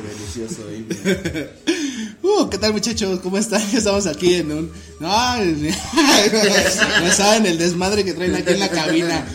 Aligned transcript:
delicioso 0.00 0.68
ahí. 0.68 0.86
Uh, 2.22 2.48
¿qué 2.48 2.56
tal 2.56 2.72
muchachos? 2.72 3.18
¿Cómo 3.20 3.36
están? 3.36 3.60
Estamos 3.74 4.06
aquí 4.06 4.34
en 4.34 4.52
un... 4.52 4.72
No, 5.00 5.08
no 7.02 7.12
saben 7.12 7.46
el 7.46 7.58
desmadre 7.58 8.04
que 8.04 8.12
traen 8.12 8.36
aquí 8.36 8.52
en 8.52 8.60
la 8.60 8.68
cabina. 8.68 9.26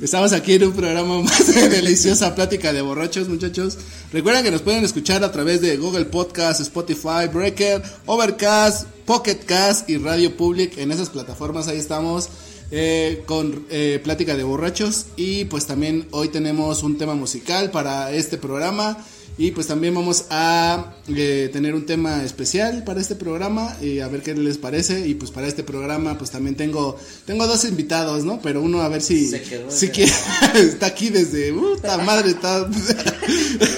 Estamos 0.00 0.32
aquí 0.32 0.54
en 0.54 0.64
un 0.64 0.72
programa 0.72 1.22
más 1.22 1.52
de 1.52 1.68
deliciosa 1.68 2.34
plática 2.36 2.72
de 2.72 2.80
borrachos, 2.80 3.28
muchachos. 3.28 3.76
Recuerden 4.12 4.44
que 4.44 4.52
nos 4.52 4.62
pueden 4.62 4.84
escuchar 4.84 5.24
a 5.24 5.32
través 5.32 5.60
de 5.60 5.76
Google 5.76 6.04
Podcast, 6.04 6.60
Spotify, 6.60 7.26
Breaker, 7.32 7.82
Overcast, 8.06 8.86
Pocket 9.04 9.40
Cast 9.44 9.90
y 9.90 9.98
Radio 9.98 10.36
Public. 10.36 10.78
En 10.78 10.92
esas 10.92 11.10
plataformas 11.10 11.66
ahí 11.66 11.78
estamos. 11.78 12.28
Eh, 12.70 13.22
con 13.24 13.64
eh, 13.70 13.98
plática 14.04 14.36
de 14.36 14.42
borrachos 14.44 15.06
y 15.16 15.46
pues 15.46 15.66
también 15.66 16.06
hoy 16.10 16.28
tenemos 16.28 16.82
un 16.82 16.98
tema 16.98 17.14
musical 17.14 17.70
para 17.70 18.12
este 18.12 18.36
programa. 18.36 18.98
Y 19.40 19.52
pues 19.52 19.68
también 19.68 19.94
vamos 19.94 20.24
a 20.30 20.96
eh, 21.06 21.48
tener 21.52 21.72
un 21.76 21.86
tema 21.86 22.24
especial 22.24 22.82
para 22.82 23.00
este 23.00 23.14
programa 23.14 23.74
y 23.80 24.00
a 24.00 24.08
ver 24.08 24.20
qué 24.20 24.34
les 24.34 24.58
parece. 24.58 25.06
Y 25.06 25.14
pues 25.14 25.30
para 25.30 25.46
este 25.46 25.62
programa 25.62 26.18
pues 26.18 26.32
también 26.32 26.56
tengo 26.56 26.98
tengo 27.24 27.46
dos 27.46 27.64
invitados 27.64 28.24
no 28.24 28.40
pero 28.42 28.60
uno 28.60 28.82
a 28.82 28.88
ver 28.88 29.00
si 29.00 29.30
si 29.68 29.88
quiere, 29.90 30.12
está 30.56 30.86
aquí 30.86 31.10
desde 31.10 31.52
puta 31.52 31.98
madre 31.98 32.30
está, 32.30 32.68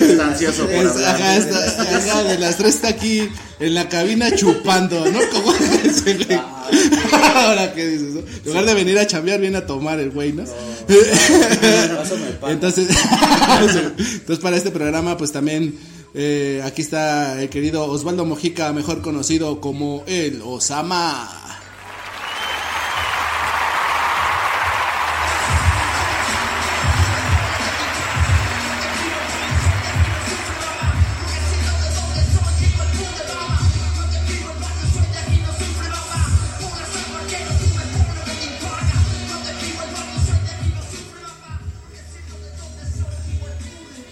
está 0.00 0.28
ansioso 0.28 0.64
por 0.64 0.74
hablar. 0.86 1.14
Ajá, 1.14 1.36
está, 1.36 1.96
ajá, 1.96 2.24
de 2.24 2.38
las 2.38 2.56
tres 2.56 2.76
está 2.76 2.88
aquí 2.88 3.28
en 3.60 3.74
la 3.74 3.88
cabina 3.88 4.34
chupando 4.34 5.10
no 5.10 5.20
como 5.32 5.52
Ahora 7.34 7.72
qué 7.74 7.86
dices, 7.86 8.14
¿no? 8.14 8.20
En 8.20 8.44
lugar 8.44 8.64
de 8.64 8.74
venir 8.74 8.98
a 8.98 9.06
chambear, 9.06 9.40
viene 9.40 9.58
a 9.58 9.66
tomar 9.66 10.00
el 10.00 10.10
güey, 10.10 10.32
¿no? 10.32 10.44
entonces, 12.48 12.88
entonces, 13.60 14.38
para 14.40 14.56
este 14.56 14.70
programa, 14.70 15.16
pues 15.16 15.32
también 15.32 15.78
eh, 16.14 16.60
aquí 16.64 16.82
está 16.82 17.40
el 17.42 17.48
querido 17.48 17.84
Osvaldo 17.84 18.24
Mojica, 18.24 18.72
mejor 18.72 19.02
conocido 19.02 19.60
como 19.60 20.04
el 20.06 20.42
Osama. 20.44 21.49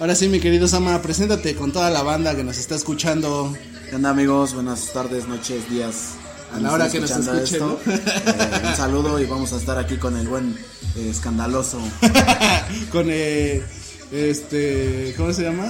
Ahora 0.01 0.15
sí, 0.15 0.29
mi 0.29 0.39
querido 0.39 0.69
Sama, 0.69 1.03
preséntate 1.03 1.57
con 1.57 1.73
toda 1.73 1.91
la 1.91 2.03
banda 2.03 2.37
que 2.37 2.45
nos 2.45 2.57
está 2.57 2.77
escuchando. 2.77 3.53
¿Qué 3.91 3.97
onda, 3.97 4.11
amigos? 4.11 4.55
Buenas 4.55 4.93
tardes, 4.93 5.27
noches, 5.27 5.69
días. 5.69 6.11
A 6.55 6.61
la 6.61 6.73
hora 6.73 6.89
que 6.89 7.01
nos 7.01 7.11
escuchen. 7.11 7.59
¿no? 7.59 7.79
Eh, 7.85 8.63
un 8.69 8.77
saludo 8.77 9.21
y 9.21 9.27
vamos 9.27 9.53
a 9.53 9.57
estar 9.57 9.77
aquí 9.77 9.97
con 9.97 10.17
el 10.17 10.29
buen 10.29 10.57
eh, 10.97 11.09
escandaloso. 11.11 11.81
con 12.93 13.07
eh, 13.11 13.65
este, 14.13 15.15
¿cómo 15.17 15.33
se 15.33 15.43
llama? 15.43 15.67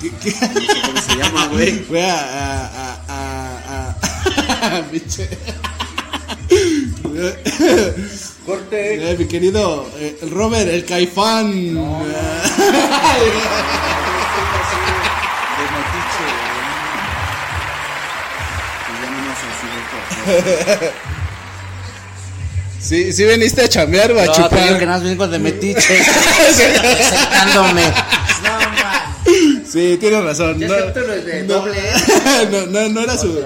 ¿Qué, 0.00 0.10
qué? 0.22 0.30
No 0.30 0.60
sé 0.60 0.80
cómo 0.86 1.00
se 1.00 1.16
llama, 1.16 1.46
güey. 1.48 1.84
Voy 1.88 1.98
a, 1.98 2.20
a, 2.20 2.94
a, 3.08 3.96
a, 4.60 4.76
a 4.76 4.82
pinche. 4.92 5.28
Corte. 8.46 9.10
Eh, 9.10 9.16
mi 9.18 9.26
querido 9.26 9.86
eh, 9.98 10.18
Robert, 10.30 10.68
el 10.70 10.84
caifán. 10.84 11.74
No. 11.74 12.00
Sí, 22.80 23.12
sí 23.12 23.24
veniste 23.24 23.62
a 23.62 23.68
chambear 23.68 24.12
o 24.12 24.20
a 24.20 24.26
No, 24.26 24.32
chupar. 24.32 24.50
te 24.50 24.62
digo 24.64 24.78
que 24.78 24.86
nada 24.86 24.98
más 24.98 25.08
vengo 25.08 25.26
de 25.26 25.38
metiche. 25.40 26.04
Secándome. 26.54 27.82
No. 27.82 29.66
Sí, 29.68 29.96
tienes 29.98 30.22
razón. 30.22 30.60
No, 30.60 30.72
de 30.72 31.44
no, 31.44 31.54
doble. 31.54 31.80
no, 32.50 32.66
no, 32.66 32.88
no 32.88 33.00
era 33.00 33.18
su. 33.18 33.42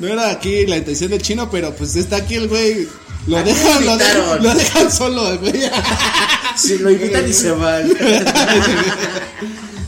No 0.00 0.08
era 0.08 0.30
aquí 0.30 0.66
la 0.66 0.78
intención 0.78 1.10
del 1.10 1.22
chino, 1.22 1.48
pero 1.50 1.72
pues 1.74 1.94
está 1.94 2.16
aquí 2.16 2.34
el 2.34 2.48
güey. 2.48 2.88
Lo 3.26 3.40
dejan, 3.42 3.84
lo 3.84 3.96
dejan, 3.96 4.42
lo 4.42 4.54
dejan 4.54 4.90
solo, 4.90 5.38
güey. 5.38 5.70
Si 6.56 6.78
lo 6.78 6.90
invitan 6.90 7.28
y 7.28 7.32
se 7.32 7.50
van. 7.52 7.90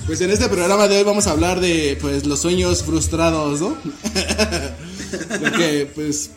Pues 0.07 0.21
en 0.21 0.31
este 0.31 0.49
programa 0.49 0.89
de 0.89 0.99
hoy 0.99 1.05
vamos 1.05 1.27
a 1.27 1.31
hablar 1.31 1.61
de 1.61 1.97
pues 2.01 2.27
los 2.27 2.41
sueños 2.41 2.83
frustrados, 2.83 3.61
¿no? 3.61 3.77
Lo 5.41 5.53
que 5.53 5.89
pues 5.95 6.31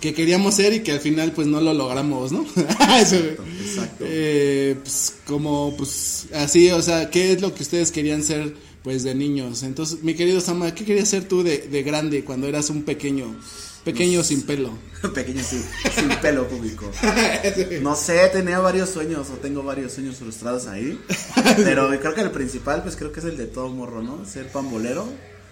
que 0.00 0.14
queríamos 0.14 0.56
ser 0.56 0.72
y 0.74 0.80
que 0.80 0.92
al 0.92 1.00
final 1.00 1.32
pues 1.32 1.46
no 1.46 1.60
lo 1.60 1.72
logramos, 1.74 2.32
¿no? 2.32 2.44
Exacto. 2.56 3.44
Eh, 4.00 4.76
pues 4.82 5.14
como 5.26 5.74
pues 5.76 6.26
así, 6.34 6.70
o 6.70 6.82
sea, 6.82 7.10
¿qué 7.10 7.32
es 7.32 7.40
lo 7.40 7.54
que 7.54 7.62
ustedes 7.62 7.90
querían 7.90 8.22
ser 8.22 8.54
pues 8.82 9.04
de 9.04 9.14
niños? 9.14 9.62
Entonces, 9.62 10.02
mi 10.02 10.14
querido 10.14 10.40
Sama, 10.40 10.74
¿qué 10.74 10.84
querías 10.84 11.08
ser 11.08 11.24
tú 11.24 11.42
de, 11.42 11.58
de 11.58 11.82
grande 11.82 12.24
cuando 12.24 12.48
eras 12.48 12.68
un 12.70 12.82
pequeño, 12.82 13.36
pequeño 13.84 14.22
sin 14.22 14.42
pelo? 14.42 14.70
Pequeño 15.14 15.42
sin, 15.42 15.62
sin 15.94 16.08
pelo 16.20 16.46
público. 16.48 16.90
No 17.82 17.96
sé, 17.96 18.28
tenía 18.28 18.60
varios 18.60 18.90
sueños 18.90 19.28
o 19.30 19.34
tengo 19.34 19.62
varios 19.62 19.92
sueños 19.92 20.16
frustrados 20.16 20.66
ahí. 20.66 21.00
Pero 21.56 21.88
creo 22.00 22.14
que 22.14 22.20
el 22.20 22.30
principal, 22.30 22.82
pues 22.82 22.96
creo 22.96 23.12
que 23.12 23.20
es 23.20 23.26
el 23.26 23.36
de 23.36 23.46
todo 23.46 23.68
morro, 23.68 24.02
¿no? 24.02 24.24
Ser 24.24 24.48
pambolero, 24.48 25.06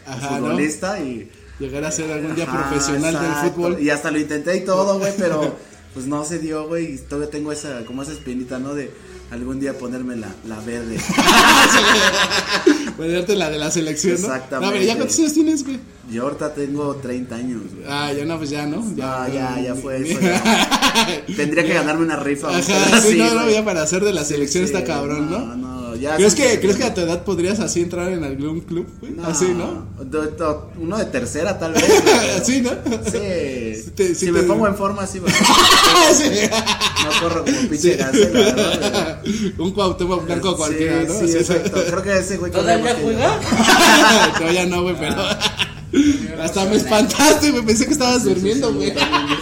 Ajá, 0.06 0.38
¿no? 0.38 0.46
futbolista 0.46 1.00
y. 1.00 1.30
Llegar 1.58 1.84
a 1.84 1.90
ser 1.90 2.10
algún 2.10 2.34
día 2.34 2.44
Ajá, 2.44 2.70
profesional 2.70 3.12
del 3.12 3.50
fútbol. 3.50 3.80
Y 3.80 3.90
hasta 3.90 4.10
lo 4.10 4.18
intenté 4.18 4.56
y 4.56 4.64
todo, 4.64 4.98
güey, 4.98 5.12
pero 5.18 5.56
pues 5.94 6.06
no 6.06 6.24
se 6.24 6.38
dio, 6.38 6.66
güey. 6.68 6.94
Y 6.94 6.98
todavía 6.98 7.30
tengo 7.30 7.52
esa, 7.52 7.84
como 7.84 8.02
esa 8.02 8.12
espinita, 8.12 8.58
¿no? 8.58 8.74
De 8.74 8.90
algún 9.30 9.60
día 9.60 9.78
ponerme 9.78 10.16
la, 10.16 10.28
la 10.46 10.60
verde. 10.60 10.98
Ponerte 12.96 13.36
la 13.36 13.50
de 13.50 13.58
la 13.58 13.70
selección, 13.70 14.20
¿no? 14.20 14.26
Exactamente. 14.26 14.66
No, 14.66 14.72
pero 14.72 14.84
ya 14.84 14.96
cuántos 14.96 15.18
años 15.18 15.32
tienes, 15.32 15.64
güey. 15.64 15.78
Yo 16.10 16.24
ahorita 16.24 16.54
tengo 16.54 16.96
30 16.96 17.34
años, 17.36 17.62
güey. 17.72 17.84
Ah, 17.88 18.12
ya 18.12 18.24
no, 18.24 18.38
pues 18.38 18.50
ya, 18.50 18.66
¿no? 18.66 18.84
Ya, 18.96 19.28
ya, 19.32 19.60
ya 19.60 19.74
fue 19.74 19.98
eso. 19.98 20.20
ya. 20.20 21.22
Tendría 21.36 21.64
que 21.64 21.74
ganarme 21.74 22.04
una 22.04 22.16
rifa. 22.16 22.48
Ajá, 22.48 23.00
sí, 23.00 23.16
no, 23.16 23.34
no, 23.34 23.50
ya 23.50 23.64
para 23.64 23.82
hacer 23.82 24.04
de 24.04 24.12
la 24.12 24.24
selección 24.24 24.66
Sí, 24.66 24.72
está 24.72 24.84
cabrón, 24.84 25.30
¿no? 25.30 25.38
No, 25.38 25.56
no, 25.56 25.79
ya. 26.00 26.16
¿Crees 26.16 26.34
que, 26.34 26.58
¿Crees 26.60 26.76
que 26.76 26.84
a 26.84 26.94
tu 26.94 27.00
edad 27.02 27.22
podrías 27.24 27.60
así 27.60 27.80
entrar 27.82 28.10
en 28.12 28.24
algún 28.24 28.60
club, 28.60 28.86
güey? 29.00 29.14
Así, 29.24 29.46
¿no? 29.56 29.86
Do- 30.04 30.26
do- 30.30 30.70
Uno 30.80 30.96
de 30.98 31.04
tercera, 31.06 31.58
tal 31.58 31.72
vez. 31.72 31.84
Sí, 32.44 32.60
¿no? 32.62 32.70
Sí. 33.04 33.90
te- 33.94 34.08
sí 34.08 34.26
si 34.26 34.32
me 34.32 34.40
te- 34.40 34.46
pongo 34.46 34.66
en 34.66 34.74
forma, 34.76 35.06
sí, 35.06 35.18
güey. 35.18 35.32
Sí. 36.16 36.24
No 37.04 37.20
corro 37.28 37.44
como 37.44 37.68
pinche 37.68 37.96
gacela, 37.96 38.30
¿verdad? 38.40 39.22
Un 39.58 39.72
Cuauhtémoc 39.72 40.24
blanco 40.26 40.50
Sí, 40.52 40.56
cualquiera, 40.56 41.02
¿no? 41.04 41.14
Sí, 41.14 41.24
Así, 41.24 41.36
exacto. 41.38 41.82
Creo 41.86 42.02
que 42.02 42.18
ese 42.18 42.36
güey. 42.38 42.50
¿Todavía 42.52 42.96
juega? 43.02 43.38
Todavía 44.38 44.66
no, 44.66 44.82
güey, 44.82 44.96
pero. 44.98 45.16
Hasta 46.42 46.64
me 46.66 46.76
espantaste, 46.76 47.50
güey. 47.50 47.64
Pensé 47.64 47.84
que 47.86 47.92
estabas 47.92 48.24
durmiendo, 48.24 48.72
güey. 48.72 48.92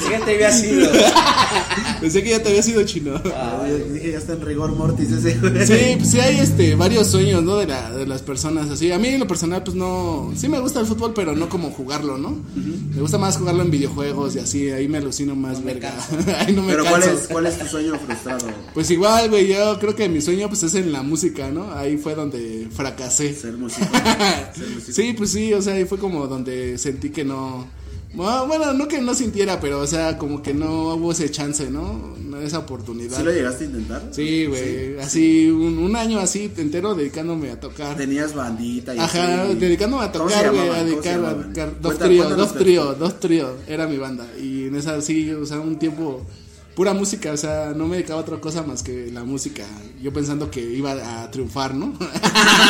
Pensé 0.08 0.18
que 0.18 0.24
te 0.24 0.34
había 0.34 0.52
sido. 0.52 0.90
Pensé 2.00 2.22
que 2.22 2.30
ya 2.30 2.42
te 2.42 2.48
había 2.48 2.62
sido 2.62 2.82
chino. 2.84 3.20
Ah, 3.34 3.64
yo 3.68 3.78
Dije, 3.92 4.12
ya 4.12 4.18
está 4.18 4.34
en 4.34 4.42
rigor 4.42 4.72
mortis 4.72 5.10
ese 5.10 5.38
güey. 5.38 5.66
Sí, 5.66 5.96
pues 5.96 6.10
sí 6.10 6.20
hay 6.20 6.38
este 6.38 6.74
varios 6.74 7.08
sueños, 7.08 7.42
¿no? 7.42 7.56
De, 7.56 7.66
la, 7.66 7.90
de 7.90 8.06
las 8.06 8.22
personas 8.22 8.70
así. 8.70 8.92
A 8.92 8.98
mí 8.98 9.08
en 9.08 9.20
lo 9.20 9.26
personal 9.26 9.62
pues 9.62 9.76
no, 9.76 10.32
sí 10.36 10.48
me 10.48 10.60
gusta 10.60 10.80
el 10.80 10.86
fútbol, 10.86 11.12
pero 11.14 11.34
no 11.34 11.48
como 11.48 11.70
jugarlo, 11.70 12.18
¿no? 12.18 12.38
Me 12.54 13.00
gusta 13.00 13.18
más 13.18 13.36
jugarlo 13.36 13.62
en 13.62 13.70
videojuegos 13.70 14.36
y 14.36 14.38
así, 14.38 14.70
ahí 14.70 14.88
me 14.88 14.98
alucino 14.98 15.34
más 15.34 15.62
verga. 15.62 15.92
ahí 16.38 16.54
no 16.54 16.62
me 16.62 16.72
Pero 16.72 16.84
¿cuál 16.84 17.02
es, 17.02 17.28
¿cuál 17.28 17.46
es 17.46 17.58
tu 17.58 17.66
sueño 17.66 17.98
frustrado? 17.98 18.46
Pues 18.74 18.90
igual, 18.90 19.28
güey, 19.30 19.48
yo 19.48 19.78
creo 19.78 19.94
que 19.94 20.08
mi 20.08 20.20
sueño 20.20 20.48
pues 20.48 20.62
es 20.62 20.74
en 20.74 20.92
la 20.92 21.02
música, 21.02 21.50
¿no? 21.50 21.72
Ahí 21.72 21.96
fue 21.96 22.14
donde 22.14 22.68
fracasé. 22.70 23.34
Ser 23.34 23.56
músico. 23.56 23.86
Ser 24.54 24.68
músico. 24.68 24.92
Sí, 24.92 25.14
pues 25.16 25.30
sí, 25.30 25.52
o 25.52 25.62
sea, 25.62 25.74
ahí 25.74 25.84
fue 25.84 25.98
como 25.98 26.26
donde 26.26 26.78
sentí 26.78 27.10
que 27.10 27.24
no. 27.24 27.66
Bueno, 28.14 28.72
no 28.72 28.88
que 28.88 29.00
no 29.00 29.14
sintiera, 29.14 29.60
pero 29.60 29.80
o 29.80 29.86
sea, 29.86 30.16
como 30.18 30.42
que 30.42 30.54
no 30.54 30.94
hubo 30.94 31.12
ese 31.12 31.30
chance, 31.30 31.70
¿no? 31.70 32.16
Esa 32.42 32.60
oportunidad. 32.60 33.16
¿Sí 33.16 33.22
lo 33.24 33.32
llegaste 33.32 33.64
a 33.64 33.66
intentar? 33.66 34.02
Sí, 34.12 34.46
güey, 34.46 34.98
así 35.00 35.48
un, 35.50 35.78
un 35.78 35.96
año 35.96 36.18
así 36.20 36.50
entero 36.56 36.94
dedicándome 36.94 37.50
a 37.50 37.58
tocar. 37.58 37.96
Tenías 37.96 38.34
bandita 38.34 38.94
y 38.94 38.98
Ajá, 38.98 39.42
así. 39.44 39.54
dedicándome 39.56 40.04
a 40.04 40.12
¿Cómo 40.12 40.28
se 40.28 40.34
tocar, 40.36 40.50
güey, 40.52 40.62
a 40.62 40.66
¿Cómo 40.66 40.78
se 40.78 40.84
dedicar, 40.84 41.24
a 41.24 41.34
dedicar. 41.34 41.80
Dos 41.80 41.98
tríos, 41.98 42.36
dos 42.36 42.54
tríos, 42.54 42.98
dos 42.98 43.20
tríos, 43.20 43.50
era 43.66 43.86
mi 43.86 43.96
banda. 43.96 44.26
Y 44.40 44.66
en 44.66 44.76
esa 44.76 45.00
sí, 45.00 45.30
o 45.32 45.44
sea, 45.46 45.58
un 45.60 45.78
tiempo 45.78 46.24
pura 46.78 46.94
música, 46.94 47.32
o 47.32 47.36
sea, 47.36 47.72
no 47.74 47.88
me 47.88 47.96
dedicaba 47.96 48.20
a 48.20 48.22
otra 48.22 48.36
cosa 48.36 48.62
más 48.62 48.84
que 48.84 49.10
la 49.10 49.24
música. 49.24 49.64
Yo 50.00 50.12
pensando 50.12 50.48
que 50.48 50.60
iba 50.60 50.92
a 50.92 51.28
triunfar, 51.28 51.74
¿no? 51.74 51.92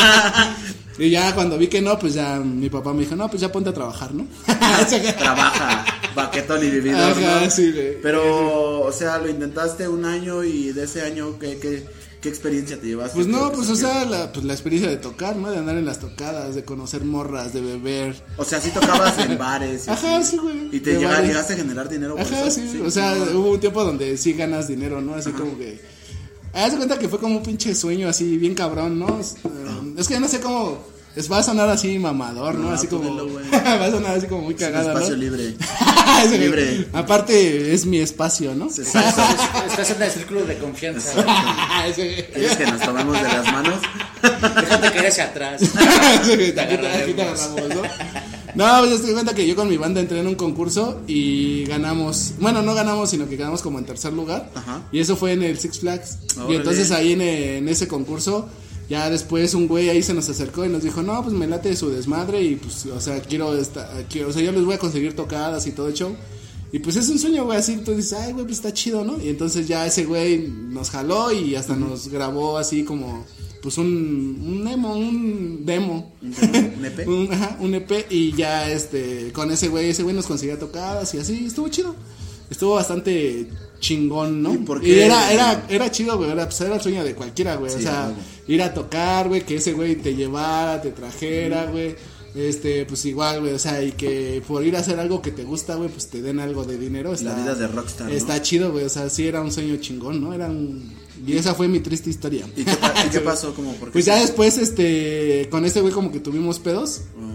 y 0.97 1.11
ya 1.11 1.35
cuando 1.35 1.59
vi 1.59 1.67
que 1.67 1.79
no, 1.79 1.99
pues 1.99 2.15
ya 2.15 2.39
mi 2.39 2.71
papá 2.71 2.91
me 2.91 3.01
dijo, 3.01 3.15
no, 3.15 3.29
pues 3.29 3.39
ya 3.39 3.51
ponte 3.51 3.69
a 3.69 3.73
trabajar, 3.75 4.11
¿no? 4.15 4.25
Trabaja, 5.19 5.85
para 6.15 6.31
que 6.31 6.41
Tony 6.41 6.71
Vividor, 6.71 7.11
Ajá, 7.11 7.41
¿no? 7.45 7.51
sí. 7.51 7.71
Pero, 8.01 8.81
o 8.81 8.91
sea, 8.91 9.19
lo 9.19 9.29
intentaste 9.29 9.87
un 9.87 10.03
año 10.03 10.43
y 10.43 10.71
de 10.71 10.85
ese 10.85 11.03
año, 11.03 11.37
¿qué, 11.37 11.59
qué, 11.59 11.85
qué 12.21 12.29
experiencia 12.29 12.79
te 12.79 12.87
llevaste? 12.87 13.15
Pues 13.15 13.27
no, 13.27 13.49
¿Qué 13.49 13.57
pues 13.57 13.69
o 13.69 13.75
sea, 13.75 14.05
la, 14.05 14.31
pues 14.31 14.45
la 14.45 14.53
experiencia 14.53 14.89
de 14.89 14.97
tocar, 14.97 15.35
¿no? 15.35 15.49
De 15.51 15.57
andar 15.57 15.77
en 15.77 15.85
las 15.85 15.99
tocadas, 15.99 16.55
de 16.55 16.63
conocer 16.63 17.03
morras, 17.05 17.53
de 17.53 17.61
beber. 17.61 18.21
O 18.37 18.43
sea, 18.43 18.59
sí 18.59 18.71
tocabas 18.71 19.17
en 19.19 19.37
bares. 19.37 19.87
y 19.87 19.89
Ajá, 19.91 20.17
así. 20.17 20.31
sí, 20.31 20.37
güey. 20.37 20.69
Y 20.71 20.79
te 20.79 20.99
llegaste 20.99 21.53
a 21.53 21.57
generar 21.57 21.87
dinero 21.89 22.15
por 22.15 22.25
Ajá, 22.25 22.45
eso. 22.45 22.59
sí, 22.61 22.81
o 22.85 22.91
sea, 22.91 23.15
no. 23.15 23.39
hubo 23.39 23.51
un 23.51 23.59
tiempo 23.59 23.83
donde 23.83 24.17
sí 24.17 24.33
ganas 24.33 24.67
dinero, 24.67 25.01
¿no? 25.01 25.15
Así 25.15 25.31
como 25.31 25.57
que... 25.57 25.79
Haz 26.51 26.71
de 26.71 26.77
cuenta 26.77 26.97
que 26.97 27.07
fue 27.07 27.19
como 27.19 27.37
un 27.37 27.43
pinche 27.43 27.75
sueño 27.75 28.09
así, 28.09 28.37
bien 28.37 28.55
cabrón, 28.55 28.97
¿no? 28.97 29.19
Es, 29.19 29.35
eh, 29.43 29.93
es 29.97 30.07
que 30.07 30.19
no 30.19 30.27
sé 30.27 30.39
cómo... 30.39 30.79
Es, 31.15 31.29
va 31.31 31.39
a 31.39 31.43
sonar 31.43 31.67
así 31.69 31.97
mamador, 31.99 32.55
¿no? 32.55 32.69
No, 32.69 32.75
así 32.75 32.87
como... 32.87 33.09
va 33.53 33.85
a 33.85 33.91
sonar 33.91 34.17
así 34.17 34.27
como 34.27 34.43
muy 34.43 34.53
Es 34.53 34.61
un 34.61 34.65
cagado, 34.67 34.89
espacio 34.89 35.15
¿no? 35.15 35.21
libre. 35.23 35.55
Libre. 36.37 36.87
Aparte, 36.93 37.73
es 37.73 37.85
mi 37.85 37.99
espacio, 37.99 38.53
¿no? 38.53 38.69
Sí. 38.69 38.81
Estás 38.81 39.89
en 39.91 40.01
el 40.01 40.11
círculo 40.11 40.43
de 40.45 40.57
confianza. 40.57 41.11
¿Quieres 41.95 42.55
que 42.57 42.65
nos 42.65 42.81
tomemos 42.81 43.15
de 43.21 43.27
las 43.27 43.45
manos? 43.51 43.75
Déjate 44.21 44.91
caer 44.91 45.07
hacia 45.07 45.23
atrás. 45.25 45.61
Sí, 45.61 46.31
aquí 46.33 46.51
te- 46.51 46.61
aquí 46.61 47.13
te 47.13 47.21
agarramos, 47.21 47.61
¿no? 47.69 47.81
No, 48.55 48.65
pues 48.89 49.01
te 49.05 49.13
cuenta 49.13 49.33
que 49.33 49.47
yo 49.47 49.55
con 49.55 49.69
mi 49.69 49.77
banda 49.77 50.01
entré 50.01 50.19
en 50.19 50.27
un 50.27 50.35
concurso 50.35 51.01
y 51.07 51.63
ganamos, 51.65 52.33
bueno, 52.39 52.61
no 52.63 52.73
ganamos, 52.73 53.09
sino 53.11 53.29
que 53.29 53.37
quedamos 53.37 53.61
como 53.61 53.79
en 53.79 53.85
tercer 53.85 54.11
lugar. 54.11 54.49
Ajá. 54.55 54.81
Y 54.91 54.99
eso 54.99 55.15
fue 55.15 55.33
en 55.33 55.43
el 55.43 55.57
Six 55.59 55.79
Flags. 55.79 56.17
Y 56.49 56.55
entonces 56.55 56.91
ahí 56.91 57.13
en, 57.13 57.21
en 57.21 57.69
ese 57.69 57.87
concurso, 57.87 58.49
ya 58.89 59.09
después 59.09 59.53
un 59.53 59.67
güey 59.67 59.87
ahí 59.87 60.01
se 60.01 60.15
nos 60.15 60.27
acercó 60.29 60.65
y 60.65 60.69
nos 60.69 60.83
dijo, 60.83 61.03
no, 61.03 61.21
pues 61.21 61.33
me 61.33 61.45
late 61.45 61.75
su 61.75 61.89
desmadre 61.89 62.41
y 62.41 62.55
pues, 62.55 62.87
o 62.87 62.99
sea, 62.99 63.21
quiero, 63.21 63.55
esta, 63.55 63.87
quiero 64.09 64.29
o 64.29 64.33
sea, 64.33 64.41
yo 64.41 64.51
les 64.51 64.65
voy 64.65 64.73
a 64.73 64.79
conseguir 64.79 65.15
tocadas 65.15 65.67
y 65.67 65.71
todo 65.71 65.87
el 65.87 65.93
show. 65.93 66.15
Y 66.71 66.79
pues 66.79 66.95
es 66.95 67.09
un 67.09 67.17
sueño, 67.17 67.45
güey, 67.45 67.57
así, 67.57 67.77
tú 67.77 67.93
dices, 67.95 68.13
ay, 68.13 68.33
güey, 68.33 68.45
pues 68.45 68.57
está 68.57 68.73
chido, 68.73 69.03
¿no? 69.03 69.19
Y 69.21 69.29
entonces 69.29 69.67
ya 69.67 69.85
ese 69.85 70.05
güey 70.05 70.47
nos 70.47 70.89
jaló 70.89 71.31
y 71.31 71.55
hasta 71.55 71.75
nos 71.75 72.09
grabó 72.09 72.57
así 72.57 72.83
como, 72.83 73.25
pues 73.61 73.77
un, 73.77 73.87
un 73.87 74.65
demo, 74.65 74.95
un 74.95 75.65
demo. 75.65 76.13
¿Un 76.21 76.85
EP? 76.85 77.07
Un, 77.07 77.29
ajá, 77.31 77.57
un 77.59 77.73
EP 77.75 78.07
y 78.09 78.33
ya 78.33 78.71
este 78.71 79.31
con 79.33 79.51
ese 79.51 79.67
güey, 79.67 79.89
ese 79.89 80.03
güey 80.03 80.15
nos 80.15 80.27
conseguía 80.27 80.57
tocadas 80.57 81.13
y 81.13 81.19
así, 81.19 81.45
estuvo 81.45 81.67
chido. 81.69 81.95
Estuvo 82.49 82.75
bastante 82.75 83.47
chingón, 83.79 84.41
¿no? 84.41 84.53
¿Y 84.53 84.57
por 84.57 84.81
qué? 84.81 85.05
era, 85.05 85.31
era, 85.31 85.65
era 85.69 85.91
chido, 85.91 86.17
güey, 86.17 86.31
era, 86.31 86.45
pues, 86.45 86.59
era 86.61 86.75
el 86.75 86.81
sueño 86.81 87.03
de 87.03 87.13
cualquiera, 87.13 87.55
güey. 87.55 87.73
o 87.73 87.79
sea, 87.79 87.91
claro. 87.91 88.15
Ir 88.49 88.63
a 88.63 88.73
tocar, 88.73 89.27
güey, 89.27 89.41
que 89.45 89.55
ese 89.55 89.73
güey 89.73 89.95
te 89.95 90.15
llevara, 90.15 90.81
te 90.81 90.91
trajera, 90.91 91.65
güey. 91.65 91.95
Este, 92.35 92.85
pues 92.85 93.05
igual, 93.05 93.41
güey, 93.41 93.53
o 93.53 93.59
sea, 93.59 93.81
y 93.83 93.91
que 93.91 94.41
por 94.47 94.63
ir 94.63 94.75
a 94.75 94.79
hacer 94.79 94.99
algo 94.99 95.21
que 95.21 95.31
te 95.31 95.43
gusta, 95.43 95.75
güey, 95.75 95.89
pues 95.89 96.07
te 96.07 96.21
den 96.21 96.39
algo 96.39 96.63
de 96.63 96.77
dinero. 96.77 97.13
Está, 97.13 97.35
vida 97.35 97.55
de 97.55 97.67
rockstar, 97.67 98.09
¿no? 98.09 98.13
Está 98.13 98.41
chido, 98.41 98.71
güey, 98.71 98.85
o 98.85 98.89
sea, 98.89 99.09
sí 99.09 99.27
era 99.27 99.41
un 99.41 99.51
sueño 99.51 99.77
chingón, 99.77 100.21
¿no? 100.21 100.33
Era 100.33 100.47
un... 100.47 100.93
Y 101.25 101.35
esa 101.35 101.53
fue 101.53 101.67
mi 101.67 101.79
triste 101.79 102.09
historia. 102.09 102.47
¿Y 102.55 102.63
qué, 102.63 102.71
y 103.07 103.09
qué 103.09 103.19
pasó? 103.21 103.53
Como 103.53 103.73
Pues 103.73 104.05
ya 104.05 104.15
después, 104.15 104.57
este, 104.57 105.47
con 105.51 105.65
ese 105.65 105.81
güey 105.81 105.93
como 105.93 106.11
que 106.11 106.19
tuvimos 106.19 106.59
pedos. 106.59 107.01
Oh. 107.17 107.29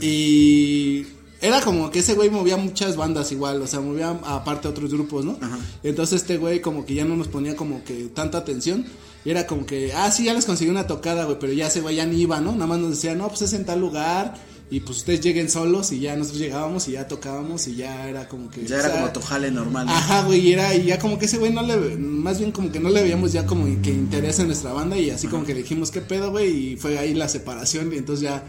Y 0.00 1.06
era 1.40 1.60
como 1.60 1.90
que 1.90 2.00
ese 2.00 2.14
güey 2.14 2.30
movía 2.30 2.56
muchas 2.56 2.96
bandas 2.96 3.32
igual, 3.32 3.62
o 3.62 3.66
sea, 3.66 3.80
movía 3.80 4.10
aparte 4.24 4.68
otros 4.68 4.92
grupos, 4.92 5.24
¿no? 5.24 5.38
Ajá. 5.40 5.58
Entonces 5.82 6.22
este 6.22 6.36
güey 6.36 6.60
como 6.60 6.84
que 6.84 6.94
ya 6.94 7.04
no 7.04 7.16
nos 7.16 7.28
ponía 7.28 7.56
como 7.56 7.84
que 7.84 8.10
tanta 8.14 8.38
atención. 8.38 8.86
Y 9.24 9.30
era 9.30 9.46
como 9.46 9.66
que, 9.66 9.92
ah, 9.94 10.10
sí, 10.10 10.24
ya 10.24 10.34
les 10.34 10.46
conseguí 10.46 10.70
una 10.70 10.86
tocada, 10.86 11.24
güey, 11.24 11.38
pero 11.38 11.52
ya 11.52 11.66
ese 11.66 11.80
güey 11.80 11.96
ya 11.96 12.06
ni 12.06 12.20
iba, 12.22 12.40
¿no? 12.40 12.52
Nada 12.52 12.66
más 12.66 12.78
nos 12.78 12.90
decía, 12.90 13.14
no, 13.14 13.28
pues 13.28 13.42
es 13.42 13.52
en 13.52 13.64
tal 13.64 13.80
lugar. 13.80 14.34
Y 14.72 14.80
pues 14.80 14.98
ustedes 14.98 15.20
lleguen 15.20 15.50
solos 15.50 15.90
y 15.90 15.98
ya 15.98 16.14
nosotros 16.14 16.40
llegábamos 16.40 16.86
y 16.86 16.92
ya 16.92 17.08
tocábamos 17.08 17.66
y 17.66 17.74
ya 17.74 18.08
era 18.08 18.28
como 18.28 18.48
que... 18.50 18.64
Ya 18.64 18.76
era 18.76 18.84
sea, 18.84 19.00
como 19.00 19.12
tu 19.12 19.20
jale 19.20 19.50
normal. 19.50 19.86
¿no? 19.86 19.92
Ajá, 19.92 20.22
güey, 20.22 20.38
y 20.38 20.52
era, 20.52 20.72
y 20.76 20.84
ya 20.84 20.98
como 21.00 21.18
que 21.18 21.24
ese 21.24 21.38
güey 21.38 21.52
no 21.52 21.62
le, 21.62 21.96
más 21.96 22.38
bien 22.38 22.52
como 22.52 22.70
que 22.70 22.78
no 22.78 22.88
le 22.88 23.02
veíamos 23.02 23.32
ya 23.32 23.46
como 23.46 23.64
que 23.82 23.90
interés 23.90 24.38
en 24.38 24.46
nuestra 24.46 24.72
banda 24.72 24.96
y 24.96 25.10
así 25.10 25.26
como 25.26 25.44
que 25.44 25.54
dijimos 25.54 25.90
qué 25.90 26.00
pedo, 26.00 26.30
güey, 26.30 26.74
y 26.74 26.76
fue 26.76 26.96
ahí 26.98 27.14
la 27.14 27.28
separación 27.28 27.92
y 27.92 27.96
entonces 27.96 28.22
ya 28.22 28.44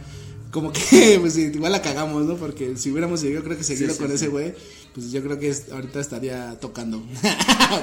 como 0.51 0.71
que, 0.71 1.17
pues 1.21 1.38
igual 1.38 1.71
la 1.71 1.81
cagamos, 1.81 2.24
¿no? 2.25 2.35
Porque 2.35 2.77
si 2.77 2.91
hubiéramos 2.91 3.21
seguido, 3.21 3.44
creo 3.44 3.57
que 3.57 3.63
seguido 3.63 3.89
Sí, 3.89 3.94
sí, 3.95 4.00
con 4.00 4.09
sí. 4.09 4.15
ese 4.15 4.27
güey, 4.27 4.53
pues 4.93 5.11
yo 5.11 5.21
creo 5.23 5.39
que 5.39 5.49
es- 5.49 5.71
ahorita 5.71 5.99
estaría 5.99 6.57
tocando. 6.59 7.01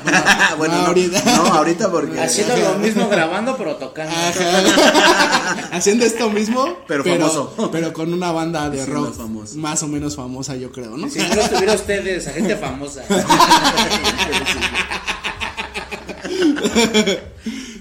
bueno, 0.59 0.75
no, 0.75 0.81
no, 0.83 0.87
ahorita. 0.89 1.23
no, 1.25 1.43
ahorita 1.55 1.91
porque. 1.91 2.21
Haciendo 2.21 2.57
lo 2.57 2.79
mismo 2.79 3.09
grabando, 3.09 3.57
pero 3.57 3.77
tocando. 3.77 4.13
Ajá. 4.15 5.69
Haciendo 5.73 6.05
esto 6.05 6.29
mismo, 6.31 6.77
Pero 6.87 7.05
famoso. 7.05 7.71
pero 7.73 7.93
con 7.93 8.13
una 8.13 8.31
banda 8.33 8.69
de 8.71 8.85
rock 8.85 9.15
famoso. 9.15 9.57
más 9.57 9.83
o 9.83 9.89
menos 9.89 10.17
famosa, 10.17 10.57
yo 10.57 10.71
creo, 10.71 10.97
¿no? 10.97 11.09
Si 11.09 11.19
no 11.19 11.25
estuviera 11.41 11.75
ustedes, 11.75 12.27
a 12.29 12.33
gente 12.33 12.57
famosa. 12.57 13.03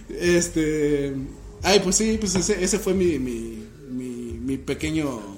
Este. 0.09 1.13
Ay, 1.63 1.79
pues 1.81 1.95
sí, 1.95 2.17
pues 2.19 2.35
ese, 2.35 2.63
ese 2.63 2.79
fue 2.79 2.93
mi, 2.93 3.19
mi, 3.19 3.65
mi, 3.89 4.39
mi 4.39 4.57
pequeño. 4.57 5.36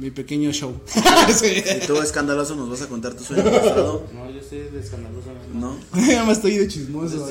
Mi 0.00 0.10
pequeño 0.10 0.50
show. 0.52 0.74
Sí. 1.38 1.62
Si 1.64 1.86
tú 1.86 2.00
escandaloso 2.00 2.56
nos 2.56 2.68
vas 2.70 2.82
a 2.82 2.86
contar 2.88 3.14
tu 3.14 3.22
sueño 3.22 3.42
frustrado, 3.44 4.06
No, 4.12 4.30
yo 4.30 4.40
soy 4.48 4.58
de 4.60 4.80
escandaloso. 4.80 5.28
¿no? 5.54 5.76
Ya 6.06 6.24
me 6.24 6.32
estoy 6.32 6.56
de 6.56 6.66
chismoso. 6.66 7.28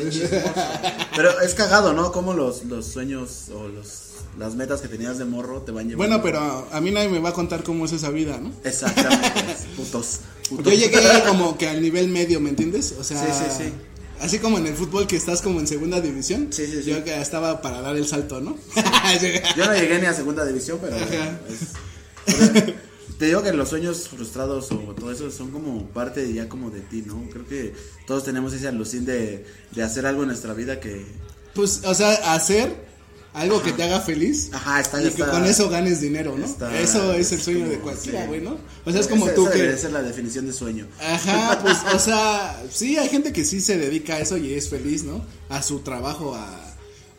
Pero 1.15 1.41
es 1.41 1.53
cagado, 1.55 1.93
¿no? 1.93 2.11
Como 2.11 2.33
los, 2.33 2.63
los 2.65 2.85
sueños 2.85 3.47
o 3.53 3.67
los, 3.67 3.89
las 4.37 4.55
metas 4.55 4.81
que 4.81 4.87
tenías 4.87 5.17
de 5.17 5.25
morro 5.25 5.61
te 5.63 5.71
van 5.71 5.89
llevando. 5.89 5.97
Bueno, 5.97 6.23
pero 6.23 6.67
a 6.71 6.79
mí 6.81 6.91
nadie 6.91 7.09
me 7.09 7.19
va 7.19 7.29
a 7.29 7.33
contar 7.33 7.63
cómo 7.63 7.85
es 7.85 7.91
esa 7.91 8.09
vida, 8.09 8.37
¿no? 8.39 8.51
Exactamente, 8.63 9.31
putos. 9.75 10.19
putos. 10.47 10.65
Yo 10.65 10.71
llegué 10.79 10.99
como 11.27 11.57
que 11.57 11.67
al 11.67 11.81
nivel 11.81 12.07
medio, 12.09 12.39
¿me 12.39 12.49
entiendes? 12.51 12.93
O 12.99 13.03
sea, 13.03 13.17
Sí, 13.21 13.31
sí, 13.57 13.63
sí. 13.65 13.73
así 14.21 14.39
como 14.39 14.59
en 14.59 14.67
el 14.67 14.75
fútbol 14.75 15.07
que 15.07 15.15
estás 15.17 15.41
como 15.41 15.59
en 15.59 15.67
segunda 15.67 15.99
división. 15.99 16.49
Sí, 16.51 16.65
sí, 16.67 16.83
sí. 16.83 16.91
Yo 16.91 17.03
que 17.03 17.19
estaba 17.19 17.61
para 17.61 17.81
dar 17.81 17.95
el 17.97 18.07
salto, 18.07 18.39
¿no? 18.39 18.55
Yo 19.57 19.65
no 19.65 19.73
llegué 19.73 19.99
ni 19.99 20.05
a 20.05 20.13
segunda 20.13 20.45
división, 20.45 20.77
pero 20.81 20.95
bueno, 20.95 21.07
Ajá. 21.23 21.39
es- 21.49 21.88
te 23.19 23.25
digo 23.25 23.43
que 23.43 23.51
los 23.53 23.69
sueños 23.69 24.07
frustrados 24.07 24.71
o 24.71 24.77
todo 24.95 25.11
eso 25.11 25.29
son 25.31 25.51
como 25.51 25.87
parte 25.87 26.31
ya 26.33 26.47
como 26.47 26.69
de 26.69 26.81
ti, 26.81 27.03
¿no? 27.05 27.21
Creo 27.31 27.45
que 27.47 27.73
todos 28.07 28.23
tenemos 28.23 28.53
ese 28.53 28.67
alucín 28.67 29.05
de, 29.05 29.45
de 29.71 29.83
hacer 29.83 30.05
algo 30.05 30.21
en 30.23 30.29
nuestra 30.29 30.53
vida 30.53 30.79
que... 30.79 31.05
Pues, 31.53 31.81
o 31.85 31.93
sea, 31.93 32.33
hacer 32.33 32.87
algo 33.33 33.61
que 33.61 33.71
te 33.73 33.83
haga 33.83 33.99
feliz. 33.99 34.49
Ajá, 34.53 34.79
está- 34.79 35.03
y 35.03 35.09
que 35.11 35.23
con 35.23 35.45
eso 35.45 35.69
ganes 35.69 35.99
dinero, 36.01 36.35
¿no? 36.37 36.45
está- 36.45 36.79
eso 36.79 37.13
es 37.13 37.31
el 37.31 37.37
es 37.39 37.43
sueño 37.43 37.59
como- 37.61 37.71
de 37.71 37.79
cualquiera, 37.79 38.21
sí. 38.21 38.27
güey, 38.27 38.41
¿no? 38.41 38.57
O 38.85 38.91
sea, 38.91 39.01
es 39.01 39.07
como 39.07 39.25
Esa- 39.25 39.35
tú 39.35 39.43
esa 39.43 39.51
que... 39.51 39.57
debería 39.59 39.81
ser 39.81 39.91
la 39.91 40.01
definición 40.01 40.45
de 40.45 40.53
sueño. 40.53 40.87
Ajá, 41.01 41.59
pues, 41.61 41.77
o 41.93 41.99
sea, 41.99 42.63
sí, 42.71 42.97
hay 42.97 43.09
gente 43.09 43.33
que 43.33 43.43
sí 43.45 43.59
se 43.61 43.77
dedica 43.77 44.15
a 44.15 44.19
eso 44.19 44.37
y 44.37 44.53
es 44.53 44.69
feliz, 44.69 45.03
¿no? 45.03 45.25
A 45.49 45.61
su 45.61 45.79
trabajo, 45.79 46.35
a... 46.35 46.68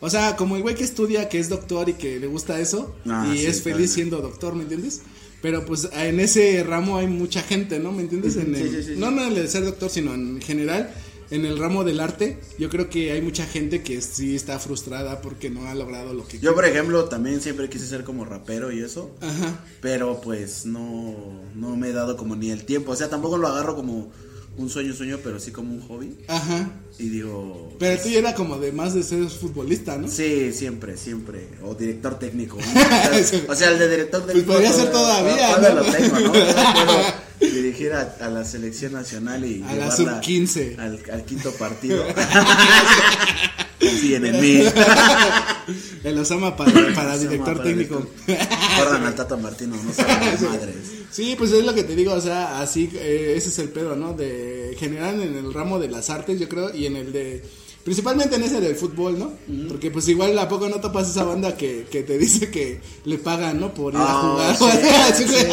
O 0.01 0.09
sea, 0.09 0.35
como 0.35 0.55
el 0.57 0.63
güey 0.63 0.75
que 0.75 0.83
estudia, 0.83 1.29
que 1.29 1.39
es 1.39 1.47
doctor 1.47 1.87
y 1.87 1.93
que 1.93 2.19
le 2.19 2.27
gusta 2.27 2.59
eso, 2.59 2.95
Ah, 3.05 3.31
y 3.33 3.37
sí, 3.37 3.45
es 3.45 3.61
feliz 3.61 3.93
siendo 3.93 4.17
doctor, 4.19 4.55
¿me 4.55 4.63
entiendes? 4.63 5.01
Pero 5.41 5.65
pues 5.65 5.87
en 5.93 6.19
ese 6.19 6.63
ramo 6.63 6.97
hay 6.97 7.07
mucha 7.07 7.41
gente, 7.41 7.79
¿no? 7.79 7.91
¿Me 7.91 8.01
entiendes? 8.01 8.35
En 8.35 8.53
el- 8.55 8.69
sí, 8.69 8.83
sí, 8.93 8.99
no 8.99 9.07
sí. 9.09 9.13
en 9.13 9.19
el 9.19 9.35
de 9.35 9.47
ser 9.47 9.63
doctor, 9.63 9.89
sino 9.89 10.13
en 10.13 10.41
general, 10.41 10.93
en 11.31 11.45
el 11.45 11.57
ramo 11.57 11.83
del 11.83 11.99
arte, 11.99 12.39
yo 12.59 12.69
creo 12.69 12.89
que 12.89 13.11
hay 13.11 13.21
mucha 13.21 13.45
gente 13.45 13.81
que 13.83 14.01
sí 14.01 14.35
está 14.35 14.59
frustrada 14.59 15.21
porque 15.21 15.49
no 15.49 15.67
ha 15.67 15.73
logrado 15.75 16.13
lo 16.13 16.27
que 16.27 16.39
Yo, 16.39 16.53
por 16.53 16.65
ejemplo, 16.65 17.05
también 17.05 17.39
siempre 17.41 17.69
quise 17.69 17.85
ser 17.87 18.03
como 18.03 18.25
rapero 18.25 18.71
y 18.71 18.81
eso, 18.81 19.11
Ajá. 19.21 19.63
pero 19.81 20.19
pues 20.21 20.65
no, 20.65 21.15
no 21.55 21.75
me 21.77 21.89
he 21.89 21.93
dado 21.93 22.17
como 22.17 22.35
ni 22.35 22.49
el 22.51 22.65
tiempo. 22.65 22.91
O 22.91 22.95
sea, 22.95 23.09
tampoco 23.09 23.37
lo 23.37 23.47
agarro 23.47 23.75
como 23.75 24.11
un 24.57 24.69
sueño, 24.69 24.93
sueño, 24.93 25.19
pero 25.23 25.39
sí 25.39 25.51
como 25.51 25.73
un 25.73 25.81
hobby. 25.81 26.17
Ajá. 26.27 26.69
Y 26.99 27.09
digo... 27.09 27.73
Pero 27.79 28.01
tú 28.01 28.09
ya 28.09 28.19
era 28.19 28.35
como 28.35 28.57
de 28.57 28.71
más 28.71 28.93
de 28.93 29.03
ser 29.03 29.27
futbolista, 29.29 29.97
¿no? 29.97 30.07
Sí, 30.07 30.51
siempre, 30.53 30.97
siempre. 30.97 31.47
O 31.63 31.73
director 31.73 32.19
técnico. 32.19 32.57
¿no? 32.57 32.63
O 33.51 33.55
sea, 33.55 33.69
el 33.69 33.79
de 33.79 33.89
director 33.89 34.25
técnico. 34.25 34.47
Pues 34.47 34.57
podría 34.57 34.73
ser 34.73 34.91
todavía, 34.91 35.57
¿no? 35.57 35.75
lo 35.75 35.91
tengo, 35.91 36.19
¿no? 36.19 36.31
Puedo 37.39 37.53
dirigir 37.53 37.93
a, 37.93 38.15
a 38.19 38.29
la 38.29 38.45
selección 38.45 38.93
nacional 38.93 39.43
y. 39.45 39.63
A 39.63 39.67
la 39.67 39.73
llevarla 39.73 39.95
sub-15. 39.95 40.77
Al, 40.77 40.99
al 41.11 41.25
quinto 41.25 41.51
partido. 41.53 42.05
Confíen 43.81 44.25
en 44.25 44.39
mí. 44.41 44.63
El 46.03 46.17
Osama 46.19 46.55
para, 46.55 46.71
para 46.71 47.13
Osama 47.13 47.17
director 47.17 47.53
para 47.53 47.63
técnico. 47.63 48.07
Guardan 48.77 49.05
al 49.05 49.15
Tata 49.15 49.35
Martino, 49.37 49.75
no 49.83 49.93
saben 49.93 50.17
madres. 50.49 50.75
Sí, 51.11 51.35
pues 51.37 51.51
es 51.51 51.65
lo 51.65 51.73
que 51.73 51.83
te 51.83 51.95
digo, 51.95 52.13
o 52.13 52.21
sea, 52.21 52.61
así, 52.61 52.89
eh, 52.93 53.33
ese 53.35 53.49
es 53.49 53.59
el 53.59 53.69
pedo, 53.69 53.95
¿no? 53.95 54.13
De 54.13 54.75
general 54.79 55.21
en 55.21 55.35
el 55.35 55.53
ramo 55.53 55.77
de 55.79 55.89
las 55.89 56.09
artes, 56.09 56.39
yo 56.39 56.47
creo, 56.47 56.73
y 56.73 56.85
en 56.85 56.95
el 56.95 57.11
de, 57.11 57.43
principalmente 57.83 58.35
en 58.37 58.43
ese 58.43 58.61
del 58.61 58.75
fútbol, 58.77 59.19
¿no? 59.19 59.33
Porque 59.67 59.91
pues 59.91 60.07
igual 60.07 60.37
a 60.39 60.47
poco 60.47 60.69
no 60.69 60.79
topas 60.79 61.09
esa 61.09 61.23
banda 61.25 61.57
que, 61.57 61.85
que 61.91 62.03
te 62.03 62.17
dice 62.17 62.49
que 62.49 62.79
le 63.03 63.17
pagan, 63.17 63.59
¿no? 63.59 63.73
Por 63.73 63.93
ir 63.93 63.99
a 63.99 64.03
Ah, 64.07 64.55
jugar. 64.57 65.15
sí, 65.15 65.23
sí. 65.27 65.45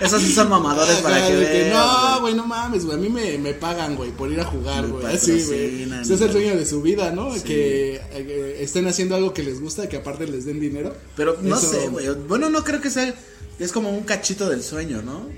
Esos 0.00 0.22
sí 0.22 0.32
son 0.32 0.48
mamadores 0.48 0.96
para 0.98 1.26
que 1.26 1.34
de 1.36 1.46
que, 1.46 1.52
veas. 1.64 1.74
no, 1.74 2.20
güey, 2.20 2.34
no 2.34 2.46
mames, 2.46 2.84
güey, 2.86 2.96
a 2.96 3.00
mí 3.00 3.08
me, 3.08 3.36
me 3.38 3.52
pagan, 3.54 3.96
güey, 3.96 4.10
por 4.12 4.30
ir 4.32 4.40
a 4.40 4.44
jugar, 4.44 4.86
güey, 4.88 5.04
así, 5.14 5.32
güey. 5.44 5.82
Ese 6.00 6.14
es 6.14 6.20
el 6.20 6.32
sueño 6.32 6.56
de 6.56 6.64
su 6.66 6.80
vida, 6.82 7.10
¿no? 7.12 7.34
Sí. 7.34 7.40
Que 7.42 8.00
eh, 8.12 8.56
estén 8.60 8.86
haciendo 8.88 9.14
algo 9.16 9.34
que 9.34 9.42
les 9.42 9.60
gusta, 9.60 9.88
que 9.88 9.98
aparte 9.98 10.26
les 10.26 10.44
den 10.46 10.58
dinero. 10.60 10.94
Pero 11.16 11.36
no 11.42 11.56
Eso- 11.56 11.70
sé, 11.70 11.88
güey. 11.88 12.06
Bueno, 12.28 12.48
no 12.50 12.64
creo 12.64 12.80
que 12.80 12.90
sea. 12.90 13.14
Es 13.58 13.72
como 13.72 13.90
un 13.90 14.04
cachito 14.04 14.48
del 14.48 14.62
sueño, 14.62 15.02
¿no? 15.02 15.28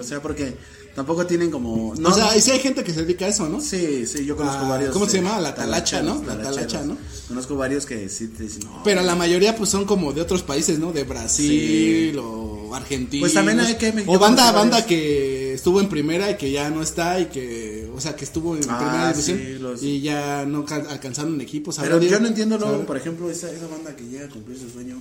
O 0.00 0.02
sea, 0.02 0.20
porque 0.20 0.54
tampoco 0.96 1.24
tienen 1.26 1.48
como. 1.48 1.94
No, 1.96 2.08
o 2.08 2.12
sea, 2.12 2.36
y 2.36 2.40
sí 2.40 2.50
hay 2.50 2.58
gente 2.58 2.82
que 2.82 2.92
se 2.92 3.02
dedica 3.02 3.26
a 3.26 3.28
eso, 3.28 3.48
¿no? 3.48 3.60
Sí, 3.60 4.04
sí, 4.04 4.24
yo 4.24 4.36
conozco 4.36 4.64
Ah, 4.64 4.68
varios. 4.68 4.92
¿cómo 4.92 5.06
se 5.06 5.18
eh, 5.18 5.22
llama? 5.22 5.38
La 5.40 5.54
talacha, 5.54 6.02
¿no? 6.02 6.20
La 6.26 6.42
talacha, 6.42 6.82
¿no? 6.82 6.96
Conozco 7.28 7.54
varios 7.54 7.86
que 7.86 8.08
sí 8.08 8.26
te 8.28 8.42
dicen, 8.42 8.62
no. 8.64 8.82
Pero 8.82 9.02
la 9.02 9.14
mayoría 9.14 9.54
pues 9.54 9.70
son 9.70 9.84
como 9.84 10.12
de 10.12 10.22
otros 10.22 10.42
países, 10.42 10.80
¿no? 10.80 10.90
De 10.90 11.04
Brasil 11.04 12.18
o 12.18 12.57
Argentina. 12.74 13.20
Pues 13.20 13.34
también 13.34 13.60
hay 13.60 13.74
que- 13.76 13.92
yo 13.92 14.02
O 14.12 14.18
banda, 14.18 14.50
banda 14.52 14.84
que 14.86 15.54
estuvo 15.54 15.80
en 15.80 15.88
primera 15.88 16.30
y 16.30 16.36
que 16.36 16.50
ya 16.50 16.70
no 16.70 16.82
está 16.82 17.18
y 17.20 17.26
que, 17.26 17.90
o 17.94 18.00
sea, 18.00 18.14
que 18.16 18.24
estuvo 18.24 18.56
en 18.56 18.62
Ah, 18.68 18.78
primera 18.78 19.14
sí, 19.14 19.32
división 19.32 19.62
los- 19.62 19.82
y 19.82 20.00
ya 20.00 20.44
no 20.46 20.64
ca- 20.64 20.86
alcanzaron 20.88 21.40
equipos. 21.40 21.76
Pero 21.80 21.96
¿sabe, 21.96 22.08
yo 22.08 22.20
no 22.20 22.28
entiendo 22.28 22.58
luego, 22.58 22.84
por 22.86 22.96
ejemplo, 22.96 23.30
esa, 23.30 23.50
esa 23.50 23.66
banda 23.66 23.94
que 23.96 24.04
llega 24.04 24.26
a 24.26 24.28
cumplir 24.28 24.58
su 24.58 24.68
sueño 24.70 25.00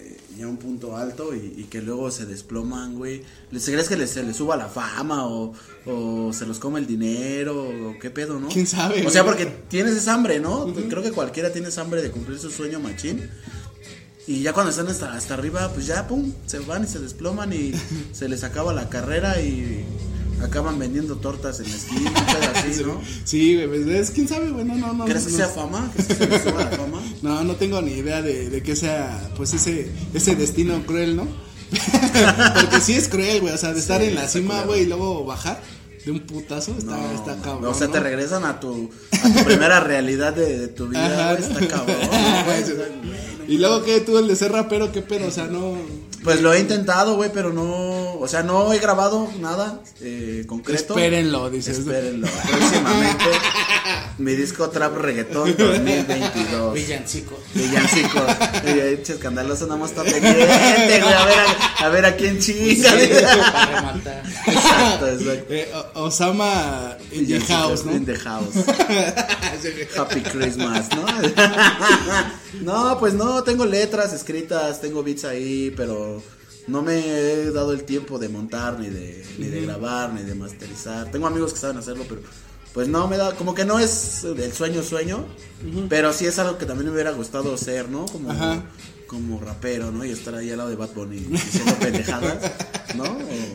eh, 0.00 0.16
ya 0.38 0.44
a 0.44 0.48
un 0.48 0.58
punto 0.58 0.96
alto 0.96 1.34
y, 1.34 1.54
y 1.56 1.64
que 1.64 1.82
luego 1.82 2.10
se 2.12 2.24
desploman, 2.24 2.94
güey. 2.96 3.22
¿Les 3.50 3.64
crees 3.64 3.88
que 3.88 3.96
les, 3.96 4.10
se 4.10 4.22
les 4.22 4.36
suba 4.36 4.56
la 4.56 4.68
fama 4.68 5.26
o, 5.26 5.52
o 5.86 6.32
se 6.32 6.46
los 6.46 6.58
come 6.60 6.78
el 6.78 6.86
dinero 6.86 7.64
o 7.64 7.98
qué 8.00 8.08
pedo, 8.10 8.38
no? 8.38 8.46
¿Quién 8.48 8.66
sabe, 8.66 9.04
O 9.06 9.10
sea, 9.10 9.24
porque 9.24 9.46
tienes 9.68 9.94
esa 9.94 10.14
hambre, 10.14 10.38
¿no? 10.38 10.72
Creo 10.88 11.02
que 11.02 11.10
cualquiera 11.10 11.52
tiene 11.52 11.68
esa 11.68 11.80
hambre 11.80 12.00
de 12.00 12.10
cumplir 12.12 12.38
su 12.38 12.50
sueño 12.50 12.78
machín. 12.78 13.28
Y 14.28 14.42
ya 14.42 14.52
cuando 14.52 14.70
están 14.70 14.88
hasta, 14.88 15.14
hasta 15.14 15.32
arriba, 15.32 15.70
pues 15.72 15.86
ya, 15.86 16.06
pum, 16.06 16.34
se 16.44 16.58
van 16.58 16.84
y 16.84 16.86
se 16.86 16.98
desploman 16.98 17.50
y 17.50 17.72
se 18.12 18.28
les 18.28 18.44
acaba 18.44 18.74
la 18.74 18.90
carrera 18.90 19.40
y 19.40 19.86
acaban 20.42 20.78
vendiendo 20.78 21.16
tortas 21.16 21.60
en 21.60 21.70
la 21.70 21.76
esquina, 21.76 22.12
así, 22.54 22.82
¿no? 22.86 23.00
Sí, 23.24 23.58
pues, 23.66 23.86
es, 23.86 24.10
quién 24.10 24.28
sabe, 24.28 24.50
güey, 24.50 24.66
no, 24.66 24.74
no. 24.76 25.06
¿Crees 25.06 25.22
no, 25.22 25.26
que 25.30 25.32
no. 25.32 25.38
sea 25.38 25.48
fama? 25.48 25.90
¿Crees 25.94 26.08
que 26.08 26.14
se 26.14 26.26
les 26.26 26.42
suba 26.42 26.64
la 26.64 26.70
fama? 26.70 27.02
No, 27.22 27.42
no 27.42 27.56
tengo 27.56 27.80
ni 27.80 27.92
idea 27.92 28.20
de, 28.20 28.50
de 28.50 28.62
que 28.62 28.76
sea, 28.76 29.30
pues 29.34 29.54
ese, 29.54 29.90
ese 30.12 30.36
destino 30.36 30.84
cruel, 30.84 31.16
¿no? 31.16 31.26
Porque 32.60 32.80
sí 32.82 32.92
es 32.92 33.08
cruel, 33.08 33.40
güey, 33.40 33.54
o 33.54 33.58
sea, 33.58 33.72
de 33.72 33.80
estar 33.80 34.02
en 34.02 34.14
la 34.14 34.28
cima, 34.28 34.62
güey, 34.64 34.82
y 34.82 34.86
luego 34.86 35.24
bajar 35.24 35.58
de 36.04 36.12
un 36.12 36.20
putazo, 36.20 36.76
está, 36.78 36.98
No, 36.98 37.12
está 37.12 37.36
cabrón. 37.42 37.64
O 37.64 37.74
sea, 37.74 37.88
te 37.88 37.96
¿no? 37.98 38.04
regresan 38.04 38.44
a 38.44 38.60
tu, 38.60 38.90
a 39.10 39.32
tu 39.32 39.44
primera 39.44 39.80
realidad 39.80 40.34
de, 40.34 40.58
de 40.58 40.68
tu 40.68 40.88
vida, 40.88 41.06
Ajá. 41.06 41.34
güey, 41.34 41.50
está 41.50 41.66
cabrón, 41.66 41.96
güey. 42.44 43.37
Y 43.48 43.56
luego, 43.56 43.82
¿qué? 43.82 44.00
Tú, 44.00 44.18
el 44.18 44.28
de 44.28 44.36
ser 44.36 44.52
rapero, 44.52 44.92
¿qué 44.92 45.00
pedo? 45.02 45.26
O 45.26 45.30
sea, 45.30 45.46
no... 45.46 45.76
Pues 46.22 46.42
lo 46.42 46.52
he 46.52 46.60
intentado, 46.60 47.14
güey, 47.16 47.30
pero 47.32 47.52
no, 47.52 48.14
o 48.18 48.28
sea, 48.28 48.42
no 48.42 48.72
he 48.72 48.78
grabado 48.78 49.28
nada 49.40 49.80
eh, 50.00 50.44
concreto. 50.46 50.94
Espérenlo, 50.94 51.48
dices. 51.48 51.78
Espérenlo. 51.78 52.26
Próximamente, 52.50 53.24
mi 54.18 54.34
disco 54.34 54.68
Trap 54.70 54.96
Reggaetón 54.96 55.56
2022. 55.56 56.74
Villancico. 56.74 57.38
Villancico. 57.54 58.26
Escandaloso, 59.12 59.66
nada 59.66 59.80
más 59.80 59.90
está 59.90 60.02
pendiente, 60.02 61.00
güey, 61.00 61.14
a 61.14 61.24
ver 61.24 61.38
a, 61.38 61.84
a 61.84 61.88
ver 61.88 62.06
a 62.06 62.16
quién 62.16 62.38
chinga. 62.38 62.90
Exacto, 64.46 65.06
exacto. 65.06 65.52
Eh, 65.52 65.70
Osama 65.94 66.96
in 67.12 67.26
the 67.26 67.40
house, 67.40 67.84
¿no? 67.84 67.92
In 67.92 68.06
the 68.06 68.16
house. 68.16 68.54
Happy 69.96 70.20
Christmas, 70.22 70.88
¿no? 70.94 71.04
no, 72.62 72.98
pues 72.98 73.14
no, 73.14 73.42
tengo 73.42 73.66
letras 73.66 74.12
escritas, 74.12 74.80
tengo 74.80 75.02
beats 75.02 75.24
ahí, 75.24 75.72
pero 75.76 76.22
no 76.66 76.82
me 76.82 76.98
he 76.98 77.50
dado 77.50 77.72
el 77.72 77.84
tiempo 77.84 78.18
de 78.18 78.28
montar, 78.28 78.78
ni 78.78 78.88
de, 78.88 79.24
ni 79.38 79.46
de 79.46 79.62
grabar, 79.62 80.12
ni 80.12 80.22
de 80.22 80.34
masterizar. 80.34 81.10
Tengo 81.10 81.26
amigos 81.26 81.52
que 81.52 81.58
saben 81.58 81.78
hacerlo, 81.78 82.04
pero 82.08 82.22
pues 82.74 82.88
no 82.88 83.08
me 83.08 83.16
da, 83.16 83.34
como 83.34 83.54
que 83.54 83.64
no 83.64 83.78
es 83.78 84.24
el 84.24 84.52
sueño 84.52 84.82
sueño, 84.82 85.24
pero 85.88 86.12
sí 86.12 86.26
es 86.26 86.38
algo 86.38 86.58
que 86.58 86.66
también 86.66 86.86
me 86.88 86.92
hubiera 86.94 87.10
gustado 87.12 87.56
ser, 87.56 87.88
¿no? 87.88 88.06
Como, 88.06 88.30
Ajá. 88.30 88.62
como 89.06 89.40
rapero, 89.40 89.90
¿no? 89.90 90.04
Y 90.04 90.10
estar 90.10 90.34
ahí 90.34 90.50
al 90.50 90.58
lado 90.58 90.70
de 90.70 90.76
Bad 90.76 90.90
Bunny 90.94 91.16
diciendo 91.18 91.74
pendejadas, 91.80 92.38
¿no? 92.94 93.04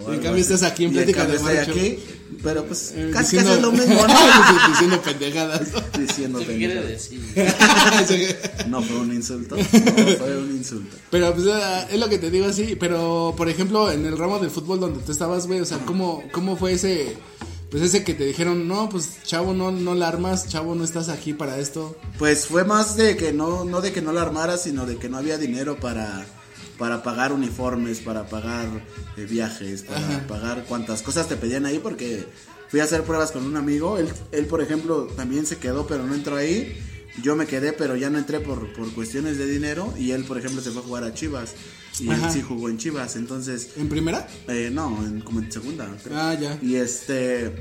O 0.05 0.12
En 0.13 0.20
cambio 0.22 0.32
así. 0.43 0.53
estás 0.53 0.63
aquí 0.63 0.86
en 0.86 0.91
Plática 0.93 1.25
de 1.25 1.36
estoy 1.36 1.58
aquí, 1.58 2.00
pero 2.43 2.65
pues 2.65 2.91
Eh, 2.96 3.12
casi 3.13 3.38
diciendo- 3.38 3.50
casi 3.51 3.55
es 3.58 3.62
lo 3.62 3.72
mismo, 3.96 4.08
¿no? 4.08 4.70
diciendo 4.70 5.01
pendejadas. 5.01 5.62
diciendo 5.98 6.39
¿Qué 6.39 6.46
pendejadas. 6.46 6.88
decir? 6.89 7.22
No 8.67 8.82
fue 8.82 8.98
un 8.98 9.13
insulto. 9.13 9.55
No 9.55 9.63
fue 9.63 10.38
un 10.38 10.55
insulto. 10.58 10.96
Pero 11.12 11.34
pues 11.34 11.46
eh, 11.48 11.88
es 11.91 12.00
lo 12.00 12.10
que 12.10 12.17
te 12.17 12.29
digo 12.32 12.46
así, 12.48 12.75
pero 12.79 13.34
por 13.38 13.48
ejemplo 13.50 13.91
en 13.91 14.05
el 14.05 14.17
ramo 14.17 14.39
del 14.39 14.50
fútbol 14.50 14.79
donde 14.79 15.00
tú 15.00 15.12
estabas, 15.12 15.48
güey, 15.48 15.60
o 15.62 15.65
sea, 15.65 15.77
¿cómo, 15.86 16.24
cómo 16.32 16.58
fue 16.58 16.74
ese, 16.74 17.15
pues 17.74 17.86
ese 17.86 18.03
que 18.03 18.13
te 18.13 18.24
dijeron, 18.24 18.68
no, 18.68 18.88
pues 18.88 19.24
chavo, 19.24 19.56
no, 19.56 19.72
no 19.72 19.96
la 19.96 20.08
armas, 20.08 20.48
chavo, 20.48 20.75
no 20.75 20.84
estás 20.84 21.10
aquí 21.10 21.34
para 21.34 21.58
esto? 21.58 21.98
Pues 22.20 22.46
fue 22.46 22.65
más 22.65 22.98
de 22.98 23.18
que 23.18 23.34
no, 23.34 23.65
no 23.65 23.82
de 23.82 23.92
que 23.92 24.00
no 24.00 24.13
la 24.13 24.22
armara, 24.22 24.60
sino 24.60 24.86
de 24.86 24.98
que 24.98 25.10
no 25.10 25.18
había 25.18 25.39
dinero 25.39 25.80
para, 25.80 26.24
para 26.77 27.01
pagar 27.01 27.34
uniformes, 27.34 28.00
para 28.00 28.27
pagar 28.27 28.68
eh, 29.18 29.25
viajes, 29.25 29.82
para 29.82 30.08
Ajá. 30.08 30.27
pagar 30.27 30.65
cuantas 30.65 31.01
cosas 31.01 31.27
te 31.27 31.36
pedían 31.36 31.65
ahí, 31.65 31.80
porque 31.80 32.27
fui 32.70 32.80
a 32.80 32.84
hacer 32.84 33.01
pruebas 33.06 33.32
con 33.32 33.44
un 33.44 33.58
amigo. 33.58 33.98
Él, 33.98 34.08
él 34.32 34.46
por 34.46 34.62
ejemplo, 34.62 35.08
también 35.15 35.48
se 35.48 35.58
quedó, 35.58 35.88
pero 35.88 36.06
no 36.06 36.13
entró 36.13 36.36
ahí. 36.36 36.80
Yo 37.24 37.36
me 37.36 37.48
quedé, 37.48 37.74
pero 37.74 37.96
ya 37.96 38.12
no 38.12 38.20
entré 38.20 38.39
por, 38.39 38.72
por 38.74 38.94
cuestiones 38.94 39.39
de 39.39 39.48
dinero. 39.48 39.92
Y 39.98 40.12
él, 40.12 40.25
por 40.25 40.38
ejemplo, 40.38 40.62
se 40.62 40.70
fue 40.70 40.84
a 40.84 40.86
jugar 40.86 41.06
a 41.06 41.15
Chivas. 41.15 41.56
Y 42.00 42.10
Ajá. 42.10 42.30
sí 42.30 42.42
jugó 42.42 42.70
en 42.70 42.78
Chivas. 42.78 43.16
Entonces, 43.16 43.70
¿En 43.78 43.88
primera? 43.90 44.28
Eh, 44.48 44.70
no, 44.74 44.98
en, 45.06 45.22
como 45.22 45.40
en 45.40 45.52
segunda. 45.52 45.88
creo. 46.04 46.18
Ah, 46.20 46.34
ya. 46.34 46.58
Y 46.62 46.76
este, 46.76 47.54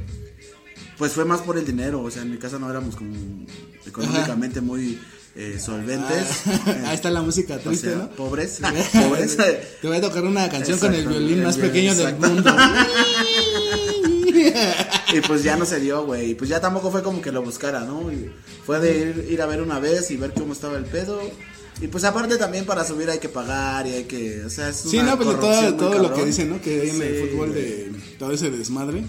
pues 0.99 1.12
fue 1.12 1.25
más 1.25 1.41
por 1.43 1.59
el 1.59 1.67
dinero. 1.67 2.03
O 2.03 2.11
sea, 2.11 2.23
en 2.23 2.31
mi 2.31 2.39
casa 2.39 2.59
no 2.59 2.71
éramos 2.71 2.97
como 2.97 3.15
económicamente 3.87 4.61
muy 4.61 4.99
eh, 5.35 5.59
solventes. 5.61 6.43
Ah, 6.47 6.77
ahí 6.87 6.95
está 6.95 7.11
la 7.11 7.23
música 7.23 7.57
O 7.57 7.59
triste, 7.59 7.89
sea, 7.89 7.99
¿no? 7.99 8.11
pobres. 8.11 8.61
pobres. 8.93 9.37
Te 9.37 9.87
voy 9.89 9.97
a 9.97 10.01
tocar 10.01 10.25
una 10.25 10.49
canción 10.49 10.79
con 10.79 10.95
el 10.95 11.07
violín 11.07 11.43
más 11.43 11.57
pequeño 11.59 11.95
del 11.95 12.17
mundo. 12.17 12.57
y 15.15 15.21
pues 15.21 15.43
ya 15.43 15.57
no 15.57 15.67
se 15.67 15.81
dio, 15.81 16.05
güey. 16.05 16.31
Y 16.31 16.35
pues 16.35 16.49
ya 16.49 16.61
tampoco 16.61 16.91
fue 16.91 17.03
como 17.03 17.21
que 17.21 17.33
lo 17.33 17.43
buscara, 17.43 17.81
¿no? 17.85 18.11
Y 18.11 18.31
fue 18.65 18.81
de 18.81 18.99
ir, 18.99 19.27
ir 19.31 19.43
a 19.43 19.47
ver 19.47 19.61
una 19.61 19.79
vez 19.79 20.11
y 20.11 20.17
ver 20.17 20.33
cómo 20.33 20.53
estaba 20.53 20.77
el 20.79 20.85
pedo. 20.85 21.21
Y 21.81 21.88
pues 21.88 22.05
aparte 22.05 22.37
también 22.37 22.64
para 22.64 22.85
subir 22.85 23.11
hay 23.11 23.19
que 23.19 23.29
pagar 23.29 23.87
y 23.87 23.93
hay 23.93 24.05
que, 24.05 24.45
o 24.45 24.50
sea, 24.50 24.69
es 24.69 24.76
Sí, 24.76 24.99
una 24.99 25.12
no, 25.12 25.19
pero 25.19 25.37
corrupción 25.37 25.76
todo, 25.76 25.91
todo 25.91 26.02
lo 26.02 26.14
que 26.14 26.25
dicen, 26.25 26.50
¿no? 26.50 26.61
Que 26.61 26.81
hay 26.83 26.91
en 26.91 27.02
el 27.02 27.21
Sí, 27.23 27.29
fútbol 27.29 27.55
de 27.55 27.93
todo 28.19 28.31
ese 28.33 28.50
desmadre. 28.50 29.02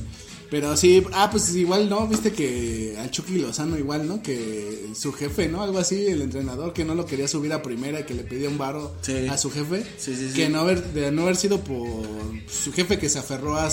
Pero 0.54 0.78
sí, 0.78 1.04
ah, 1.14 1.30
pues 1.32 1.56
igual, 1.56 1.90
¿no? 1.90 2.08
Viste 2.08 2.32
que 2.32 2.96
al 3.00 3.10
Chucky 3.10 3.40
Lozano 3.40 3.76
igual, 3.76 4.08
¿no? 4.08 4.22
Que 4.22 4.86
su 4.94 5.12
jefe, 5.12 5.48
¿no? 5.50 5.64
Algo 5.64 5.80
así, 5.80 6.06
el 6.06 6.22
entrenador 6.22 6.74
que 6.74 6.86
no 6.86 6.94
lo 6.94 7.08
quería 7.08 7.28
subir 7.28 7.52
a 7.54 7.64
primera 7.64 8.02
y 8.02 8.04
que 8.04 8.14
le 8.14 8.22
pedía 8.24 8.50
un 8.50 8.60
varo 8.60 8.94
Sí. 9.02 9.26
a 9.28 9.36
su 9.40 9.50
jefe. 9.50 9.84
Sí, 9.98 10.16
sí, 10.16 10.28
sí. 10.30 10.36
Que 10.36 10.50
no 10.50 10.60
haber, 10.60 10.84
de 10.94 11.12
no 11.12 11.24
haber 11.24 11.38
sido 11.38 11.60
por 11.62 12.06
su 12.48 12.72
jefe 12.72 13.00
que 13.00 13.10
se 13.10 13.18
aferró 13.18 13.58
a, 13.58 13.68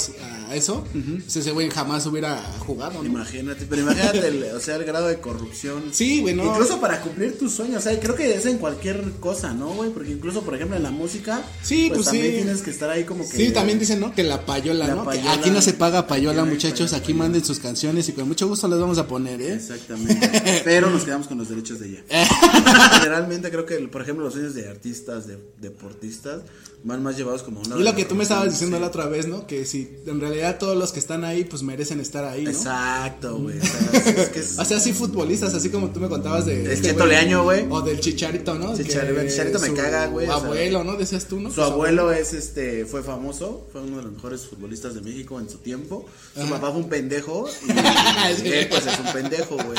a 0.48 0.54
eso, 0.56 0.82
pues 1.22 1.36
ese 1.36 1.50
güey 1.50 1.68
jamás 1.68 2.06
hubiera 2.06 2.40
jugado, 2.60 3.02
¿no? 3.02 3.04
Imagínate, 3.10 3.66
pero 3.68 3.82
imagínate, 3.82 4.28
el, 4.28 4.44
o 4.56 4.60
sea, 4.60 4.76
el 4.76 4.84
grado 4.84 5.08
de 5.08 5.20
corrupción. 5.20 5.82
Sí, 5.92 6.22
güey, 6.22 6.34
no. 6.34 6.46
Incluso 6.46 6.80
para 6.80 7.02
cumplir 7.02 7.38
tus 7.38 7.52
sueños, 7.52 7.76
o 7.76 7.80
sea, 7.90 8.00
creo 8.00 8.14
que 8.14 8.34
es 8.34 8.46
en 8.46 8.56
cualquier 8.56 9.02
cosa, 9.20 9.52
¿no, 9.52 9.74
güey? 9.74 9.90
Porque 9.90 10.12
incluso, 10.12 10.40
por 10.40 10.54
ejemplo, 10.54 10.78
en 10.78 10.82
la 10.82 10.90
música, 10.90 11.42
Sí, 11.62 11.90
pues 11.92 12.06
también 12.06 12.26
sí. 12.28 12.32
tienes 12.36 12.62
que 12.62 12.70
estar 12.70 12.88
ahí 12.88 13.04
como 13.04 13.28
que... 13.28 13.36
Sí, 13.36 13.50
también 13.52 13.78
dicen, 13.78 14.00
¿no? 14.00 14.14
Que 14.14 14.22
la 14.22 14.46
payola, 14.46 14.86
La 14.88 14.94
¿no? 14.94 15.02
Que 15.02 15.18
payola. 15.18 15.32
aquí 15.34 15.50
no 15.50 15.60
se 15.60 15.74
paga 15.74 16.06
payola, 16.06 16.44
hay 16.44 16.69
muchachos. 16.70 16.92
Aquí 16.92 17.14
manden 17.14 17.44
sus 17.44 17.58
canciones 17.58 18.08
y 18.08 18.12
con 18.12 18.28
mucho 18.28 18.48
gusto 18.48 18.68
les 18.68 18.78
vamos 18.78 18.98
a 18.98 19.06
poner, 19.06 19.40
¿eh? 19.40 19.54
Exactamente. 19.54 20.62
Pero 20.64 20.90
nos 20.90 21.04
quedamos 21.04 21.26
con 21.26 21.38
los 21.38 21.48
derechos 21.48 21.80
de 21.80 21.88
ella. 21.88 22.04
Generalmente 23.00 23.50
creo 23.50 23.66
que, 23.66 23.76
por 23.88 24.02
ejemplo, 24.02 24.24
los 24.24 24.34
sueños 24.34 24.54
de 24.54 24.68
artistas, 24.68 25.26
de 25.26 25.38
deportistas, 25.60 26.42
van 26.82 27.02
más 27.02 27.16
llevados 27.16 27.42
como 27.42 27.60
una... 27.60 27.76
Y 27.76 27.82
lo 27.82 27.94
que 27.94 28.04
tú 28.04 28.14
me 28.14 28.22
estabas 28.22 28.50
diciendo 28.50 28.76
sí. 28.76 28.80
la 28.80 28.88
otra 28.88 29.06
vez, 29.06 29.26
¿no? 29.26 29.46
Que 29.46 29.64
si 29.66 29.96
en 30.06 30.20
realidad 30.20 30.58
todos 30.58 30.76
los 30.76 30.92
que 30.92 30.98
están 30.98 31.24
ahí, 31.24 31.44
pues 31.44 31.62
merecen 31.62 32.00
estar 32.00 32.24
ahí, 32.24 32.44
¿no? 32.44 32.50
Exacto, 32.50 33.38
güey. 33.38 33.58
O 33.58 33.62
sea, 33.62 34.00
es 34.22 34.28
que 34.30 34.40
es- 34.40 34.58
O 34.58 34.64
sea, 34.64 34.80
sí 34.80 34.92
futbolistas, 34.92 35.54
así 35.54 35.68
como 35.68 35.90
tú 35.90 36.00
me 36.00 36.08
contabas 36.08 36.46
de... 36.46 36.64
El 36.64 36.70
este 36.70 36.88
Cheto 36.88 37.06
Leaño, 37.06 37.44
güey. 37.44 37.66
O 37.68 37.82
del 37.82 38.00
Chicharito, 38.00 38.54
¿no? 38.54 38.74
Chicharito, 38.76 39.20
Que 39.20 39.28
Chicharito 39.28 39.58
me 39.60 39.68
su 39.68 39.74
caga, 39.74 40.06
güey, 40.06 40.26
o 40.26 40.38
sea, 40.38 40.44
abuelo, 40.44 40.84
¿no? 40.84 40.96
Decías 40.96 41.26
tú, 41.26 41.40
¿no? 41.40 41.50
Su 41.50 41.62
abuelo 41.62 42.12
es 42.12 42.32
este 42.32 42.86
fue 42.86 43.02
famoso, 43.02 43.66
fue 43.72 43.82
uno 43.82 43.98
de 43.98 44.04
los 44.04 44.12
mejores 44.12 44.46
futbolistas 44.46 44.94
de 44.94 45.02
México 45.02 45.38
en 45.38 45.50
su 45.50 45.58
tiempo. 45.58 46.06
Su 46.34 46.46
papá 46.60 46.72
fue 46.72 46.80
un 46.82 46.88
pendejo 46.88 47.48
y, 47.66 47.70
él 48.48 48.68
pues 48.68 48.86
es 48.86 48.98
un 48.98 49.12
pendejo, 49.12 49.56
güey. 49.56 49.78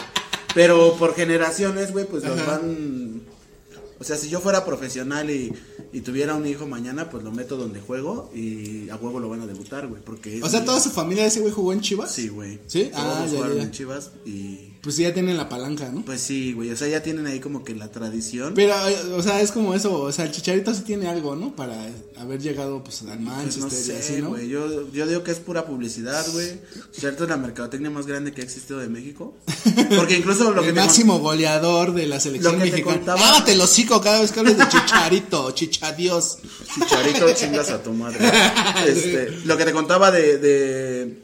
Pero 0.53 0.95
por 0.97 1.15
generaciones, 1.15 1.91
güey, 1.91 2.05
pues 2.05 2.23
los 2.23 2.45
van 2.45 3.21
o 3.99 4.03
sea, 4.03 4.17
si 4.17 4.29
yo 4.29 4.39
fuera 4.41 4.65
profesional 4.65 5.29
y, 5.29 5.53
y 5.93 6.01
tuviera 6.01 6.33
un 6.33 6.47
hijo 6.47 6.65
mañana, 6.65 7.07
pues 7.11 7.23
lo 7.23 7.31
meto 7.31 7.55
donde 7.55 7.79
juego 7.79 8.31
y 8.33 8.89
a 8.89 8.95
huevo 8.95 9.19
lo 9.19 9.29
van 9.29 9.41
a 9.41 9.45
debutar, 9.45 9.87
güey, 9.87 10.01
porque 10.01 10.41
O 10.41 10.49
sea, 10.49 10.61
mi- 10.61 10.65
toda 10.65 10.79
su 10.79 10.89
familia 10.89 11.21
de 11.21 11.29
ese 11.29 11.39
güey 11.41 11.53
jugó 11.53 11.71
en 11.71 11.81
Chivas. 11.81 12.11
Sí, 12.11 12.27
güey. 12.29 12.59
¿Sí? 12.65 12.85
Todos 12.91 13.05
Ah, 13.05 13.25
ya, 13.27 13.31
jugaron 13.37 13.57
ya. 13.57 13.63
en 13.63 13.71
Chivas 13.71 14.09
y 14.25 14.70
Pues 14.81 14.95
sí, 14.95 15.03
ya 15.03 15.13
tienen 15.13 15.37
la 15.37 15.47
palanca, 15.47 15.89
¿no? 15.93 16.01
pues 16.03 16.21
sí, 16.21 16.53
güey, 16.53 16.71
o 16.71 16.75
sea, 16.75 16.87
ya 16.87 17.03
tienen 17.03 17.27
ahí 17.27 17.39
como 17.39 17.63
que 17.63 17.75
la 17.75 17.91
tradición. 17.91 18.53
Pero, 18.55 18.73
eh, 18.89 18.97
o 19.15 19.21
sea, 19.21 19.39
es 19.41 19.51
como 19.51 19.75
eso, 19.75 19.93
o 20.01 20.11
sea, 20.11 20.25
el 20.25 20.31
Chicharito 20.31 20.73
sí 20.73 20.81
tiene 20.81 21.07
algo, 21.07 21.35
¿no? 21.35 21.55
Para 21.55 21.75
haber 22.17 22.41
llegado, 22.41 22.83
pues, 22.83 23.01
al 23.03 23.09
Pues 23.09 23.19
Manchester 23.19 23.61
no 23.61 23.67
y 23.67 23.71
sé, 23.71 23.97
así, 23.97 24.21
¿no? 24.23 24.29
güey. 24.29 24.49
Yo, 24.49 24.91
yo 24.91 25.05
digo 25.05 25.23
que 25.23 25.29
es 25.31 25.37
pura 25.37 25.65
publicidad, 25.67 26.25
güey. 26.33 26.59
Cierto, 26.91 27.25
es 27.25 27.29
la 27.29 27.37
mercadotecnia 27.37 27.91
más 27.91 28.07
grande 28.07 28.31
que 28.33 28.41
ha 28.41 28.43
existido 28.43 28.79
de 28.79 28.89
México. 28.89 29.35
Porque 29.95 30.17
incluso 30.17 30.51
lo 30.51 30.63
que 30.63 30.69
el 30.69 30.73
máximo 30.75 31.19
goleador 31.19 31.93
de 31.93 32.07
la 32.07 32.19
selección 32.19 32.53
Lo 32.57 32.63
que 32.63 32.71
te 32.71 32.77
mexicana. 32.77 32.95
contaba- 32.97 33.19
Lávate 33.21 33.51
el 33.51 33.61
hocico 33.61 34.01
cada 34.01 34.21
vez 34.21 34.31
que 34.31 34.39
hables 34.39 34.57
de 34.57 34.67
Chicharito, 34.67 35.51
Chichadios. 35.55 36.39
Chicharito 36.73 37.31
chingas 37.35 37.69
a 37.69 37.83
tu 37.83 37.93
madre. 37.93 38.17
Este, 38.87 39.29
lo 39.45 39.57
que 39.57 39.65
te 39.65 39.73
contaba 39.73 40.09
de, 40.11 40.37
de, 40.39 41.21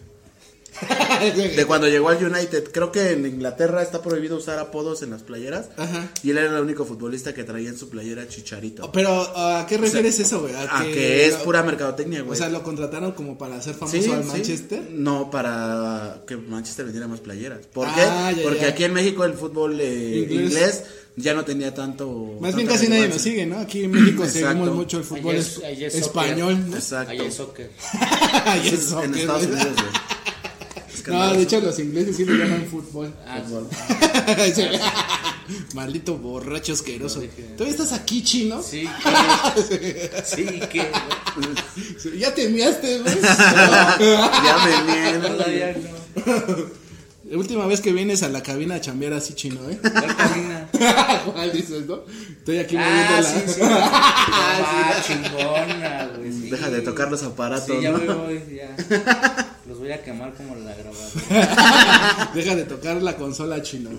De 1.55 1.65
cuando 1.65 1.88
llegó 1.88 2.10
al 2.10 2.24
United. 2.24 2.72
Creo 2.72 2.91
que 2.91 3.12
en 3.12 3.25
Inglaterra 3.25 3.81
está 3.81 4.01
prohibido 4.01 4.38
usar 4.38 4.60
apodos 4.60 5.01
en 5.01 5.10
las 5.12 5.24
playeras. 5.24 5.69
Ajá. 5.77 6.10
Y 6.24 6.29
él 6.31 6.38
era 6.38 6.55
el 6.57 6.63
único 6.63 6.86
futbolista 6.86 7.34
que 7.34 7.43
traía 7.43 7.69
en 7.69 7.77
su 7.77 7.89
playera 7.89 8.27
Chicharito. 8.27 8.91
Pero, 8.91 9.12
¿a 9.38 9.65
qué 9.67 9.77
refieres 9.77 10.19
eso, 10.19 10.41
güey? 10.41 10.53
A 10.55 10.84
que 10.84 11.25
es 11.27 11.36
pura 11.36 11.63
mercadotecnia, 11.63 12.22
O 12.22 12.25
güey. 12.25 12.38
sea, 12.38 12.50
lo 12.50 12.63
contrataron 12.63 13.13
como 13.13 13.38
para 13.38 13.55
hacer 13.57 13.74
famoso 13.75 14.01
Sí, 14.01 14.12
al 14.12 14.24
sí. 14.24 14.29
Manchester. 14.29 14.88
No, 14.91 15.31
para 15.31 16.22
que 16.27 16.38
Manchester 16.38 16.86
vendiera 16.86 17.07
más 17.07 17.19
playeras. 17.22 17.65
¿Por 17.74 17.88
Ah, 17.88 17.93
qué? 18.34 18.38
ya, 18.38 18.43
Porque 18.43 18.62
ya. 18.62 18.67
aquí 18.69 18.84
en 18.84 18.93
México 18.93 19.24
el 19.25 19.34
fútbol 19.34 19.79
eh, 19.81 20.27
Inglés. 20.29 20.51
inglés. 20.51 20.84
ya 21.19 21.34
no 21.34 21.43
tenía 21.43 21.74
tanto. 21.74 22.38
Más 22.39 22.55
bien 22.55 22.67
casi 22.67 22.88
nadie 22.88 23.07
nos 23.07 23.19
sigue, 23.22 23.46
¿no? 23.48 23.57
Aquí 23.57 23.86
en 23.86 23.91
México 23.91 24.24
seguimos 24.31 24.69
mucho 24.75 25.00
el 25.00 25.03
fútbol 25.03 25.36
es- 25.36 25.60
es- 25.63 25.96
español, 25.96 26.69
¿no? 26.69 26.75
Exacto. 26.75 27.12
Es 27.13 27.34
soccer. 27.34 27.72
Ahí 28.46 28.67
es 28.67 28.74
en 28.74 28.81
soccer, 28.81 29.15
Estados 29.17 29.48
güey. 29.48 29.55
Unidos, 29.62 29.75
güey. 29.75 30.06
Es 31.07 31.13
que 31.13 31.17
No, 31.17 31.33
de 31.33 31.41
hecho 31.41 31.61
los 31.61 31.79
ingleses 31.79 32.15
sí 32.17 32.25
le 32.25 32.37
llaman 32.37 32.65
fútbol. 32.69 33.13
Ah, 33.25 33.39
Fútbol. 33.45 33.67
Sí. 34.53 34.63
Maldito 35.75 36.17
borracho 36.17 36.73
asqueroso. 36.73 37.21
¿Todavía 37.55 37.71
estás 37.71 37.93
aquí, 37.93 38.21
chino? 38.23 38.61
sí, 38.61 38.83
que. 39.01 40.11
Sí, 40.25 40.45
que. 40.69 40.91
Ya 42.17 42.33
te 42.33 42.49
miaste, 42.49 42.99
güey. 42.99 43.15
Ya 43.21 44.57
me 44.65 44.93
miento. 44.93 45.27
Todavía 45.29 45.75
no. 45.77 46.87
La 47.29 47.37
última 47.37 47.65
vez 47.65 47.81
que 47.81 47.91
vienes 47.91 48.23
a 48.23 48.29
la 48.29 48.41
cabina 48.41 48.75
a 48.75 48.81
chambear 48.81 49.11
así 49.11 49.33
chino, 49.33 49.59
¿eh? 49.69 49.77
¿Cuál 49.81 50.15
camina? 50.15 50.69
¿Cuál 51.25 51.51
dices, 51.51 51.85
no? 51.85 51.99
Estoy 52.37 52.59
aquí 52.59 52.77
Ah, 52.79 53.19
moviendo 53.19 53.27
sí, 53.27 53.45
la... 53.45 53.53
sí. 53.53 53.59
Ah, 53.63 55.03
chingona, 55.05 56.09
güey. 56.17 56.31
sí. 56.31 56.49
Deja 56.49 56.69
de 56.69 56.79
tocar 56.81 57.11
los 57.11 57.23
aparatos, 57.23 57.67
Sí, 57.67 57.81
ya 57.81 57.91
¿no? 57.91 57.97
me 57.97 58.13
voy, 58.13 58.41
ya. 58.55 58.75
Voy 59.88 59.94
a 59.96 60.03
quemar 60.03 60.34
como 60.34 60.53
la 60.56 60.75
grabadora. 60.75 62.32
Deja 62.36 62.56
de 62.58 62.65
tocar 62.65 63.01
la 63.01 63.15
consola 63.15 63.62
chino. 63.62 63.89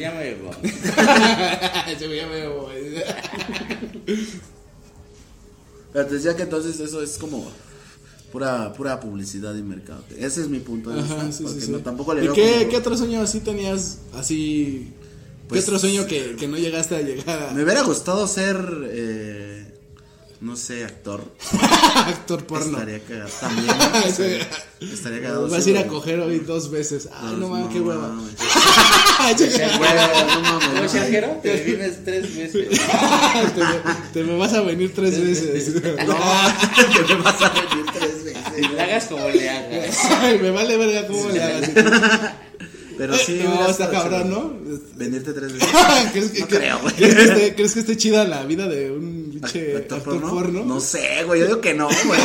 Ya 0.00 0.10
me 0.12 0.34
voy. 0.36 0.56
Ese 1.92 2.06
güey 2.06 2.16
ya 2.20 2.26
me 2.28 2.48
voy. 2.48 3.02
Pero 5.92 6.06
te 6.06 6.14
decía 6.14 6.34
que 6.34 6.44
entonces 6.44 6.80
eso 6.80 7.02
es 7.02 7.18
como 7.18 7.46
pura 8.32 8.72
pura 8.72 8.98
publicidad 9.00 9.54
y 9.54 9.62
mercado. 9.62 10.02
Ese 10.18 10.40
es 10.40 10.48
mi 10.48 10.60
punto 10.60 10.88
de 10.88 11.02
vista. 11.02 11.16
Ajá, 11.20 11.30
sí, 11.32 11.42
porque 11.44 11.60
sí, 11.60 11.66
sí. 11.66 11.72
no, 11.72 11.80
tampoco 11.80 12.14
le 12.14 12.24
¿Y 12.24 12.28
qué, 12.30 12.52
como- 12.60 12.70
qué 12.70 12.76
otro 12.78 12.96
sueño 12.96 13.20
así 13.20 13.40
tenías? 13.40 13.98
Así. 14.14 14.94
Pues- 15.46 15.62
¿Qué 15.62 15.68
otro 15.70 15.78
sueño 15.78 16.06
que, 16.06 16.36
que 16.36 16.48
no 16.48 16.56
llegaste 16.56 16.96
a 16.96 17.02
llegar 17.02 17.48
a 17.50 17.52
Me 17.52 17.64
hubiera 17.64 17.82
gustado 17.82 18.26
ser, 18.26 18.56
eh, 18.90 19.67
no 20.40 20.56
sé, 20.56 20.84
actor. 20.84 21.24
actor 21.94 22.46
porno? 22.46 22.78
Estaría 22.78 23.00
cagado 23.00 23.30
también. 23.40 23.66
¿no? 23.66 23.98
Estaría, 24.06 24.48
estaría 24.80 25.22
cagado. 25.22 25.48
Vas 25.48 25.66
a 25.66 25.70
ir 25.70 25.78
a 25.78 25.86
coger 25.86 26.20
hoy 26.20 26.38
dos 26.38 26.70
veces. 26.70 27.08
Ay, 27.12 27.36
no 27.38 27.48
mames, 27.48 27.72
qué 27.72 27.80
hueva. 27.80 28.08
no 28.08 28.14
mames, 28.14 28.34
¿Cómo 30.64 30.82
no. 30.82 30.88
Sergio? 30.88 31.40
Te 31.42 31.56
vienes 31.62 32.04
tres 32.04 32.36
veces. 32.36 32.80
te, 33.54 33.60
me, 33.60 33.94
te 34.12 34.24
me 34.24 34.36
vas 34.36 34.52
a 34.52 34.60
venir 34.62 34.94
tres 34.94 35.20
veces. 35.20 35.74
No, 35.74 35.82
que 35.82 37.14
me 37.14 37.22
vas 37.22 37.42
a 37.42 37.48
venir 37.50 37.86
tres 37.92 38.24
veces. 38.24 38.42
Y 38.58 38.68
le 38.68 38.80
hagas 38.80 39.06
como 39.06 39.28
le 39.28 39.50
hagas. 39.50 40.04
Ay, 40.20 40.38
me 40.38 40.50
vale 40.50 40.76
verga 40.76 41.06
cómo 41.08 41.28
le 41.30 41.42
hagas. 41.42 41.70
Pero 42.98 43.16
sí, 43.16 43.40
no, 43.42 43.50
hubiera 43.50 43.70
está 43.70 43.90
cabrón. 43.90 44.28
¿no? 44.28 44.52
Venirte 44.96 45.32
tres 45.32 45.52
veces. 45.52 45.68
¿Crees 46.12 46.30
que, 46.32 46.40
No 46.40 46.48
creo, 46.48 46.80
güey. 46.80 46.94
¿crees, 46.96 47.14
que 47.14 47.22
esté, 47.22 47.54
¿Crees 47.54 47.74
que 47.74 47.80
esté 47.80 47.96
chida 47.96 48.24
la 48.24 48.44
vida 48.44 48.66
de 48.66 48.90
un 48.90 49.30
pinche 49.30 49.76
¿Actor 49.76 50.02
porno? 50.02 50.30
porno? 50.30 50.64
No 50.64 50.80
sé, 50.80 51.22
güey. 51.24 51.40
Yo 51.40 51.46
digo 51.46 51.60
que 51.60 51.74
no, 51.74 51.86
güey. 52.06 52.20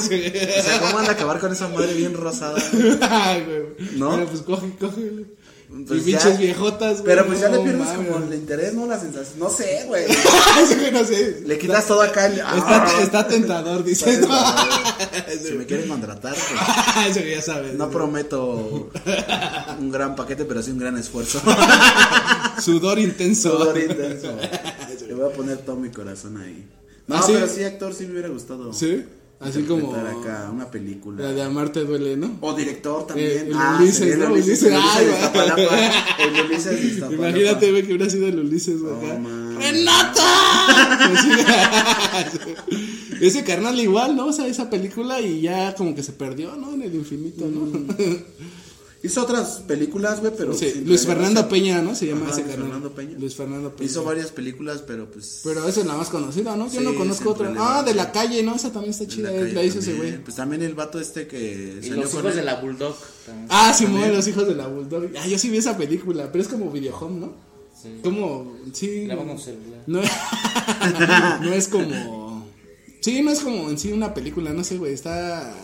Sí. 0.00 0.32
O 0.58 0.62
sea, 0.62 0.80
¿cómo 0.80 0.94
van 0.94 1.06
a 1.06 1.12
acabar 1.12 1.38
con 1.38 1.52
esa 1.52 1.68
madre 1.68 1.94
bien 1.94 2.14
rosada? 2.14 2.60
Ay, 3.00 3.44
güey. 3.44 3.90
¿No? 3.96 4.26
Pues 4.26 4.42
coge, 4.42 4.72
coge. 4.80 5.24
Pues 5.86 6.00
y 6.00 6.04
pinches 6.04 6.38
viejotas, 6.38 6.94
güey. 7.02 7.04
Pero 7.04 7.26
pues 7.26 7.40
ya 7.40 7.50
no 7.50 7.58
le 7.58 7.62
pierdes 7.70 7.88
como 7.88 8.16
el 8.24 8.32
interés, 8.34 8.72
¿no? 8.72 8.86
La 8.86 8.98
sensación. 8.98 9.38
No 9.38 9.50
sé, 9.50 9.84
güey. 9.86 10.06
Sí, 10.68 10.74
güey, 10.76 10.90
no 10.92 11.04
sé. 11.04 11.42
Le 11.44 11.58
quitas 11.58 11.86
todo 11.86 12.00
acá. 12.00 12.26
el- 12.26 12.38
Está, 12.38 12.54
Ah, 12.84 13.02
está 13.02 13.28
tentador, 13.28 13.84
dice. 13.84 14.10
está 14.14 14.66
Si 15.46 15.52
me 15.52 15.66
quieren 15.66 15.88
contratar, 15.88 16.34
pues, 16.34 17.06
Eso 17.10 17.20
que 17.20 17.30
ya 17.32 17.42
sabes. 17.42 17.74
no 17.74 17.90
prometo 17.90 18.90
un 19.78 19.90
gran 19.90 20.16
paquete, 20.16 20.46
pero 20.46 20.62
sí 20.62 20.70
un 20.70 20.78
gran 20.78 20.96
esfuerzo. 20.96 21.40
Sudor 22.62 22.98
intenso. 22.98 23.58
Sudor 23.58 23.78
intenso. 23.78 24.36
Le 25.06 25.14
voy 25.14 25.30
a 25.30 25.34
poner 25.34 25.58
todo 25.58 25.76
mi 25.76 25.90
corazón 25.90 26.38
ahí. 26.38 26.66
No, 27.06 27.16
¿Ah, 27.16 27.22
sí? 27.24 27.32
pero 27.34 27.46
sí, 27.48 27.64
actor, 27.64 27.94
sí 27.94 28.04
me 28.06 28.12
hubiera 28.12 28.28
gustado. 28.28 28.72
Sí. 28.72 29.04
Así 29.40 29.62
como. 29.62 29.94
acá 29.94 30.50
una 30.52 30.64
La 30.64 30.70
película. 30.70 31.32
de 31.32 31.42
Amarte 31.42 31.84
duele, 31.84 32.16
¿no? 32.16 32.36
O 32.40 32.54
director 32.54 33.06
también. 33.06 33.30
Eh, 33.30 33.44
el 33.48 33.52
ah, 33.54 33.76
Ulises, 33.80 34.00
el 34.00 34.18
¿no? 34.18 34.32
Ulises, 34.32 34.62
Ulises, 34.62 34.72
el 34.72 34.78
Ulises 34.78 35.06
de. 35.06 35.12
Iztapalapa. 35.14 35.62
El 36.18 36.44
Ulises 36.44 36.80
de 36.80 36.86
Iztapalapa. 36.88 37.28
Imagínate, 37.28 37.70
güey, 37.70 37.82
que 37.82 37.94
hubiera 37.94 38.10
sido 38.10 38.26
el 38.26 38.38
Ulises, 38.40 38.80
güey. 38.80 39.18
Man. 39.18 39.58
¡Renata! 39.60 40.24
Ese 43.20 43.44
carnal 43.44 43.78
igual, 43.80 44.16
¿no? 44.16 44.26
O 44.26 44.32
sea, 44.32 44.46
esa 44.46 44.70
película 44.70 45.20
y 45.20 45.40
ya 45.42 45.74
como 45.74 45.94
que 45.94 46.02
se 46.02 46.12
perdió, 46.12 46.54
¿no? 46.56 46.74
En 46.74 46.82
el 46.82 46.94
infinito, 46.94 47.46
¿no? 47.46 47.66
Hizo 49.00 49.22
otras 49.22 49.62
películas, 49.66 50.20
güey, 50.20 50.32
pero. 50.36 50.52
Sí, 50.54 50.82
Luis. 50.84 51.06
Fernando 51.06 51.48
Peña, 51.48 51.80
¿no? 51.82 51.94
Se 51.94 52.06
llama 52.06 52.26
Ajá, 52.26 52.32
ese 52.32 52.42
Luis. 52.42 52.56
Fernando 52.56 52.92
Peña. 52.94 53.18
Luis 53.18 53.34
Fernando 53.36 53.76
Peña. 53.76 53.90
Hizo 53.90 54.02
varias 54.02 54.32
películas, 54.32 54.82
pero 54.84 55.08
pues. 55.08 55.40
Pero 55.44 55.68
esa 55.68 55.80
es 55.80 55.86
la 55.86 55.94
más 55.94 56.08
conocida, 56.08 56.56
¿no? 56.56 56.66
Yo 56.66 56.80
Sí, 56.80 56.84
no 56.84 56.94
conozco 56.96 57.30
otra. 57.30 57.54
Ah, 57.58 57.84
de 57.84 57.94
la 57.94 58.10
calle, 58.10 58.42
¿no? 58.42 58.56
Esa 58.56 58.72
también 58.72 58.90
está 58.90 59.06
chida. 59.06 59.30
la 59.30 59.36
eh, 59.36 59.52
La 59.52 59.62
hizo 59.62 59.78
ese 59.78 59.94
güey. 59.94 60.18
Pues 60.22 60.36
también 60.36 60.62
el 60.62 60.74
vato 60.74 60.98
este 60.98 61.28
que. 61.28 61.78
Y 61.80 61.86
salió 61.86 62.02
los 62.02 62.10
con 62.10 62.20
hijos 62.20 62.32
él. 62.32 62.38
de 62.38 62.44
la 62.44 62.60
Bulldog. 62.60 62.96
también. 63.24 63.46
Ah, 63.50 63.72
sí, 63.72 63.86
mueve 63.86 64.14
los 64.16 64.26
hijos 64.26 64.48
de 64.48 64.54
la 64.56 64.66
Bulldog. 64.66 65.10
Ah, 65.20 65.26
yo 65.28 65.38
sí 65.38 65.48
vi 65.48 65.58
esa 65.58 65.76
película, 65.76 66.32
pero 66.32 66.42
es 66.42 66.48
como 66.48 66.68
videohome, 66.70 67.20
¿no? 67.20 67.32
Sí. 67.80 68.00
Como, 68.02 68.56
sí. 68.72 69.06
Celular. 69.06 69.82
No, 69.86 70.00
no 71.42 71.52
es 71.52 71.68
como. 71.68 72.48
Sí, 73.00 73.22
no 73.22 73.30
es 73.30 73.40
como 73.40 73.70
en 73.70 73.78
sí 73.78 73.92
una 73.92 74.12
película, 74.12 74.52
no 74.52 74.64
sé, 74.64 74.76
güey. 74.76 74.92
Está. 74.92 75.54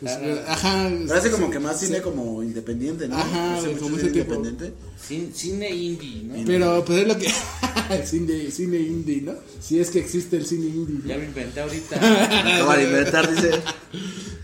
Pues, 0.00 0.38
ajá. 0.48 0.90
Parece 1.08 1.30
como 1.30 1.50
que 1.50 1.58
más 1.58 1.78
cine 1.78 2.00
como 2.00 2.42
independiente, 2.42 3.06
¿no? 3.08 3.16
Ajá, 3.16 3.54
Hace 3.54 3.60
güey, 3.68 3.74
mucho 3.74 3.84
como 3.84 3.96
cine 3.98 4.10
ese 4.10 4.20
tipo. 4.20 4.34
independiente. 4.34 4.76
Cine, 5.06 5.28
cine 5.34 5.70
indie, 5.70 6.22
¿no? 6.24 6.34
Pero 6.46 6.84
pues 6.84 6.98
es 7.00 7.08
lo 7.08 7.18
que. 7.18 7.32
cine, 8.06 8.50
cine 8.50 8.78
indie, 8.78 9.22
¿no? 9.22 9.34
Si 9.60 9.78
es 9.78 9.90
que 9.90 9.98
existe 9.98 10.36
el 10.36 10.46
cine 10.46 10.66
indie. 10.66 10.98
¿no? 11.02 11.08
Ya 11.08 11.18
me 11.18 11.24
inventé 11.24 11.60
ahorita. 11.60 11.98
De 12.76 12.84
inventar, 12.84 13.34
dice. 13.34 13.50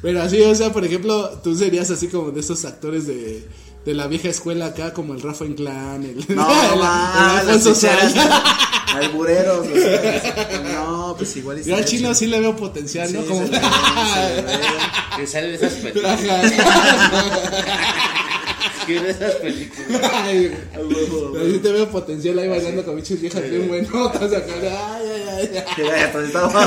Pero 0.02 0.22
así, 0.22 0.40
o 0.42 0.54
sea, 0.54 0.72
por 0.72 0.84
ejemplo, 0.84 1.40
tú 1.42 1.56
serías 1.56 1.90
así 1.90 2.08
como 2.08 2.30
de 2.30 2.40
esos 2.40 2.64
actores 2.64 3.06
de, 3.06 3.44
de 3.84 3.94
la 3.94 4.06
vieja 4.08 4.28
escuela 4.28 4.66
acá, 4.66 4.92
como 4.92 5.14
el 5.14 5.22
Rafa 5.22 5.44
Inclán, 5.46 6.04
el, 6.04 6.16
No, 6.36 6.48
el- 6.72 6.78
el 6.78 6.82
Alfonso 6.82 7.74
ficheras, 7.74 8.12
Sayas. 8.12 8.42
Albureros. 8.96 9.66
o 9.66 9.74
sea, 9.74 10.60
No, 10.74 11.14
pues 11.16 11.36
igual. 11.36 11.62
Yo 11.62 11.76
al 11.76 11.84
chino 11.84 12.14
sí 12.14 12.26
le 12.26 12.40
veo 12.40 12.54
potencial, 12.56 13.12
¿no? 13.12 13.20
Sí, 13.22 13.26
como... 13.28 13.46
se 13.46 13.52
le 13.52 13.58
ve, 13.58 13.64
se 14.12 14.20
le 14.22 14.42
ve. 14.42 14.52
Que 15.16 15.26
sale 15.26 15.48
de 15.48 15.54
esas 15.54 15.72
películas. 15.74 16.20
Que 18.86 19.10
esas 19.10 19.34
películas. 19.36 20.10
Ay, 20.12 20.56
pero 20.74 21.46
sí 21.52 21.58
te 21.58 21.72
veo 21.72 21.88
potencial 21.90 22.38
ahí 22.38 22.48
bailando 22.48 22.84
con 22.84 22.94
bichos 22.96 23.20
viejas 23.20 23.42
bien 23.50 23.66
buenotas 23.68 24.32
acá. 24.32 24.52
Ay, 24.94 25.06
ay, 25.28 25.50
ay. 25.56 25.64
Que 25.74 25.84
ya, 25.84 26.12
pues, 26.12 26.26
estaba- 26.28 26.66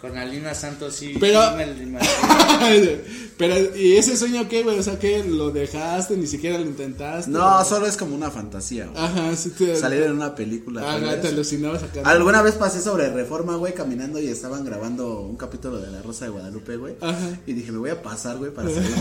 Con 0.00 0.18
Alina 0.18 0.54
Santos 0.54 0.94
sí. 0.96 1.14
Pero- 1.20 1.42
sí 1.50 1.56
me 1.56 1.82
imagino. 1.82 2.90
Pero, 3.36 3.76
¿y 3.76 3.96
ese 3.96 4.16
sueño 4.16 4.48
qué, 4.48 4.62
güey? 4.62 4.78
O 4.78 4.82
sea, 4.82 4.98
que 4.98 5.24
lo 5.24 5.50
dejaste, 5.50 6.16
ni 6.16 6.26
siquiera 6.26 6.58
lo 6.58 6.64
intentaste. 6.66 7.30
No, 7.30 7.64
solo 7.64 7.86
es 7.86 7.96
como 7.96 8.14
una 8.14 8.30
fantasía, 8.30 8.86
güey. 8.86 9.04
Ajá, 9.04 9.34
sí 9.36 9.50
te. 9.50 9.76
Salir 9.76 10.02
en 10.02 10.12
una 10.12 10.34
película. 10.34 10.82
Ajá, 10.96 11.20
te 11.20 11.28
alucinabas 11.28 11.82
acá. 11.82 12.02
Alguna 12.04 12.42
vez 12.42 12.54
pasé 12.54 12.80
sobre 12.80 13.10
Reforma, 13.10 13.56
güey, 13.56 13.74
caminando 13.74 14.20
y 14.20 14.28
estaban 14.28 14.64
grabando 14.64 15.20
un 15.22 15.36
capítulo 15.36 15.80
de 15.80 15.90
La 15.90 16.00
Rosa 16.02 16.26
de 16.26 16.30
Guadalupe, 16.30 16.76
güey. 16.76 16.94
Ajá. 17.00 17.38
Y 17.46 17.52
dije, 17.54 17.72
me 17.72 17.78
voy 17.78 17.90
a 17.90 18.00
pasar, 18.02 18.36
güey, 18.36 18.52
para 18.52 18.68
salir. 18.70 18.90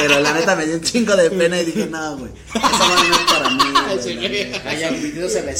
Pero 0.00 0.20
la 0.20 0.32
neta 0.32 0.56
me 0.56 0.66
dio 0.66 0.76
un 0.76 0.82
chingo 0.82 1.14
de 1.16 1.30
pena 1.30 1.60
y 1.60 1.64
dije, 1.66 1.86
no, 1.86 2.16
güey. 2.18 2.30
Esa 2.54 2.68
no 2.68 3.14
es 3.14 3.32
para 3.32 3.50
mí, 3.50 3.64
güey. 4.04 4.14
la 4.14 4.28
neta". 4.28 4.62
Vaya, 4.64 4.90
videos 4.90 5.36
a 5.36 5.40
la. 5.42 5.52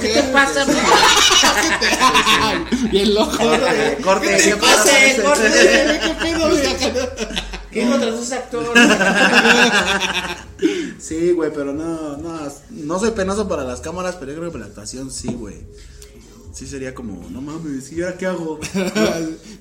¿Qué 0.00 0.08
te 0.08 0.22
pasa, 0.32 0.64
güey? 0.64 0.76
Bien 2.90 3.14
loco. 3.14 3.36
Corte, 3.36 3.98
corte, 4.02 4.26
¿Qué 4.28 4.36
¿qué 4.36 4.42
te 4.50 4.56
pasa? 4.56 4.84
pase? 4.84 5.22
Corte. 5.22 6.00
¿Qué 6.02 6.14
pedo, 6.22 6.48
güey? 6.48 6.62
¿Qué 7.78 7.88
otros 7.88 8.18
dos 8.18 8.32
actores? 8.32 8.68
Sí, 10.98 11.30
güey, 11.30 11.52
pero 11.54 11.72
no, 11.72 12.16
no, 12.16 12.36
no 12.70 12.98
soy 12.98 13.12
penoso 13.12 13.46
para 13.48 13.62
las 13.62 13.80
cámaras, 13.80 14.16
pero 14.16 14.32
yo 14.32 14.38
creo 14.38 14.50
que 14.50 14.52
para 14.52 14.64
la 14.64 14.68
actuación 14.70 15.12
sí, 15.12 15.32
güey. 15.32 15.64
Sí 16.58 16.66
sería 16.66 16.92
como, 16.92 17.24
no 17.30 17.40
mames, 17.40 17.92
¿y 17.92 18.02
ahora 18.02 18.16
qué 18.16 18.26
hago? 18.26 18.58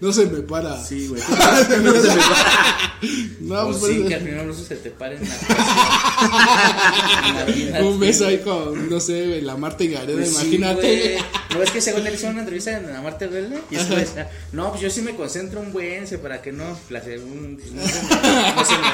No 0.01 0.12
se 0.12 0.25
me 0.25 0.39
para. 0.41 0.83
Sí, 0.83 1.07
güey. 1.07 1.21
No 1.29 1.36
se 1.67 1.77
me 1.77 1.91
va. 1.91 2.97
No, 3.41 3.62
o 3.67 3.79
pues, 3.79 3.93
sí, 3.93 4.03
que 4.07 4.15
al 4.15 4.21
final 4.21 4.47
no 4.47 4.53
se 4.55 4.75
te 4.75 4.89
paren 4.89 5.19
en 5.21 5.29
la 7.71 7.83
un 7.86 7.99
beso 7.99 8.25
ahí 8.25 8.39
con, 8.39 8.89
no 8.89 8.99
sé, 8.99 9.39
la 9.43 9.55
Marta 9.55 9.83
y 9.83 9.89
Gareda, 9.89 10.17
Pues 10.17 10.29
sí, 10.36 10.55
imagínate. 10.55 10.81
güey. 10.81 11.17
no 11.53 11.62
es 11.63 11.69
que 11.71 11.79
según 11.81 12.07
él 12.07 12.15
hizo 12.15 12.27
una 12.27 12.39
entrevista 12.39 12.75
en 12.75 12.91
la 12.91 12.99
Marta 13.01 13.27
Verde 13.27 13.60
y 13.69 13.75
eso 13.75 13.95
decía, 13.95 14.31
no, 14.51 14.69
pues 14.71 14.81
yo 14.81 14.89
sí 14.89 15.01
me 15.01 15.15
concentro 15.15 15.62
un 15.62 15.71
buen 15.71 16.07
se 16.07 16.17
para 16.17 16.41
que 16.41 16.51
no, 16.51 16.75
la 16.89 17.03
según, 17.03 17.60
pues, 17.62 17.71
no 17.71 17.88
se 17.88 18.01
me, 18.01 18.10
no 18.55 18.65
se 18.65 18.75
me- 18.75 18.88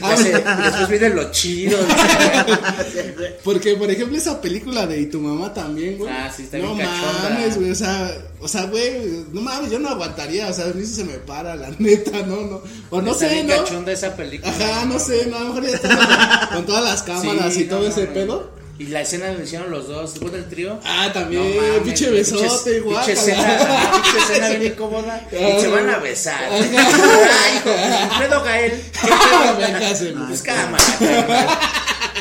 ya 0.00 0.16
se- 0.16 0.32
después 0.62 0.88
viene 0.90 1.08
lo 1.10 1.30
chido. 1.32 1.78
Porque, 3.42 3.74
por 3.76 3.90
ejemplo, 3.90 4.16
esa 4.18 4.38
película 4.40 4.86
de 4.86 5.00
Y 5.00 5.06
tu 5.06 5.20
mamá 5.20 5.52
también, 5.54 5.96
güey. 5.98 6.10
Ah, 6.12 6.30
sí, 6.34 6.42
está 6.42 6.58
No 6.74 6.76
cachonda. 6.78 7.30
mames, 7.30 7.56
güey, 7.58 7.70
o 7.70 7.74
sea, 7.74 8.12
o 8.40 8.48
sea, 8.48 8.64
güey, 8.64 9.24
no 9.32 9.40
mames, 9.40 9.70
yo 9.70 9.78
no 9.78 9.88
aguantaría, 9.90 10.48
o 10.48 10.52
sea, 10.52 10.66
a 10.66 10.68
mí 10.68 10.84
se 10.84 11.04
me 11.04 11.14
para, 11.14 11.54
la 11.56 11.70
neta, 11.78 12.22
no, 12.26 12.36
no. 12.42 12.62
O 12.90 13.00
no 13.02 13.12
Está 13.12 13.28
sé, 13.28 13.34
bien 13.34 13.46
¿no? 13.46 13.56
cachonda 13.56 13.92
esa 13.92 14.14
película. 14.16 14.52
Ajá, 14.52 14.84
no 14.84 14.98
sé, 14.98 15.26
no, 15.26 15.36
a 15.36 15.40
lo 15.40 15.46
mejor 15.54 15.66
ya 15.66 15.74
está 15.76 15.88
con, 16.48 16.56
con 16.58 16.66
todas 16.66 16.84
las 16.84 17.02
cámaras 17.02 17.54
Sí, 17.54 17.62
y 17.62 17.64
todo 17.64 17.80
no, 17.80 17.86
ese 17.88 18.06
pedo. 18.06 18.56
Y 18.78 18.88
la 18.88 19.00
escena 19.00 19.32
lo 19.32 19.42
hicieron 19.42 19.70
los 19.70 19.88
dos, 19.88 20.12
después 20.12 20.34
del 20.34 20.50
trío. 20.50 20.78
Ah, 20.84 21.08
también, 21.10 21.42
No 21.56 21.62
mames, 21.62 21.80
pinche 21.82 22.10
besote, 22.10 22.44
pinche- 22.46 22.76
igual. 22.76 23.06
Pinche 23.06 23.12
escena, 23.20 23.90
pinche 24.02 24.18
escena 24.18 24.48
bien 24.50 24.72
incómoda. 24.72 25.26
Y 25.32 25.60
se 25.62 25.68
van 25.68 25.88
a 25.88 25.96
besar. 25.98 26.44
Ay, 26.52 26.70
hijo, 28.26 28.42
Gael. 28.44 28.82
Pues 30.28 30.42
cámara. 30.42 30.84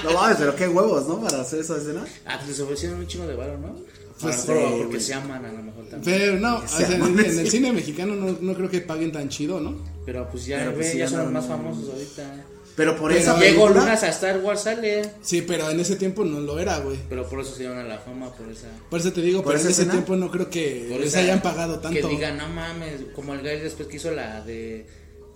No 0.04 0.12
mames, 0.14 0.38
pero 0.38 0.56
qué 0.56 0.68
huevos, 0.68 1.08
¿no? 1.08 1.20
Para 1.22 1.42
hacer 1.42 1.60
esa 1.60 1.78
escena. 1.78 2.06
Ah, 2.26 2.36
pues 2.38 2.50
les 2.50 2.60
ofrecieron 2.60 3.00
un 3.00 3.08
chingo 3.08 3.28
de 3.28 3.36
varo, 3.36 3.58
¿no? 3.58 3.76
Pues 4.21 4.36
sí, 4.38 4.51
porque 4.78 4.99
se 4.99 5.13
aman 5.13 5.43
a 5.45 5.51
lo 5.51 5.62
mejor 5.63 5.86
también. 5.89 6.01
Pero 6.19 6.39
no, 6.39 6.58
o 6.63 6.67
sea, 6.67 6.88
en, 6.95 7.19
el 7.19 7.49
cine 7.51 7.73
mexicano 7.73 8.15
no, 8.15 8.38
no 8.39 8.54
creo 8.54 8.69
que 8.69 8.82
paguen 8.82 9.12
tan 9.12 9.30
chido, 9.30 9.60
¿no? 9.60 9.75
Pero 10.06 10.28
pues 10.30 10.45
ya, 10.45 10.60
Pero, 10.60 10.73
pues, 10.75 10.86
ve, 10.88 10.91
sí, 10.93 10.97
ya 10.99 11.08
son 11.08 11.19
los 11.23 11.32
más 11.32 11.45
famosos 11.45 11.89
ahorita. 11.89 12.45
Pero 12.75 12.97
por 12.97 13.10
Pero 13.10 13.21
esa 13.21 13.39
Diego 13.39 13.63
película. 13.65 13.86
Lunas 13.86 14.04
a 14.04 14.10
Star 14.10 14.39
Wars 14.39 14.62
sale. 14.62 15.01
Sí, 15.21 15.41
pero 15.43 15.69
en 15.69 15.80
ese 15.80 15.95
tiempo 15.95 16.25
no 16.25 16.41
lo 16.41 16.60
era, 16.60 16.80
güey. 16.80 16.97
Pero 17.08 17.25
por 17.28 17.39
eso 17.39 17.54
se 17.54 17.60
dieron 17.60 17.78
a 17.78 17.84
la 17.84 17.99
fama, 17.99 18.30
por 18.34 18.49
esa. 18.49 18.67
Por 18.89 18.99
eso 18.99 19.13
te 19.13 19.21
digo, 19.21 19.41
¿Por 19.43 19.54
pero 19.54 19.62
en 19.63 19.71
ese 19.71 19.82
escena? 19.84 19.91
tiempo 19.93 20.15
no 20.17 20.30
creo 20.30 20.49
que 20.49 20.88
Por 20.89 20.99
les 20.99 21.08
esa- 21.10 21.19
hayan 21.19 21.41
pagado 21.41 21.80
tanto. 21.80 21.97
Que 22.08 22.13
digan, 22.13 22.38
no 22.38 22.49
mames, 22.49 23.01
como 23.15 23.34
el 23.34 23.39
guy 23.41 23.62
después 23.62 23.88
que 23.88 23.95
hizo 23.97 24.12
la 24.12 24.41
de. 24.43 24.86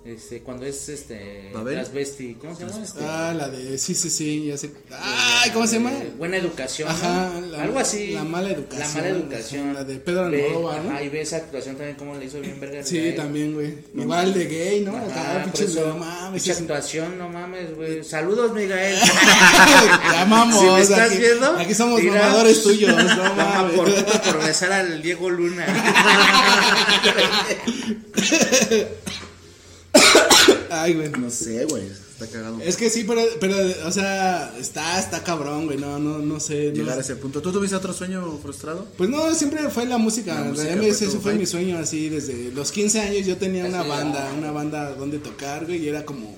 Este, 0.05 0.41
cuando 0.41 0.65
es 0.65 0.87
este. 0.87 1.51
¿Babel? 1.53 1.75
Transvesti. 1.75 2.35
¿Cómo 2.35 2.55
se 2.55 2.65
llama? 2.65 2.83
Este? 2.83 2.99
Ah, 3.03 3.33
la 3.37 3.49
de 3.49 3.77
sí, 3.77 3.93
sí, 3.93 4.09
sí, 4.09 4.45
ya 4.47 4.57
sé. 4.57 4.71
Ay, 4.91 5.51
¿cómo 5.51 5.67
se 5.67 5.75
llama? 5.75 5.91
Eh, 5.91 6.13
Buena 6.17 6.37
educación. 6.37 6.87
¿no? 6.87 6.95
Ajá, 6.95 7.33
la- 7.41 7.63
algo 7.63 7.79
así. 7.79 8.11
la 8.13 8.23
mala 8.23 8.49
educación, 8.49 8.87
La 8.87 8.93
mala 8.95 9.07
educación. 9.09 9.73
la 9.73 9.83
de 9.83 9.95
Pedro 9.97 10.25
Almodóvar, 10.25 10.83
¿no? 10.85 11.01
Y 11.03 11.09
ve 11.09 11.21
esa 11.21 11.35
actuación 11.35 11.75
también, 11.75 11.97
como 11.97 12.15
le 12.15 12.25
hizo 12.25 12.39
bien 12.39 12.57
verga. 12.61 12.81
Sí, 12.83 13.13
también, 13.15 13.53
güey. 13.53 13.77
Igual 13.93 14.33
de 14.33 14.45
gay, 14.47 14.81
¿no? 14.85 14.95
Ajá, 14.95 15.45
eso, 15.53 15.87
no 15.89 15.97
mames. 15.97 16.41
pinche 16.43 16.51
es- 16.53 16.61
actuación, 16.61 17.17
no 17.17 17.27
mames, 17.29 17.75
güey. 17.75 18.01
Saludos, 18.03 18.53
Miguel. 18.53 18.95
Te 20.11 20.17
amamos. 20.17 20.59
Si 20.61 20.65
me 20.65 20.81
estás 20.81 21.09
aquí, 21.11 21.17
viendo, 21.19 21.57
Aquí 21.57 21.73
somos 21.75 22.01
mira. 22.01 22.21
mamadores 22.21 22.63
tuyos, 22.63 22.95
no 22.95 23.35
mames. 23.35 23.75
por 23.75 23.93
puto 23.93 24.21
por 24.21 24.45
besar 24.45 24.71
al 24.71 25.01
Diego 25.01 25.29
Luna. 25.29 25.65
Ay, 30.69 30.93
güey. 30.93 31.09
No 31.11 31.29
sé, 31.29 31.65
güey. 31.65 31.83
Está 31.87 32.27
cagado. 32.27 32.59
Es 32.61 32.75
que 32.75 32.89
sí, 32.89 33.05
pero, 33.07 33.21
pero, 33.39 33.55
o 33.87 33.91
sea, 33.91 34.53
está, 34.59 34.99
está 34.99 35.23
cabrón, 35.23 35.65
güey. 35.65 35.77
No, 35.77 35.99
no, 35.99 36.19
no 36.19 36.39
sé. 36.39 36.67
no- 36.69 36.73
Llegar 36.75 36.97
a 36.97 37.01
ese 37.01 37.15
punto. 37.15 37.41
¿Tú 37.41 37.51
tuviste 37.51 37.75
otro 37.75 37.93
sueño 37.93 38.37
frustrado? 38.41 38.85
Pues 38.97 39.09
no, 39.09 39.33
siempre 39.33 39.69
fue 39.69 39.85
la 39.85 39.97
música. 39.97 40.33
La 40.35 40.41
en 40.41 40.49
música 40.49 40.63
realidad 40.67 40.95
fue 40.95 41.07
ese 41.07 41.19
fue 41.19 41.33
mi 41.35 41.45
sueño 41.45 41.77
así. 41.77 42.09
Desde 42.09 42.51
los 42.51 42.71
15 42.71 42.99
años 42.99 43.25
yo 43.25 43.37
tenía 43.37 43.65
una 43.65 43.83
banda, 43.83 44.31
una 44.37 44.51
banda 44.51 44.93
donde 44.95 45.19
tocar, 45.19 45.65
güey. 45.65 45.83
Y 45.85 45.87
era 45.87 46.05
como, 46.05 46.35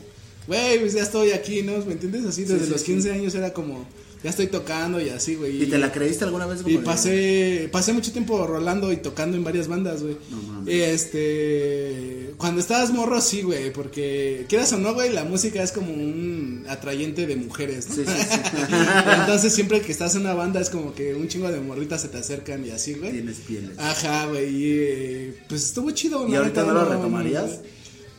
güey, 0.48 0.80
pues 0.80 0.94
ya 0.94 1.02
estoy 1.04 1.32
aquí, 1.32 1.64
¿no? 1.64 1.78
¿Me 1.86 1.94
entiendes? 1.94 2.26
Así 2.26 2.44
desde 2.44 2.66
sí, 2.66 2.72
los 2.72 2.82
sí. 2.82 2.86
15 2.88 3.12
años 3.12 3.34
era 3.36 3.52
como, 3.52 3.88
ya 4.24 4.30
estoy 4.30 4.48
tocando 4.48 5.02
y 5.02 5.10
así, 5.10 5.36
güey. 5.36 5.64
¿Y 5.64 5.66
te 5.66 5.80
la 5.80 5.92
creíste 5.92 6.26
alguna 6.26 6.46
vez? 6.46 6.62
como 6.62 6.74
Y 6.74 6.78
pasé, 6.78 7.70
pasé 7.72 7.92
mucho 7.92 8.12
tiempo 8.12 8.46
rolando 8.46 8.92
y 8.92 8.98
tocando 8.98 9.36
en 9.36 9.44
varias 9.44 9.68
bandas, 9.68 10.04
güey. 10.04 10.16
No 10.30 10.38
mames. 10.38 10.74
Este, 10.74 12.34
cuando 12.38 12.62
estabas 12.62 12.92
morro, 12.92 13.20
sí, 13.20 13.42
güey, 13.42 13.74
porque 13.74 14.46
quieras 14.48 14.72
o 14.74 14.78
no, 14.78 14.94
güey, 14.94 15.12
la 15.12 15.24
música 15.24 15.64
es 15.64 15.72
como 15.72 15.92
un 15.92 16.66
atrayente 16.70 17.26
de 17.26 17.36
mujeres, 17.36 17.90
¿no? 17.90 17.96
Sí, 17.96 18.04
sí, 18.06 18.24
sí. 18.32 18.40
Entonces 19.20 19.54
siempre 19.54 19.82
que 19.82 19.92
estás 19.92 20.14
en 20.14 20.22
una 20.22 20.36
banda 20.36 20.62
es 20.62 20.70
como 20.70 20.94
que 20.94 21.16
un 21.16 21.28
chingo 21.28 21.52
de 21.52 21.60
morritas 21.60 22.02
se 22.02 22.10
te 22.10 22.20
acercan 22.20 22.64
y 22.64 22.70
así, 22.70 22.94
güey. 22.94 23.14
Tienes 23.14 23.38
pieles. 23.38 23.80
Ajá, 23.80 24.28
güey, 24.28 24.56
y 24.56 24.74
eh, 24.78 25.36
pues 25.50 25.64
estuvo 25.64 25.90
chido. 25.92 26.28
¿Y 26.28 26.34
la 26.34 26.40
ahorita 26.40 26.62
neta, 26.62 26.74
no 26.74 26.80
lo 26.80 26.90
retomarías? 26.90 27.62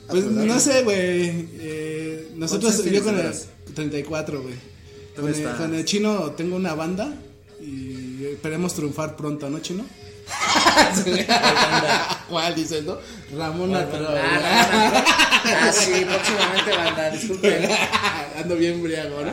Pues 0.08 0.24
no 0.24 0.58
sé, 0.58 0.82
güey. 0.82 1.48
Eh, 1.60 2.32
nosotros, 2.34 2.74
¿Cuántos 2.74 2.92
yo 2.92 3.04
con 3.04 3.14
el 3.14 3.22
veras? 3.22 3.48
34, 3.72 4.42
güey. 4.42 4.71
Con 5.14 5.24
¿Dónde 5.24 5.38
el, 5.38 5.44
estás? 5.44 5.60
con 5.60 5.74
el 5.74 5.84
chino 5.84 6.30
tengo 6.32 6.56
una 6.56 6.74
banda 6.74 7.12
y 7.60 8.24
esperemos 8.26 8.74
triunfar 8.74 9.16
pronto, 9.16 9.48
¿no, 9.50 9.58
chino? 9.60 9.84
¿Cuál 12.28 12.54
dices, 12.54 12.84
no? 12.84 12.96
Ramona, 13.36 13.86
pero. 13.90 14.08
Ah, 14.10 15.04
ah, 15.44 15.72
sí, 15.72 16.04
próximamente 16.06 16.76
banda, 16.76 17.10
disculpen. 17.10 17.68
Ando 18.38 18.56
bien 18.56 18.82
briago, 18.82 19.20
¿no? 19.22 19.32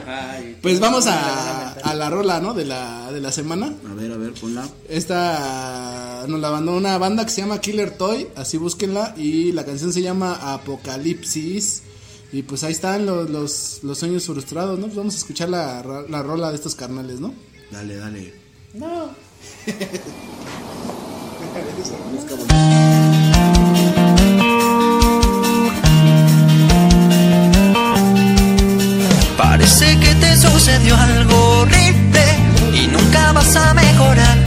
Pues 0.61 0.79
vamos 0.79 1.07
a, 1.07 1.73
a 1.73 1.93
la 1.93 2.09
rola, 2.09 2.39
¿no? 2.39 2.53
De 2.53 2.65
la, 2.65 3.11
de 3.11 3.21
la 3.21 3.31
semana. 3.31 3.71
A 3.89 3.93
ver, 3.93 4.11
a 4.11 4.17
ver, 4.17 4.33
ponla. 4.33 4.67
Esta 4.89 6.25
nos 6.27 6.39
la 6.39 6.51
mandó 6.51 6.75
una 6.75 6.97
banda 6.97 7.23
que 7.23 7.31
se 7.31 7.41
llama 7.41 7.61
Killer 7.61 7.91
Toy, 7.91 8.27
así 8.35 8.57
búsquenla. 8.57 9.13
Y 9.15 9.51
la 9.53 9.65
canción 9.65 9.93
se 9.93 10.01
llama 10.01 10.53
Apocalipsis. 10.53 11.83
Y 12.31 12.43
pues 12.43 12.63
ahí 12.63 12.71
están 12.73 13.07
los, 13.07 13.27
los, 13.29 13.79
los 13.83 13.97
sueños 13.97 14.25
frustrados, 14.25 14.77
¿no? 14.77 14.85
Pues 14.85 14.97
vamos 14.97 15.15
a 15.15 15.17
escuchar 15.17 15.49
la, 15.49 15.81
la 16.07 16.21
rola 16.21 16.49
de 16.49 16.55
estos 16.55 16.75
carnales, 16.75 17.19
¿no? 17.19 17.33
Dale, 17.71 17.95
dale. 17.95 18.33
No. 18.75 19.09
Parece 29.37 29.99
que 29.99 30.15
te 30.15 30.37
sucedió 30.37 30.95
algo 30.95 31.61
horrible 31.61 32.23
y 32.73 32.87
nunca 32.87 33.31
vas 33.31 33.55
a 33.55 33.73
mejorar. 33.73 34.37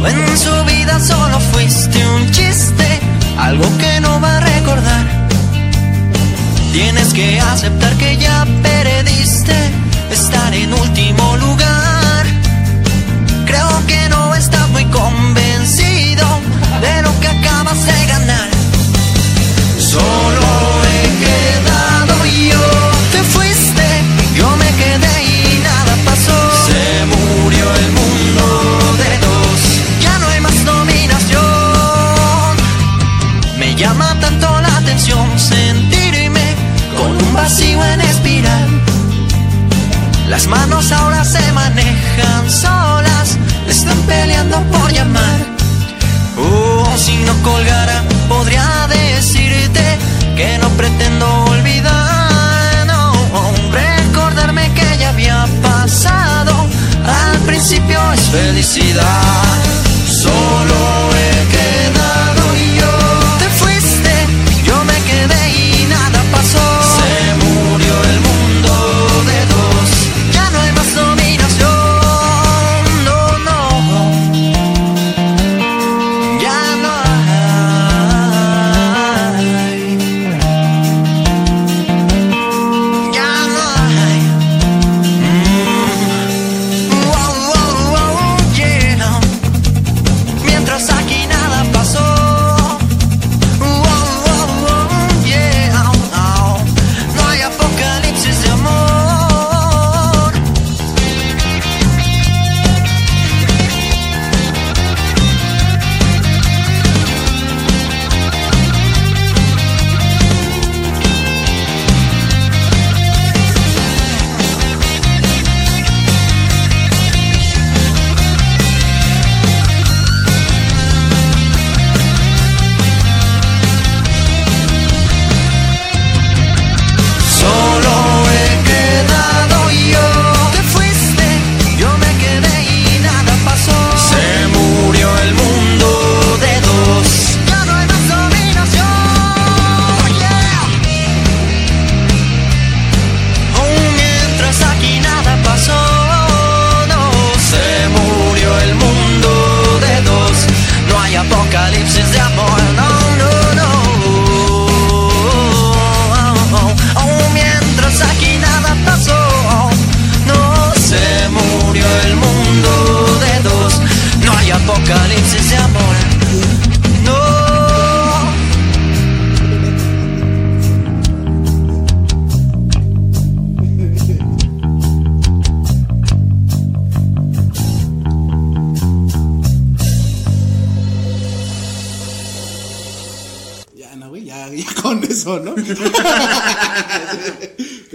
O 0.00 0.06
en 0.06 0.38
su 0.38 0.64
vida 0.64 1.00
solo 1.00 1.40
fuiste 1.52 2.06
un 2.06 2.30
chiste, 2.30 3.00
algo 3.38 3.64
que 3.78 4.00
no 4.00 4.20
va 4.20 4.38
a. 4.38 4.51
Tienes 6.72 7.12
que 7.12 7.38
aceptar 7.38 7.94
que 7.98 8.16
ya 8.16 8.46
perdiste, 8.62 9.54
estar 10.10 10.54
en 10.54 10.72
último 10.72 11.36
lugar. 11.36 11.91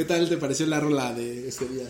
Tal 0.07 0.27
te 0.29 0.37
pareció 0.37 0.65
la 0.65 0.79
rola 0.79 1.13
de 1.13 1.47
este 1.47 1.65
día? 1.67 1.85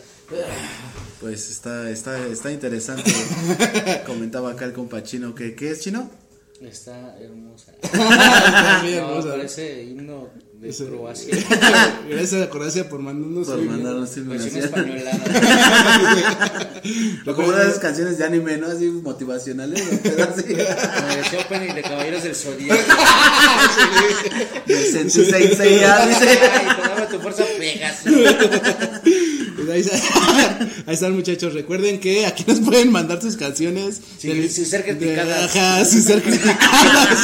Pues 1.21 1.49
está, 1.49 1.89
está, 1.89 2.25
está 2.27 2.51
interesante. 2.51 3.11
Comentaba 4.05 4.51
acá 4.51 4.65
el 4.65 4.73
compa 4.73 5.03
chino 5.03 5.33
que, 5.33 5.55
¿qué 5.55 5.71
es 5.71 5.81
chino? 5.81 6.09
Está 6.61 7.17
hermosa. 7.19 7.71
Está 7.83 8.79
muy 8.83 8.91
No, 8.93 8.97
hermosa. 8.97 9.29
parece 9.29 9.83
himno 9.83 10.29
de 10.59 10.69
Eso. 10.69 10.87
Croacia. 10.87 11.35
Gracias 12.09 12.41
a 12.41 12.49
Croacia 12.49 12.89
por 12.89 12.99
mandarnos 12.99 13.47
Por 13.47 13.61
mandarnos 13.61 14.09
Versión 14.25 14.63
española. 14.63 15.11
O 17.27 17.35
como 17.35 17.49
una 17.49 17.57
de 17.59 17.67
esas 17.69 17.79
canciones 17.79 18.17
de 18.17 18.25
anime, 18.25 18.57
¿no? 18.57 18.67
Así 18.67 18.85
motivacionales. 18.85 19.83
¿no? 19.91 19.99
Pero 20.01 20.23
así. 20.23 20.43
Como 20.43 21.15
decía 21.15 21.39
opening 21.45 21.73
de 21.75 21.81
Caballeros 21.83 22.23
del 22.23 22.35
Zodiaco. 22.35 22.81
De 24.65 24.75
Sensei 24.91 25.25
Sensei, 25.25 25.79
ya, 25.79 26.07
dice. 26.07 26.27
Ay, 26.27 27.05
tu 27.11 27.19
fuerza 27.19 27.43
pegas. 27.57 27.97
Pues 28.03 29.69
ahí, 29.69 30.01
ahí 30.85 30.93
están 30.93 31.13
muchachos, 31.13 31.53
recuerden 31.53 31.99
que 31.99 32.25
aquí 32.27 32.43
nos 32.47 32.59
pueden 32.59 32.91
mandar 32.91 33.21
sus 33.21 33.35
canciones 33.37 33.99
Sin- 34.19 34.49
sin 34.49 34.65
ser 34.65 34.83
criticadas. 34.85 35.53
de- 35.53 35.59
ajá, 35.59 35.85
sin 35.85 36.03
ser 36.03 36.21
criticadas. 36.21 37.19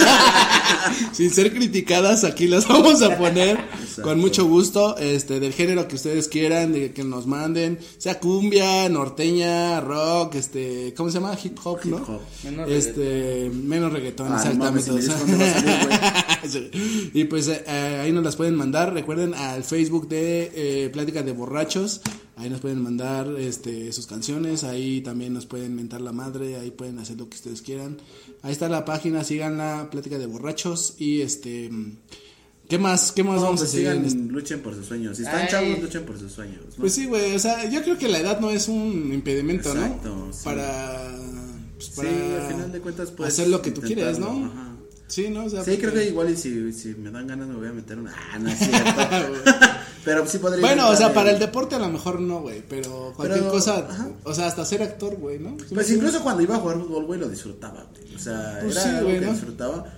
sin 1.13 1.31
ser 1.31 1.53
criticadas, 1.53 2.23
aquí 2.23 2.47
las 2.47 2.67
vamos 2.67 3.01
a 3.03 3.17
poner 3.27 3.57
con 4.01 4.19
mucho 4.19 4.45
gusto, 4.45 4.97
este 4.97 5.39
del 5.39 5.53
género 5.53 5.87
que 5.87 5.95
ustedes 5.95 6.27
quieran, 6.27 6.73
de 6.73 6.91
que 6.93 7.03
nos 7.03 7.25
manden, 7.27 7.79
sea 7.97 8.19
cumbia, 8.19 8.87
norteña, 8.89 9.79
rock, 9.81 10.35
este, 10.35 10.93
¿cómo 10.95 11.09
se 11.09 11.19
llama? 11.19 11.37
Hip 11.41 11.57
hop, 11.63 11.79
¿no? 11.85 11.97
hop. 11.97 12.21
Menos 12.43 12.69
este, 12.69 13.49
menos 13.53 13.91
reggaetón, 13.93 14.27
Ah, 14.31 14.43
no 14.45 14.55
mames, 14.55 14.87
exactamente. 14.87 15.43
o 15.45 15.47
sea. 15.47 15.57
a 16.43 16.47
salir, 16.49 16.69
Sí. 16.71 17.09
y 17.13 17.23
pues 17.25 17.47
eh, 17.47 17.63
eh, 17.67 17.99
ahí 18.03 18.11
nos 18.11 18.23
las 18.23 18.35
pueden 18.35 18.55
mandar. 18.55 18.93
Recuerden 18.93 19.33
al 19.33 19.63
Facebook 19.63 20.07
de 20.09 20.51
eh, 20.53 20.89
Plática 20.89 21.23
de 21.23 21.31
Borrachos. 21.31 22.01
Ahí 22.35 22.49
nos 22.49 22.59
pueden 22.61 22.81
mandar 22.81 23.27
este, 23.39 23.93
sus 23.93 24.07
canciones. 24.07 24.63
Ahí 24.63 25.01
también 25.01 25.33
nos 25.33 25.45
pueden 25.45 25.75
mentar 25.75 26.01
la 26.01 26.11
madre. 26.11 26.57
Ahí 26.57 26.71
pueden 26.71 26.99
hacer 26.99 27.17
lo 27.17 27.29
que 27.29 27.35
ustedes 27.37 27.61
quieran. 27.61 27.97
Ahí 28.41 28.51
está 28.51 28.67
la 28.67 28.83
página. 28.85 29.23
Síganla, 29.23 29.87
Plática 29.91 30.17
de 30.17 30.25
Borrachos. 30.25 30.95
Y 30.97 31.21
este. 31.21 31.69
¿Qué 32.69 32.77
más? 32.77 33.11
¿Qué 33.11 33.23
más 33.23 33.35
No, 33.35 33.43
vamos 33.43 33.59
pues 33.61 33.69
a 33.69 33.73
seguir? 33.73 33.89
sigan, 33.91 34.05
este? 34.05 34.19
luchen 34.31 34.61
por 34.61 34.73
sus 34.73 34.85
sueños. 34.85 35.17
Si 35.17 35.23
están 35.23 35.41
Ay. 35.41 35.47
chavos, 35.49 35.79
luchen 35.81 36.03
por 36.05 36.17
sus 36.17 36.31
sueños. 36.31 36.61
¿no? 36.69 36.75
Pues 36.77 36.93
sí, 36.93 37.05
güey. 37.05 37.35
O 37.35 37.39
sea, 37.39 37.69
yo 37.69 37.83
creo 37.83 37.97
que 37.97 38.07
la 38.07 38.19
edad 38.19 38.39
no 38.39 38.49
es 38.49 38.67
un 38.67 39.11
impedimento, 39.13 39.69
Exacto, 39.71 40.09
¿no? 40.27 40.33
sí. 40.33 40.39
Para. 40.43 41.11
pues, 41.77 41.91
Sí, 41.93 42.07
al 42.41 42.47
final 42.51 42.71
de 42.71 42.79
cuentas, 42.79 43.11
puedes 43.11 43.33
hacer 43.33 43.49
lo 43.49 43.61
que 43.61 43.71
tú 43.71 43.81
quieres, 43.81 44.17
¿no? 44.19 44.45
ajá. 44.45 44.69
Sí, 45.07 45.29
¿no? 45.29 45.43
O 45.45 45.49
sea, 45.49 45.63
Sí, 45.63 45.77
creo 45.77 45.93
que 45.93 46.05
igual 46.07 46.31
y 46.31 46.37
si, 46.37 46.73
si 46.73 46.95
me 46.95 47.11
dan 47.11 47.27
ganas 47.27 47.47
me 47.47 47.55
voy 47.55 47.67
a 47.67 47.73
meter 47.73 47.99
una... 47.99 48.15
Ah, 48.31 48.39
no 48.39 48.49
es 48.49 48.57
cierto. 48.57 49.01
Pero 50.03 50.25
sí 50.25 50.39
podría... 50.39 50.61
Bueno, 50.61 50.89
o 50.89 50.95
sea, 50.95 51.13
para 51.13 51.29
el 51.31 51.39
deporte 51.39 51.75
a 51.75 51.79
lo 51.79 51.89
mejor 51.89 52.19
no, 52.19 52.41
güey, 52.41 52.63
pero 52.67 53.13
cualquier 53.15 53.41
Pero, 53.41 53.51
cosa, 53.51 53.85
ajá. 53.87 54.09
o 54.23 54.33
sea, 54.33 54.47
hasta 54.47 54.65
ser 54.65 54.81
actor, 54.81 55.15
güey, 55.17 55.37
¿no? 55.37 55.55
Pues 55.71 55.91
incluso 55.91 56.21
cuando 56.23 56.41
iba 56.41 56.55
a 56.55 56.59
jugar 56.59 56.79
fútbol, 56.79 57.05
güey, 57.05 57.19
lo 57.19 57.29
disfrutaba, 57.29 57.85
güey. 57.91 58.15
O 58.15 58.19
sea, 58.19 58.59
Pues 58.63 58.75
era 58.75 58.83
sí, 58.83 58.89
algo 58.89 59.09
que 59.09 59.21
¿no? 59.21 59.31
disfrutaba. 59.33 59.93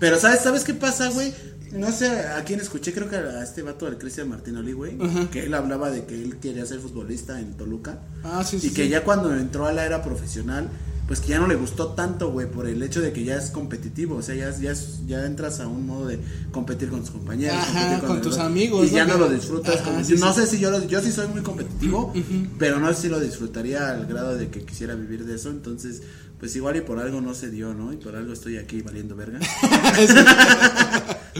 Pero, 0.00 0.18
¿sabes, 0.18 0.40
¿sabes 0.40 0.64
qué 0.64 0.72
pasa, 0.74 1.10
güey? 1.10 1.34
No 1.72 1.90
sé 1.92 2.08
a 2.08 2.42
quién 2.44 2.60
escuché, 2.60 2.92
creo 2.92 3.08
que 3.08 3.16
a 3.16 3.42
este 3.42 3.62
vato, 3.62 3.86
al 3.86 3.98
Cristian 3.98 4.28
Martinoli, 4.28 4.72
güey, 4.72 4.98
que 5.30 5.44
él 5.44 5.54
hablaba 5.54 5.90
de 5.90 6.04
que 6.04 6.14
él 6.14 6.38
quería 6.38 6.64
ser 6.64 6.80
futbolista 6.80 7.40
en 7.40 7.54
Toluca. 7.54 8.00
Ah, 8.24 8.44
sí, 8.44 8.60
sí. 8.60 8.68
y 8.68 8.70
que 8.70 8.84
sí. 8.84 8.88
ya 8.88 9.04
cuando 9.04 9.34
entró 9.34 9.66
a 9.66 9.72
la 9.72 9.84
era 9.84 10.02
profesional, 10.02 10.68
pues 11.06 11.20
que 11.20 11.28
ya 11.28 11.38
no 11.38 11.46
le 11.46 11.54
gustó 11.54 11.88
tanto, 11.94 12.30
güey, 12.32 12.50
por 12.50 12.66
el 12.66 12.82
hecho 12.82 13.00
de 13.00 13.12
que 13.12 13.22
ya 13.24 13.36
es 13.36 13.50
competitivo, 13.50 14.16
o 14.16 14.22
sea, 14.22 14.34
ya, 14.34 14.50
ya, 14.58 14.72
ya 15.06 15.24
entras 15.24 15.60
a 15.60 15.68
un 15.68 15.86
modo 15.86 16.06
de 16.08 16.18
competir 16.50 16.88
con 16.90 17.00
tus 17.02 17.10
compañeros, 17.10 17.56
Ajá, 17.56 17.80
competir 17.80 18.08
con 18.08 18.20
tus 18.22 18.38
amigos, 18.38 18.86
y 18.86 18.90
ya 18.90 19.04
¿no? 19.04 19.16
lo 19.16 19.28
disfrutas. 19.28 19.76
Ajá, 19.76 19.84
como- 19.84 20.04
sí, 20.04 20.14
no 20.18 20.32
sí. 20.34 20.40
sé 20.40 20.46
si 20.48 20.58
yo 20.58 20.70
lo, 20.70 20.84
yo 20.84 21.00
sí 21.00 21.12
soy 21.12 21.28
muy 21.28 21.42
competitivo, 21.42 22.12
pero 22.58 22.80
no 22.80 22.92
sé 22.92 23.02
si 23.02 23.08
lo 23.08 23.20
disfrutaría 23.20 23.90
al 23.90 24.06
grado 24.06 24.36
de 24.36 24.48
que 24.50 24.64
quisiera 24.64 24.94
vivir 24.96 25.24
de 25.24 25.36
eso, 25.36 25.48
entonces, 25.50 26.02
pues 26.40 26.54
igual 26.56 26.76
y 26.76 26.80
por 26.80 26.98
algo 26.98 27.20
no 27.20 27.34
se 27.34 27.50
dio, 27.50 27.72
¿no? 27.72 27.92
Y 27.92 27.96
por 27.96 28.16
algo 28.16 28.32
estoy 28.32 28.56
aquí 28.58 28.82
valiendo 28.82 29.14
verga. 29.16 29.38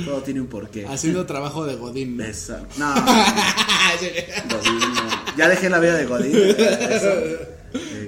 Todo 0.05 0.22
tiene 0.22 0.40
un 0.42 0.46
porqué. 0.46 0.87
Haciendo 0.87 1.24
trabajo 1.26 1.64
de 1.66 1.74
Godín. 1.74 2.16
¿no? 2.18 2.24
Esa- 2.24 2.62
No, 2.79 2.94
Godín, 4.50 4.79
no. 4.94 5.37
Ya 5.37 5.48
dejé 5.48 5.68
la 5.70 5.79
vida 5.81 5.94
de 5.94 6.07
Godín. 6.07 6.37
eso. 6.37 7.09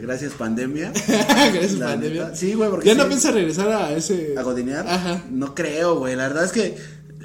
Gracias 0.08 0.32
pandemia. 0.32 0.90
Gracias, 1.06 1.72
La 1.72 1.88
pandemia. 1.88 2.24
neta. 2.24 2.34
Sí, 2.36 2.54
güey, 2.54 2.70
porque 2.70 2.86
¿Ya 2.86 2.92
sí. 2.94 2.98
no 2.98 3.06
piensas 3.08 3.34
regresar 3.34 3.68
a 3.70 3.92
ese. 3.92 4.34
¿A 4.38 4.42
godinear? 4.42 4.86
Ajá. 4.88 5.22
No 5.30 5.54
creo, 5.54 5.98
güey. 5.98 6.16
La 6.16 6.28
verdad 6.28 6.44
es 6.44 6.52
que. 6.52 6.76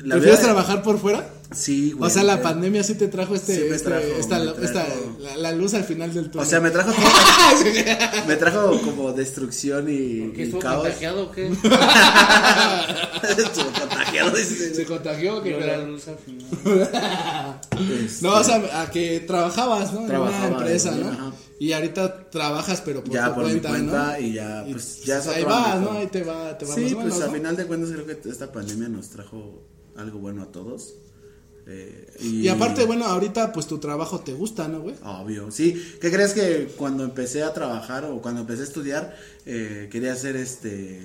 La 0.04 0.16
¿Prefieres 0.16 0.40
vida- 0.40 0.48
trabajar 0.54 0.84
por 0.84 1.00
fuera? 1.00 1.26
Sí, 1.54 1.92
güey. 1.92 2.10
o 2.10 2.14
sea, 2.14 2.24
la 2.24 2.42
pandemia 2.42 2.84
sí 2.84 2.96
te 2.96 3.08
trajo 3.08 3.36
este, 3.36 3.56
Sí 3.56 3.62
me 3.70 3.76
este- 3.76 3.90
trajo, 3.90 4.06
esta, 4.20 4.40
me 4.40 4.46
trajo. 4.46 4.62
esta- 4.64 4.88
la, 5.20 5.38
la 5.38 5.52
luz 5.52 5.74
al 5.74 5.84
final 5.84 6.14
del 6.14 6.30
túnel. 6.32 6.46
O 6.48 6.50
sea, 6.50 6.60
me 6.60 6.72
trajo 6.72 6.92
todo- 6.94 8.28
me 8.28 8.36
trajo 8.36 8.82
como 8.82 9.12
destrucción 9.14 9.88
y, 9.90 10.32
¿Qué 10.32 10.34
y 10.38 10.42
estuvo 10.44 10.60
caos. 10.62 10.82
contagiado 10.84 11.24
o 11.24 11.32
qué? 11.32 11.48
Estuvo 13.24 13.72
contagiado, 13.80 14.32
dice. 14.36 14.74
se 14.76 14.86
contagió 14.86 15.42
que 15.42 15.50
Vio 15.50 15.66
la 15.66 15.78
luz 15.78 16.08
al 16.08 16.18
final. 16.18 16.48
Este, 18.04 18.22
No, 18.28 18.34
o 18.36 18.44
sea, 18.44 18.82
a 18.82 18.90
que 18.92 19.20
trabajabas, 19.22 19.94
¿no? 19.94 20.06
En 20.08 20.16
una 20.18 20.48
empresa, 20.48 20.92
¿no? 20.92 21.10
ajá. 21.10 21.32
Y 21.60 21.72
ahorita 21.72 22.30
trabajas, 22.30 22.82
pero 22.84 23.04
por 23.04 23.14
ya 23.14 23.30
tu 23.30 23.36
por 23.36 23.44
cuenta, 23.44 23.70
mi 23.70 23.76
cuenta 23.88 24.14
¿no? 24.14 24.20
y 24.20 24.34
ya, 24.34 24.66
Y, 24.68 24.72
pues 24.74 25.04
ya 25.06 25.20
es 25.20 25.28
ahí 25.28 25.44
vas, 25.44 25.68
ámbito. 25.76 25.94
¿no? 25.94 26.00
Ahí 26.00 26.08
te 26.08 26.24
va, 26.24 26.58
te 26.58 26.66
va 26.66 26.76
Sí, 26.76 26.82
pues 26.94 27.06
menos, 27.06 27.22
a 27.22 27.28
¿no? 27.28 27.32
final 27.34 27.56
de 27.56 27.66
cuentas 27.66 27.92
creo 27.92 28.06
que 28.06 28.30
esta 28.30 28.52
pandemia 28.52 28.90
nos 28.90 29.10
trajo 29.10 29.62
algo 29.96 30.20
bueno 30.20 30.42
a 30.44 30.48
todos. 30.52 30.96
Eh, 31.66 32.14
y, 32.20 32.42
Y 32.42 32.48
aparte, 32.50 32.86
bueno, 32.86 33.06
ahorita 33.06 33.54
pues 33.54 33.68
tu 33.68 33.78
trabajo 33.78 34.20
te 34.20 34.34
gusta, 34.34 34.68
¿no, 34.68 34.82
güey? 34.82 34.96
Obvio, 35.04 35.52
sí. 35.52 35.82
¿Qué 36.02 36.12
crees 36.12 36.34
que 36.34 36.70
cuando 36.78 37.04
empecé 37.04 37.44
a 37.44 37.54
trabajar 37.54 38.06
o 38.06 38.22
cuando 38.22 38.42
empecé 38.42 38.62
a 38.62 38.66
estudiar 38.66 39.16
eh, 39.46 39.88
quería 39.92 40.16
ser 40.16 40.36
este 40.36 41.02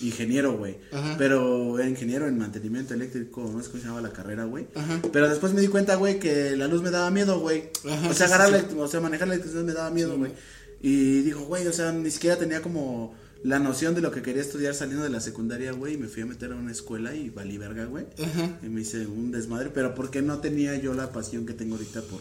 ingeniero, 0.00 0.56
güey? 0.56 0.78
Pero 1.18 1.78
era 1.78 1.88
ingeniero 1.88 2.26
en 2.26 2.38
mantenimiento 2.38 2.94
eléctrico, 2.94 3.42
no 3.42 3.62
sé 3.62 3.70
cómo 3.70 3.82
se 3.82 3.88
llama 3.88 4.00
la 4.00 4.12
carrera, 4.12 4.44
güey. 4.44 4.66
Pero 5.12 5.28
después 5.28 5.52
me 5.52 5.60
di 5.60 5.68
cuenta, 5.68 5.96
güey, 5.96 6.18
que 6.18 6.56
la 6.56 6.66
luz 6.66 6.82
me 6.82 6.90
daba 6.90 7.10
miedo, 7.10 7.40
güey. 7.40 7.70
O 8.08 8.14
sea, 8.14 8.26
sí, 8.26 8.32
agarrar 8.32 8.64
o 8.76 8.88
sea, 8.88 9.00
manejar 9.00 9.28
la 9.28 9.34
electricidad 9.34 9.64
me 9.64 9.72
daba 9.72 9.90
miedo, 9.90 10.16
güey. 10.16 10.32
Y 10.80 11.20
dijo, 11.20 11.40
güey, 11.40 11.66
o 11.66 11.72
sea, 11.74 11.92
ni 11.92 12.10
siquiera 12.10 12.36
tenía 12.36 12.62
como 12.62 13.14
la 13.42 13.58
noción 13.58 13.94
de 13.94 14.00
lo 14.00 14.10
que 14.10 14.22
quería 14.22 14.42
estudiar 14.42 14.74
saliendo 14.74 15.04
de 15.04 15.10
la 15.10 15.20
secundaria, 15.20 15.72
güey, 15.72 15.94
y 15.94 15.96
me 15.96 16.08
fui 16.08 16.22
a 16.22 16.26
meter 16.26 16.52
a 16.52 16.56
una 16.56 16.72
escuela 16.72 17.14
y 17.14 17.30
valí 17.30 17.56
verga, 17.58 17.86
güey. 17.86 18.06
Ajá. 18.22 18.58
Y 18.62 18.68
me 18.68 18.82
hice 18.82 19.06
un 19.06 19.30
desmadre, 19.30 19.70
pero 19.70 19.94
porque 19.94 20.20
no 20.20 20.38
tenía 20.38 20.76
yo 20.76 20.94
la 20.94 21.12
pasión 21.12 21.46
que 21.46 21.54
tengo 21.54 21.76
ahorita 21.76 22.02
por, 22.02 22.20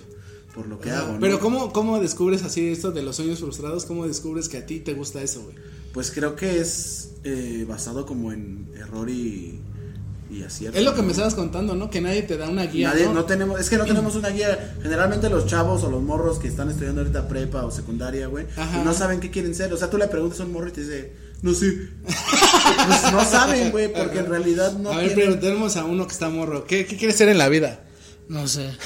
por 0.53 0.67
lo 0.67 0.79
que 0.79 0.91
hago, 0.91 1.13
¿no? 1.13 1.19
Pero 1.19 1.39
¿cómo, 1.39 1.73
¿cómo 1.73 1.99
descubres 1.99 2.43
así 2.43 2.69
esto 2.69 2.91
de 2.91 3.01
los 3.01 3.17
sueños 3.17 3.39
frustrados? 3.39 3.85
¿Cómo 3.85 4.07
descubres 4.07 4.47
que 4.47 4.57
a 4.57 4.65
ti 4.65 4.79
te 4.79 4.93
gusta 4.93 5.21
eso, 5.21 5.43
güey? 5.43 5.55
Pues 5.93 6.11
creo 6.11 6.35
que 6.35 6.59
es 6.59 7.11
eh, 7.23 7.65
basado 7.67 8.05
como 8.05 8.31
en 8.31 8.71
error 8.75 9.09
y, 9.09 9.59
y 10.29 10.43
acierto. 10.43 10.77
Es 10.77 10.85
lo 10.85 10.93
que 10.93 11.01
me 11.01 11.11
estabas 11.11 11.33
contando, 11.35 11.75
¿no? 11.75 11.89
Que 11.89 12.01
nadie 12.01 12.21
te 12.21 12.37
da 12.37 12.47
una 12.49 12.65
guía, 12.65 12.89
Nadie- 12.93 13.05
¿no? 13.05 13.13
no 13.13 13.25
tenemos, 13.25 13.59
es 13.59 13.69
que 13.69 13.77
no 13.77 13.85
tenemos 13.85 14.15
una 14.15 14.29
guía. 14.29 14.75
Generalmente 14.81 15.29
los 15.29 15.45
chavos 15.47 15.83
o 15.83 15.89
los 15.89 16.01
morros 16.03 16.37
que 16.39 16.47
están 16.47 16.69
estudiando 16.69 17.01
ahorita 17.01 17.27
prepa 17.27 17.65
o 17.65 17.71
secundaria, 17.71 18.27
güey, 18.27 18.45
no 18.83 18.93
saben 18.93 19.19
qué 19.19 19.31
quieren 19.31 19.55
ser. 19.55 19.73
O 19.73 19.77
sea, 19.77 19.89
tú 19.89 19.97
le 19.97 20.07
preguntas 20.07 20.39
a 20.39 20.43
un 20.43 20.51
morro 20.53 20.67
y 20.69 20.71
te 20.71 20.81
dice, 20.81 21.13
no 21.41 21.53
sé. 21.53 21.89
pues 22.05 23.11
no 23.11 23.25
saben, 23.25 23.71
güey, 23.71 23.91
porque 23.91 24.19
en 24.19 24.27
realidad 24.27 24.73
no 24.73 24.91
a 24.91 24.97
ver, 24.97 25.07
tienen- 25.13 25.25
preguntemos 25.39 25.75
a 25.77 25.85
uno 25.85 26.05
que 26.07 26.13
está 26.13 26.29
morro. 26.29 26.65
¿Qué, 26.65 26.85
qué 26.85 26.95
quieres 26.97 27.15
ser 27.17 27.29
en 27.29 27.37
la 27.37 27.49
vida? 27.49 27.79
No 28.27 28.47
sé. 28.47 28.69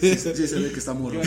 Sí, 0.00 0.14
sí, 0.16 0.46
se 0.46 0.58
ve 0.60 0.70
que 0.70 0.78
está 0.78 0.92
morro. 0.94 1.20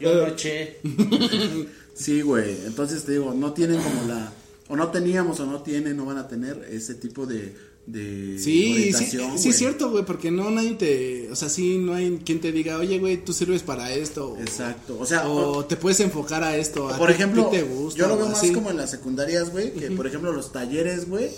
Yo 0.00 0.14
noche. 0.26 0.78
Sí, 1.94 2.22
güey. 2.22 2.56
Entonces 2.66 3.04
te 3.04 3.12
digo, 3.12 3.34
no 3.34 3.52
tienen 3.52 3.80
como 3.82 4.04
la. 4.08 4.32
O 4.68 4.76
no 4.76 4.88
teníamos 4.88 5.38
o 5.40 5.46
no 5.46 5.62
tienen, 5.62 5.96
no 5.96 6.06
van 6.06 6.18
a 6.18 6.28
tener 6.28 6.66
ese 6.70 6.94
tipo 6.94 7.26
de. 7.26 7.54
de 7.86 8.38
Sí, 8.38 8.92
sí, 8.92 9.18
sí 9.36 9.48
es 9.50 9.56
cierto, 9.56 9.90
güey, 9.90 10.04
porque 10.04 10.30
no 10.30 10.50
nadie 10.50 10.74
te, 10.74 11.30
o 11.30 11.36
sea, 11.36 11.48
sí, 11.48 11.78
no 11.78 11.94
hay 11.94 12.20
quien 12.24 12.40
te 12.40 12.52
diga, 12.52 12.78
oye, 12.78 12.98
güey, 12.98 13.22
tú 13.22 13.32
sirves 13.32 13.62
para 13.62 13.92
esto. 13.92 14.36
Exacto. 14.40 14.96
O 14.98 15.04
sea, 15.04 15.28
O 15.28 15.64
te 15.64 15.76
puedes 15.76 16.00
enfocar 16.00 16.42
a 16.42 16.56
esto. 16.56 16.88
a 16.88 16.96
por 16.96 17.10
ejemplo, 17.10 17.48
te 17.48 17.62
gusta, 17.62 17.98
yo 18.00 18.08
lo 18.08 18.16
veo 18.16 18.28
más 18.28 18.38
así. 18.38 18.52
como 18.52 18.70
en 18.70 18.78
las 18.78 18.90
secundarias, 18.90 19.50
güey, 19.50 19.72
que 19.74 19.90
por 19.90 20.06
ejemplo 20.06 20.32
los 20.32 20.52
talleres, 20.52 21.08
güey. 21.08 21.30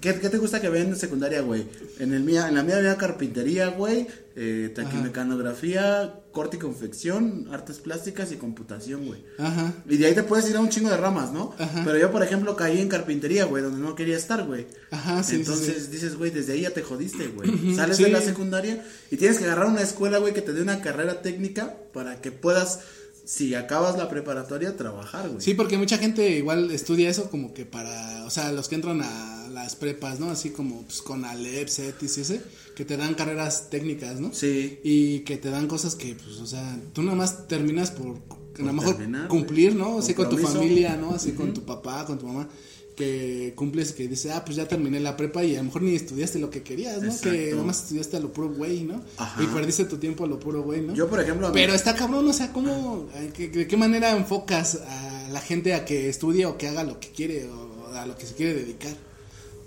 ¿Qué, 0.00 0.14
qué 0.20 0.28
te 0.28 0.38
gusta 0.38 0.60
que 0.60 0.68
vean 0.68 0.88
en 0.88 0.96
secundaria, 0.96 1.40
güey? 1.40 1.66
En 1.98 2.12
el 2.12 2.22
mía, 2.22 2.48
en 2.48 2.54
la 2.54 2.62
mía 2.62 2.78
había 2.78 2.96
carpintería, 2.96 3.68
güey, 3.68 4.06
eh, 4.36 4.72
taquimecanografía, 4.74 6.20
corte 6.32 6.56
y 6.56 6.60
confección, 6.60 7.48
artes 7.50 7.78
plásticas 7.78 8.30
y 8.32 8.36
computación, 8.36 9.06
güey. 9.06 9.24
Ajá. 9.38 9.74
Y 9.88 9.96
de 9.96 10.06
ahí 10.06 10.14
te 10.14 10.22
puedes 10.22 10.48
ir 10.48 10.56
a 10.56 10.60
un 10.60 10.68
chingo 10.68 10.90
de 10.90 10.96
ramas, 10.96 11.32
¿no? 11.32 11.54
Ajá. 11.58 11.82
Pero 11.84 11.98
yo, 11.98 12.12
por 12.12 12.22
ejemplo, 12.22 12.54
caí 12.54 12.80
en 12.80 12.88
carpintería, 12.88 13.44
güey, 13.44 13.62
donde 13.62 13.80
no 13.80 13.94
quería 13.94 14.16
estar, 14.16 14.44
güey. 14.44 14.66
Ajá, 14.90 15.22
sí, 15.22 15.36
Entonces 15.36 15.86
sí. 15.86 15.90
dices, 15.90 16.16
güey, 16.16 16.30
desde 16.30 16.52
ahí 16.52 16.60
ya 16.62 16.70
te 16.70 16.82
jodiste, 16.82 17.28
güey. 17.28 17.74
Sales 17.74 17.96
sí. 17.96 18.04
de 18.04 18.10
la 18.10 18.20
secundaria 18.20 18.84
y 19.10 19.16
tienes 19.16 19.38
que 19.38 19.44
agarrar 19.44 19.66
una 19.66 19.82
escuela, 19.82 20.18
güey, 20.18 20.34
que 20.34 20.42
te 20.42 20.52
dé 20.52 20.62
una 20.62 20.80
carrera 20.80 21.22
técnica 21.22 21.76
para 21.92 22.20
que 22.20 22.30
puedas 22.30 22.80
si 23.28 23.54
acabas 23.54 23.98
la 23.98 24.08
preparatoria, 24.08 24.74
trabajar, 24.74 25.28
güey. 25.28 25.42
Sí, 25.42 25.52
porque 25.52 25.76
mucha 25.76 25.98
gente 25.98 26.30
igual 26.30 26.70
estudia 26.70 27.10
eso 27.10 27.28
como 27.28 27.52
que 27.52 27.66
para, 27.66 28.24
o 28.24 28.30
sea, 28.30 28.52
los 28.52 28.68
que 28.68 28.76
entran 28.76 29.02
a 29.02 29.37
las 29.48 29.76
prepas, 29.76 30.20
¿no? 30.20 30.30
Así 30.30 30.50
como 30.50 30.82
pues, 30.82 31.02
con 31.02 31.24
Alep, 31.24 31.68
CETIS 31.68 32.18
y 32.18 32.20
ese, 32.22 32.42
que 32.74 32.84
te 32.84 32.96
dan 32.96 33.14
carreras 33.14 33.70
técnicas, 33.70 34.20
¿no? 34.20 34.32
Sí. 34.32 34.78
Y 34.84 35.20
que 35.20 35.36
te 35.36 35.50
dan 35.50 35.66
cosas 35.66 35.94
que, 35.94 36.14
pues, 36.14 36.38
o 36.38 36.46
sea, 36.46 36.78
tú 36.92 37.02
nada 37.02 37.16
más 37.16 37.48
terminas 37.48 37.90
por, 37.90 38.16
a 38.58 38.62
lo 38.62 38.72
mejor 38.72 38.96
terminar, 38.96 39.28
cumplir, 39.28 39.74
¿no? 39.74 39.98
Así 39.98 40.14
con 40.14 40.28
tu 40.28 40.38
familia, 40.38 40.96
¿no? 40.96 41.10
Así 41.14 41.32
con 41.32 41.52
tu 41.54 41.62
papá, 41.64 42.04
con 42.06 42.18
tu 42.18 42.26
mamá. 42.26 42.48
Que 42.96 43.52
cumples, 43.54 43.92
que 43.92 44.08
dices, 44.08 44.32
ah, 44.32 44.44
pues 44.44 44.56
ya 44.56 44.66
terminé 44.66 44.98
la 44.98 45.16
prepa 45.16 45.44
y 45.44 45.54
a 45.54 45.58
lo 45.58 45.66
mejor 45.66 45.82
ni 45.82 45.94
estudiaste 45.94 46.40
lo 46.40 46.50
que 46.50 46.64
querías, 46.64 46.96
¿no? 47.00 47.10
Que 47.20 47.28
Exacto. 47.30 47.50
nada 47.54 47.62
más 47.68 47.82
estudiaste 47.84 48.16
a 48.16 48.20
lo 48.20 48.32
puro 48.32 48.48
güey, 48.52 48.82
¿no? 48.82 49.00
Ajá. 49.18 49.40
Y 49.40 49.46
perdiste 49.46 49.84
tu 49.84 49.98
tiempo 49.98 50.24
a 50.24 50.26
lo 50.26 50.40
puro 50.40 50.64
güey, 50.64 50.80
¿no? 50.80 50.94
Yo, 50.94 51.08
por 51.08 51.20
ejemplo, 51.20 51.52
Pero 51.52 51.74
está 51.74 51.94
cabrón, 51.94 52.26
o 52.26 52.32
sea, 52.32 52.52
¿cómo, 52.52 53.06
qué- 53.34 53.46
de 53.50 53.68
qué 53.68 53.76
manera 53.76 54.16
enfocas 54.16 54.80
a 54.84 55.28
la 55.30 55.40
gente 55.40 55.74
a 55.74 55.84
que 55.84 56.08
estudie 56.08 56.44
o 56.46 56.58
que 56.58 56.66
haga 56.66 56.82
lo 56.82 56.98
que 56.98 57.10
quiere 57.10 57.48
o 57.48 57.94
a 57.94 58.04
lo 58.04 58.18
que 58.18 58.26
se 58.26 58.34
quiere 58.34 58.54
dedicar? 58.54 58.96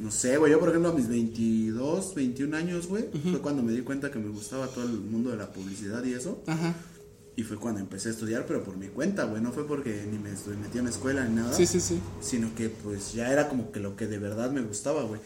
No 0.01 0.09
sé, 0.09 0.37
güey, 0.37 0.51
yo 0.51 0.59
por 0.59 0.69
ejemplo 0.69 0.89
a 0.89 0.93
mis 0.95 1.07
22, 1.07 2.15
21 2.15 2.57
años, 2.57 2.87
güey, 2.87 3.05
fue 3.29 3.39
cuando 3.39 3.61
me 3.61 3.71
di 3.71 3.81
cuenta 3.81 4.09
que 4.09 4.17
me 4.17 4.29
gustaba 4.29 4.65
todo 4.67 4.85
el 4.85 4.99
mundo 4.99 5.29
de 5.29 5.37
la 5.37 5.51
publicidad 5.51 6.03
y 6.03 6.13
eso. 6.13 6.41
Ajá. 6.47 6.73
Y 7.35 7.43
fue 7.43 7.57
cuando 7.57 7.79
empecé 7.79 8.09
a 8.09 8.11
estudiar, 8.11 8.45
pero 8.47 8.63
por 8.63 8.77
mi 8.77 8.87
cuenta, 8.87 9.25
güey, 9.25 9.41
no 9.43 9.51
fue 9.51 9.67
porque 9.67 10.05
ni 10.11 10.17
me 10.17 10.31
metí 10.31 10.79
en 10.79 10.85
la 10.85 10.89
escuela 10.89 11.23
ni 11.23 11.35
nada. 11.35 11.53
Sí, 11.53 11.67
sí, 11.67 11.79
sí. 11.79 11.99
Sino 12.19 12.53
que 12.55 12.69
pues 12.69 13.13
ya 13.13 13.31
era 13.31 13.47
como 13.47 13.71
que 13.71 13.79
lo 13.79 13.95
que 13.95 14.07
de 14.07 14.17
verdad 14.17 14.49
me 14.51 14.61
gustaba, 14.61 15.03
güey. 15.03 15.21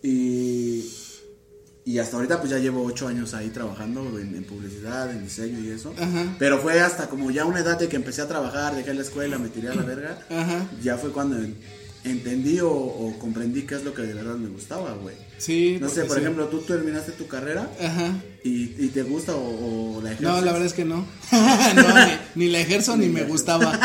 Y, 0.00 0.88
y 1.84 1.98
hasta 1.98 2.16
ahorita 2.16 2.38
pues 2.38 2.50
ya 2.50 2.58
llevo 2.58 2.84
8 2.84 3.08
años 3.08 3.34
ahí 3.34 3.50
trabajando 3.50 4.16
en, 4.18 4.36
en 4.36 4.44
publicidad, 4.44 5.10
en 5.10 5.24
diseño 5.24 5.58
y 5.58 5.70
eso. 5.70 5.92
Ajá. 5.98 6.36
Pero 6.38 6.60
fue 6.60 6.80
hasta 6.80 7.08
como 7.08 7.32
ya 7.32 7.44
una 7.44 7.58
edad 7.58 7.78
de 7.78 7.88
que 7.88 7.96
empecé 7.96 8.22
a 8.22 8.28
trabajar, 8.28 8.76
dejé 8.76 8.94
la 8.94 9.02
escuela, 9.02 9.38
me 9.38 9.48
tiré 9.48 9.70
a 9.70 9.74
la 9.74 9.82
verga. 9.82 10.24
Ajá. 10.30 10.70
Ya 10.82 10.96
fue 10.98 11.10
cuando 11.10 11.36
entendí 12.04 12.60
o, 12.60 12.70
o 12.70 13.18
comprendí 13.18 13.62
qué 13.62 13.74
es 13.76 13.84
lo 13.84 13.94
que 13.94 14.02
de 14.02 14.14
verdad 14.14 14.36
me 14.36 14.48
gustaba, 14.48 14.92
güey. 14.94 15.14
Sí. 15.38 15.78
No 15.80 15.88
sé, 15.88 16.04
por 16.04 16.16
sí. 16.16 16.22
ejemplo, 16.22 16.46
tú 16.48 16.60
terminaste 16.60 17.12
tu 17.12 17.26
carrera 17.26 17.70
Ajá. 17.80 18.14
y, 18.44 18.84
y 18.84 18.90
te 18.92 19.02
gusta 19.02 19.34
o, 19.34 19.96
o 19.96 20.02
la 20.02 20.12
ejerces. 20.12 20.28
No, 20.28 20.40
la 20.40 20.52
verdad 20.52 20.66
es 20.66 20.74
que 20.74 20.84
no. 20.84 21.06
no, 21.32 22.06
ni, 22.06 22.12
ni 22.46 22.48
la 22.50 22.60
ejerzo 22.60 22.96
ni 22.96 23.08
me 23.08 23.24
gustaba. 23.24 23.72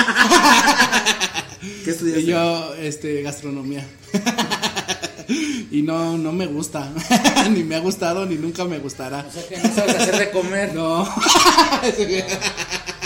¿Qué 1.83 1.91
estudiaste? 1.91 2.21
Y 2.21 2.25
yo, 2.25 2.75
este, 2.75 3.21
gastronomía. 3.21 3.85
y 5.71 5.81
no, 5.81 6.17
no 6.17 6.31
me 6.31 6.45
gusta. 6.45 6.91
ni 7.51 7.63
me 7.63 7.75
ha 7.75 7.79
gustado, 7.79 8.25
ni 8.25 8.35
nunca 8.35 8.65
me 8.65 8.79
gustará. 8.79 9.25
O 9.27 9.31
sea 9.31 9.47
que 9.47 9.57
no 9.57 9.73
sabes 9.73 9.95
hacer 9.95 10.17
de 10.17 10.31
comer. 10.31 10.73
No. 10.75 11.07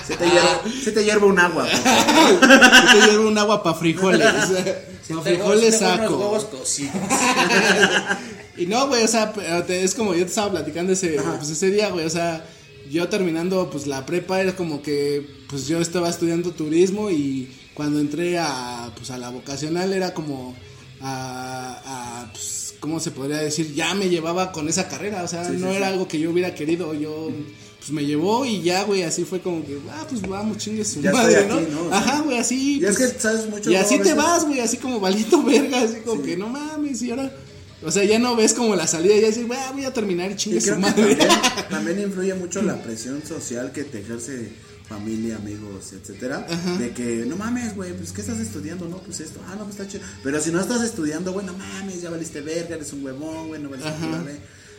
Se 0.09 0.17
te 0.17 0.25
hierve, 0.25 0.81
se 0.83 0.91
te 0.91 1.03
hierve 1.05 1.25
un 1.27 1.39
agua. 1.39 1.65
favor. 1.67 2.39
Yo 2.95 3.11
llevo 3.11 3.27
un 3.29 3.37
agua 3.37 3.63
para 3.63 3.75
frijoles. 3.77 4.21
Para 5.09 5.21
frijoles 5.23 5.79
Tengo 5.79 5.93
unos 5.93 5.99
saco. 6.01 6.17
huevos 6.17 6.45
cocidos. 6.45 6.93
Y 8.57 8.65
no, 8.65 8.87
güey, 8.89 9.03
o 9.03 9.07
sea, 9.07 9.31
te- 9.65 9.83
es 9.85 9.95
como 9.95 10.13
yo 10.13 10.23
te 10.23 10.29
estaba 10.29 10.51
platicando 10.51 10.91
ese, 10.91 11.17
pues 11.37 11.49
ese 11.49 11.71
día, 11.71 11.89
güey, 11.91 12.05
o 12.05 12.09
sea, 12.09 12.45
yo 12.91 13.07
terminando 13.07 13.69
pues 13.69 13.87
la 13.87 14.05
prepa 14.05 14.41
era 14.41 14.53
como 14.55 14.81
que 14.81 15.25
pues 15.47 15.65
yo 15.67 15.79
estaba 15.79 16.09
estudiando 16.09 16.51
turismo 16.51 17.09
y 17.09 17.49
cuando 17.73 17.99
entré 18.01 18.37
a 18.37 18.91
pues 18.97 19.11
a 19.11 19.17
la 19.17 19.29
vocacional 19.29 19.93
era 19.93 20.13
como 20.13 20.55
a, 20.99 21.81
a 22.25 22.31
pues, 22.33 22.73
¿cómo 22.81 22.99
se 22.99 23.11
podría 23.11 23.37
decir? 23.37 23.73
Ya 23.73 23.93
me 23.95 24.09
llevaba 24.09 24.51
con 24.51 24.67
esa 24.67 24.89
carrera, 24.89 25.23
o 25.23 25.27
sea, 25.29 25.45
Sí, 25.45 25.53
no 25.57 25.69
sí. 25.71 25.77
era 25.77 25.87
algo 25.87 26.07
que 26.09 26.19
yo 26.19 26.29
hubiera 26.31 26.53
querido, 26.53 26.93
yo 26.93 27.29
pues 27.79 27.91
me 27.91 28.05
llevó 28.05 28.45
y 28.45 28.61
ya, 28.61 28.83
güey, 28.83 29.03
así 29.03 29.23
fue 29.23 29.41
como 29.41 29.65
que, 29.65 29.79
ah, 29.89 30.05
pues 30.07 30.21
vamos, 30.21 30.57
chingue 30.57 30.83
su 30.83 31.01
Ya 31.01 31.11
madre, 31.11 31.39
estoy 31.39 31.63
aquí, 31.63 31.71
¿no? 31.71 31.93
Ajá, 31.93 32.21
güey, 32.21 32.37
así. 32.37 32.79
Y 32.79 32.85
es 32.85 32.97
pues, 32.97 33.13
que 33.13 33.19
sabes 33.19 33.49
mucho. 33.49 33.71
y 33.71 33.75
así 33.75 33.99
te 33.99 34.13
vas, 34.13 34.45
güey, 34.45 34.59
así 34.59 34.77
como 34.77 34.99
valito 34.99 35.41
verga, 35.45 35.81
así 35.81 35.97
como 36.05 36.21
que 36.21 36.35
no 36.37 36.49
mames, 36.49 37.01
y 37.01 37.11
ahora. 37.11 37.31
O 37.81 37.89
sea, 37.89 38.03
ya 38.03 38.19
no 38.19 38.35
ves 38.35 38.53
como 38.53 38.75
la 38.75 38.87
salida, 38.87 39.15
ya 39.15 39.27
dices, 39.27 39.47
"Güey, 39.47 39.57
voy 39.71 39.85
a 39.85 39.93
terminar 39.93 40.29
y 40.29 40.35
chingue 40.35 40.59
su 40.59 40.75
madre. 40.75 41.15
también, 41.15 41.39
también 41.69 42.01
influye 42.01 42.33
mucho 42.33 42.61
la 42.61 42.83
presión 42.83 43.25
social 43.25 43.71
que 43.71 43.85
te 43.85 44.01
ejerce 44.01 44.49
familia, 44.89 45.37
amigos, 45.37 45.93
etcétera, 45.93 46.45
de 46.79 46.89
que 46.91 47.23
no 47.27 47.37
mames, 47.37 47.75
güey, 47.75 47.93
pues 47.93 48.11
qué 48.11 48.21
estás 48.21 48.39
estudiando, 48.39 48.89
no, 48.89 48.97
pues 48.97 49.19
esto, 49.19 49.39
ah, 49.47 49.55
no, 49.55 49.63
pues 49.63 49.79
está 49.79 49.87
chido. 49.87 50.03
Pero 50.23 50.41
si 50.41 50.51
no 50.51 50.59
estás 50.59 50.81
estudiando, 50.81 51.31
güey, 51.31 51.45
no 51.45 51.53
mames, 51.53 52.01
ya 52.01 52.09
valiste 52.09 52.41
verga, 52.41 52.75
eres 52.75 52.91
un 52.91 53.05
huevón, 53.05 53.49
güey, 53.49 53.61
no 53.61 53.69
valiste 53.69 53.91
Ajá. 53.91 54.25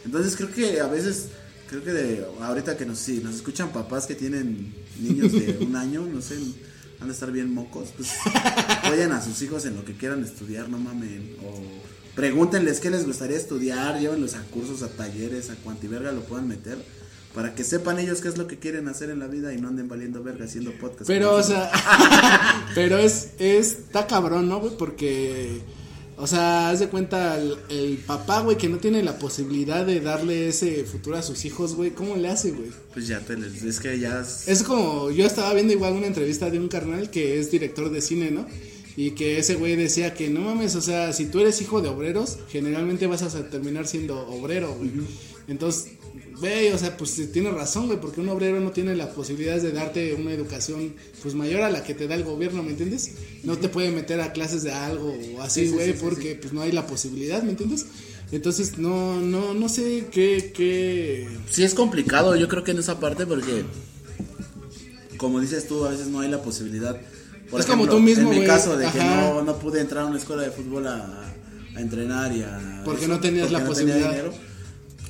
Entonces 0.05 0.35
creo 0.37 0.53
que 0.53 0.81
a 0.81 0.89
veces 0.89 1.27
creo 1.71 1.85
que 1.85 1.93
de 1.93 2.27
ahorita 2.41 2.77
que 2.77 2.85
nos 2.85 2.99
sí, 2.99 3.21
nos 3.23 3.37
escuchan 3.37 3.71
papás 3.71 4.07
que 4.07 4.17
tienen 4.17 4.75
niños 4.99 5.33
de 5.33 5.59
un 5.61 5.77
año, 5.77 6.05
no 6.05 6.21
sé, 6.21 6.37
han 7.01 7.07
de 7.07 7.15
estar 7.15 7.31
bien 7.31 7.55
mocos, 7.55 7.91
pues 7.97 8.11
apoyen 8.83 9.13
a 9.13 9.23
sus 9.23 9.41
hijos 9.43 9.65
en 9.67 9.77
lo 9.77 9.85
que 9.85 9.95
quieran 9.95 10.23
estudiar, 10.25 10.69
no 10.69 10.79
mamen, 10.79 11.37
o 11.47 11.63
pregúntenles 12.17 12.81
qué 12.81 12.91
les 12.91 13.07
gustaría 13.07 13.37
estudiar, 13.37 14.01
llévenlos 14.01 14.35
a 14.35 14.43
cursos, 14.47 14.83
a 14.83 14.89
talleres, 14.89 15.49
a 15.51 15.55
cuantiverga 15.55 16.11
lo 16.11 16.23
puedan 16.23 16.49
meter, 16.49 16.77
para 17.35 17.55
que 17.55 17.63
sepan 17.63 18.01
ellos 18.01 18.21
qué 18.21 18.29
es 18.29 18.37
lo 18.37 18.49
que 18.49 18.59
quieren 18.59 18.89
hacer 18.89 19.09
en 19.09 19.21
la 19.21 19.29
vida 19.29 19.55
y 19.55 19.61
no 19.61 19.69
anden 19.69 19.89
valiendo 19.89 20.25
verga 20.25 20.47
haciendo 20.47 20.73
podcast. 20.73 21.07
Pero, 21.07 21.37
o 21.37 21.43
sea, 21.45 21.71
pero 22.75 22.99
es, 22.99 23.31
es, 23.39 23.79
está 23.79 24.09
cabrón, 24.09 24.49
¿no, 24.49 24.59
güey? 24.59 24.77
Porque, 24.77 25.63
o 26.21 26.27
sea, 26.27 26.69
haz 26.71 26.81
de 26.81 26.89
cuenta, 26.89 27.39
el, 27.41 27.57
el 27.71 27.97
papá, 27.99 28.41
güey, 28.43 28.57
que 28.59 28.69
no 28.69 28.77
tiene 28.79 29.03
la 29.03 29.19
posibilidad 29.19 29.85
de 29.87 30.01
darle 30.01 30.49
ese 30.49 30.85
futuro 30.85 31.17
a 31.17 31.23
sus 31.23 31.45
hijos, 31.45 31.75
güey, 31.75 31.91
¿cómo 31.93 32.17
le 32.17 32.29
hace, 32.29 32.51
güey? 32.53 32.71
Pues 32.93 33.07
ya 33.09 33.21
te 33.21 33.37
les, 33.37 33.63
es 33.63 33.81
que 33.81 33.99
ya 33.99 34.21
es- 34.21 34.47
Es 34.49 34.63
como, 34.63 35.11
yo 35.11 35.27
estaba 35.27 35.53
viendo 35.55 35.73
igual 35.73 35.95
una 35.95 36.07
entrevista 36.07 36.51
de 36.51 36.59
un 36.59 36.69
carnal 36.69 37.11
que 37.11 37.39
es 37.39 37.51
director 37.51 37.91
de 37.91 38.01
cine, 38.01 38.31
¿no? 38.31 38.47
Y 38.97 39.13
que 39.13 39.39
ese 39.39 39.55
güey 39.55 39.77
decía 39.77 40.13
que 40.15 40.29
no 40.29 40.41
mames, 40.41 40.75
o 40.75 40.81
sea, 40.83 41.13
si 41.13 41.27
tú 41.27 41.41
eres 41.41 41.61
hijo 41.63 41.81
de 41.81 41.89
obreros, 41.89 42.39
generalmente 42.51 43.07
vas 43.07 43.23
a 43.23 43.49
terminar 43.49 43.87
siendo 43.87 44.19
obrero, 44.29 44.75
güey. 44.75 44.91
Entonces, 45.49 45.93
güey, 46.41 46.73
o 46.73 46.79
sea, 46.79 46.97
pues 46.97 47.15
tiene 47.33 47.51
razón, 47.51 47.87
güey, 47.87 48.01
porque 48.01 48.21
un 48.21 48.29
obrero 48.29 48.61
no 48.61 48.71
tiene 48.73 48.97
la 48.97 49.11
posibilidad 49.11 49.61
de 49.61 49.73
darte 49.73 50.15
una 50.15 50.33
educación 50.33 50.95
pues 51.23 51.35
mayor 51.35 51.63
a 51.63 51.71
la 51.71 51.85
que 51.85 51.95
te 51.95 52.09
da 52.09 52.15
el 52.15 52.25
gobierno, 52.25 52.63
¿me 52.63 52.71
entiendes? 52.71 53.13
No 53.45 53.57
te 53.59 53.69
puede 53.69 53.91
meter 53.91 54.21
a 54.21 54.33
clases 54.33 54.63
de 54.63 54.73
algo 54.73 55.15
o 55.37 55.43
así, 55.43 55.61
Sí, 55.61 55.67
sí, 55.69 55.73
güey, 55.73 55.87
sí, 55.89 55.93
sí, 55.93 55.99
porque 56.01 56.35
pues 56.35 56.53
no 56.53 56.63
hay 56.63 56.73
la 56.73 56.87
posibilidad, 56.87 57.43
¿me 57.43 57.51
entiendes? 57.51 57.87
Entonces, 58.33 58.79
no, 58.79 59.21
no, 59.21 59.55
no 59.55 59.69
sé 59.69 60.07
qué, 60.11 60.53
qué... 60.55 61.29
sí 61.51 61.63
es 61.65 61.75
complicado, 61.75 62.37
yo 62.37 62.49
creo 62.49 62.65
que 62.65 62.71
en 62.71 62.79
esa 62.79 62.99
parte 63.01 63.27
porque 63.27 63.65
como 65.21 65.39
dices 65.39 65.69
tú, 65.69 65.85
a 65.85 65.91
veces 65.91 66.07
no 66.07 66.21
hay 66.21 66.31
la 66.31 66.41
posibilidad. 66.43 66.99
Por 67.51 67.61
Es 67.61 67.67
como 67.67 67.87
tú 67.87 68.01
mismo, 68.01 68.33
En 68.33 68.41
mi 68.41 68.47
caso 68.47 68.77
de 68.79 68.91
que 68.91 68.99
no, 68.99 69.43
no 69.43 69.59
pude 69.59 69.81
entrar 69.81 70.05
a 70.05 70.07
una 70.07 70.19
escuela 70.19 70.43
de 70.43 70.51
fútbol 70.51 70.87
a, 70.87 71.35
a 71.77 71.81
entrenar 71.81 72.35
y 72.35 72.43
a 72.43 72.83
Porque 72.87 73.07
no 73.07 73.21
tenías 73.21 73.51
la 73.51 73.59
tenía 73.59 73.69
posibilidad. 73.69 74.11
dinero, 74.11 74.33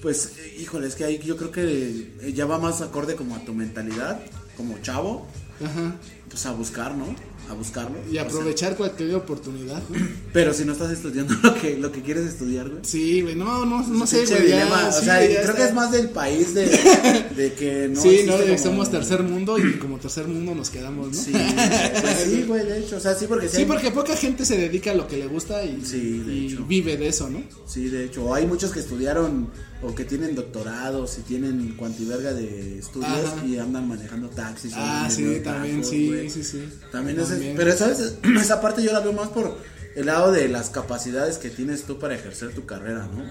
pues, 0.02 0.32
eh, 0.38 0.56
híjole, 0.60 0.86
es 0.88 0.94
que 0.94 1.04
ahí 1.04 1.18
yo 1.24 1.36
creo 1.36 1.50
que 1.50 2.08
eh, 2.22 2.32
ya 2.34 2.46
va 2.46 2.58
más 2.58 2.80
acorde 2.80 3.14
como 3.16 3.34
a 3.36 3.44
tu 3.44 3.54
mentalidad, 3.54 4.20
como 4.56 4.78
chavo, 4.82 5.26
Ajá. 5.64 5.96
pues 6.28 6.46
a 6.46 6.52
buscar, 6.52 6.94
¿no? 6.94 7.14
A 7.48 7.52
buscarlo. 7.54 7.96
Y 8.06 8.10
O 8.10 8.12
sea, 8.12 8.22
aprovechar 8.22 8.76
cualquier 8.76 9.12
oportunidad, 9.16 9.82
¿no? 9.88 9.96
pero 10.32 10.54
si 10.54 10.64
no 10.64 10.72
estás 10.72 10.92
estudiando 10.92 11.34
lo 11.42 11.54
que, 11.60 11.76
lo 11.76 11.90
que 11.90 12.00
quieres 12.02 12.24
estudiar, 12.26 12.68
güey. 12.68 12.80
Sí, 12.84 13.22
güey, 13.22 13.34
no, 13.34 13.66
no, 13.66 13.84
no 13.84 14.06
sé, 14.06 14.24
güey. 14.24 14.48
ya, 14.50 14.88
o 14.88 14.92
sí, 14.92 15.04
sea, 15.04 15.18
creo 15.18 15.40
está. 15.40 15.54
que 15.56 15.64
es 15.64 15.74
más 15.74 15.90
del 15.90 16.10
país 16.10 16.54
de, 16.54 16.66
de 17.36 17.52
que 17.54 17.88
no 17.88 18.00
sí, 18.00 18.20
no, 18.24 18.38
como- 18.38 18.56
somos 18.58 18.90
tercer 18.92 19.24
mundo 19.24 19.58
y 19.58 19.78
como 19.78 19.98
tercer 19.98 20.28
mundo 20.28 20.54
nos 20.54 20.70
quedamos, 20.70 21.08
¿no? 21.08 21.14
Sí, 21.14 21.32
pues 21.32 22.18
sí, 22.24 22.44
güey, 22.46 22.64
de 22.66 22.78
hecho, 22.78 22.96
o 22.98 23.00
sea, 23.00 23.14
sí 23.16 23.26
porque 23.28 23.48
sí, 23.48 23.56
Sí, 23.56 23.62
hay- 23.62 23.68
porque 23.68 23.90
poca 23.90 24.14
gente 24.16 24.44
se 24.44 24.56
dedica 24.56 24.92
a 24.92 24.94
lo 24.94 25.08
que 25.08 25.16
le 25.16 25.26
gusta 25.26 25.64
y, 25.64 25.84
Sí, 25.84 26.18
de 26.20 26.32
y 26.32 26.46
hecho. 26.52 26.64
vive 26.66 26.96
de 26.96 27.08
eso, 27.08 27.28
¿no? 27.28 27.42
Sí, 27.66 27.88
de 27.88 28.04
hecho, 28.04 28.32
hay 28.32 28.46
muchos 28.46 28.70
que 28.70 28.78
estudiaron 28.78 29.50
o 29.82 29.94
que 29.94 30.04
tienen 30.04 30.34
doctorados 30.34 31.18
y 31.18 31.22
tienen 31.22 31.74
cuantiverga 31.76 32.32
de 32.34 32.78
estudios 32.78 33.10
Ajá. 33.10 33.46
y 33.46 33.58
andan 33.58 33.88
manejando 33.88 34.28
taxis. 34.28 34.72
Ah, 34.76 35.08
sí, 35.10 35.40
también, 35.42 35.76
tacos, 35.76 35.88
sí, 35.90 36.08
güey. 36.08 36.30
sí, 36.30 36.44
sí. 36.44 36.68
También 36.92 37.18
es, 37.18 37.28
También. 37.28 37.56
pero 37.56 37.76
sabes, 37.76 38.18
esa 38.40 38.60
parte 38.60 38.82
yo 38.82 38.92
la 38.92 39.00
veo 39.00 39.12
más 39.12 39.28
por 39.28 39.56
el 39.96 40.06
lado 40.06 40.30
de 40.30 40.48
las 40.48 40.70
capacidades 40.70 41.38
que 41.38 41.50
tienes 41.50 41.82
tú 41.82 41.98
para 41.98 42.14
ejercer 42.14 42.54
tu 42.54 42.64
carrera, 42.64 43.08
¿no? 43.12 43.28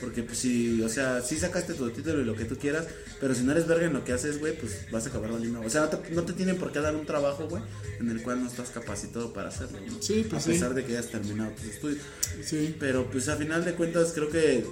Porque 0.00 0.22
pues 0.22 0.38
si, 0.38 0.82
o 0.82 0.88
sea, 0.88 1.22
sí 1.22 1.36
sacaste 1.36 1.74
tu 1.74 1.88
título 1.90 2.20
y 2.20 2.24
lo 2.24 2.34
que 2.34 2.44
tú 2.44 2.56
quieras, 2.56 2.86
pero 3.20 3.34
si 3.34 3.44
no 3.44 3.52
eres 3.52 3.68
verga 3.68 3.86
en 3.86 3.92
lo 3.92 4.02
que 4.04 4.12
haces, 4.12 4.40
güey, 4.40 4.58
pues 4.58 4.90
vas 4.90 5.06
a 5.06 5.10
acabar 5.10 5.30
valiendo. 5.30 5.60
O 5.60 5.70
sea, 5.70 5.82
no 5.82 5.88
te, 5.88 6.10
no 6.10 6.22
te 6.22 6.32
tienen 6.32 6.56
por 6.56 6.72
qué 6.72 6.80
dar 6.80 6.96
un 6.96 7.06
trabajo, 7.06 7.46
güey, 7.48 7.62
en 8.00 8.10
el 8.10 8.20
cual 8.22 8.42
no 8.42 8.48
estás 8.48 8.70
capacitado 8.70 9.32
para 9.32 9.50
hacerlo, 9.50 9.78
¿no? 9.86 10.02
Sí, 10.02 10.26
pues 10.28 10.42
a 10.42 10.44
sí. 10.46 10.50
pesar 10.52 10.74
de 10.74 10.84
que 10.84 10.96
hayas 10.96 11.08
terminado 11.10 11.52
tus 11.52 11.66
estudios. 11.66 12.00
Sí. 12.44 12.74
Pero 12.80 13.08
pues 13.08 13.28
a 13.28 13.36
final 13.36 13.64
de 13.64 13.74
cuentas 13.74 14.10
creo 14.12 14.28
que 14.28 14.66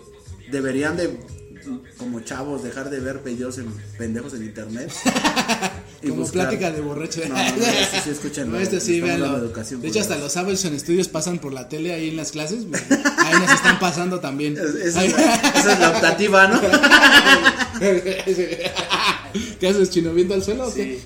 deberían 0.51 0.97
de 0.97 1.19
como 1.99 2.21
chavos 2.21 2.63
dejar 2.63 2.89
de 2.89 3.01
ver 3.01 3.19
videos 3.23 3.59
en 3.59 3.67
pendejos 3.99 4.33
en 4.33 4.45
internet. 4.45 4.91
y 6.03 6.09
Como 6.09 6.23
buscar- 6.23 6.49
plática 6.49 6.71
de 6.71 6.81
borracho. 6.81 7.21
No, 7.29 7.35
no, 7.35 7.45
no, 7.45 7.51
sí 8.03 8.11
escúchenlo, 8.11 8.53
No, 8.57 8.61
este 8.61 8.81
sí, 8.81 9.01
véanlo. 9.03 9.41
de 9.51 9.89
hecho, 9.89 10.01
hasta 10.01 10.17
los 10.17 10.33
sábados 10.33 10.65
en 10.65 10.75
estudios 10.75 11.09
pasan 11.09 11.39
por 11.39 11.53
la 11.53 11.69
tele 11.69 11.93
ahí 11.93 12.09
en 12.09 12.17
las 12.17 12.33
clases. 12.33 12.67
güey. 12.67 12.81
Ahí 13.19 13.39
nos 13.39 13.51
están 13.53 13.79
pasando 13.79 14.21
también. 14.21 14.57
Es- 14.57 14.75
esa, 14.75 15.05
es 15.05 15.13
la, 15.13 15.35
esa 15.35 15.73
es 15.75 15.81
la 15.81 15.91
optativa, 15.91 16.49
¿no? 16.49 16.61
¿Qué 19.61 19.69
haces, 19.69 19.91
chino? 19.91 20.13
¿Viendo 20.13 20.35
al 20.35 20.43
suelo 20.43 20.69
o 20.69 20.75
qué? 20.75 21.01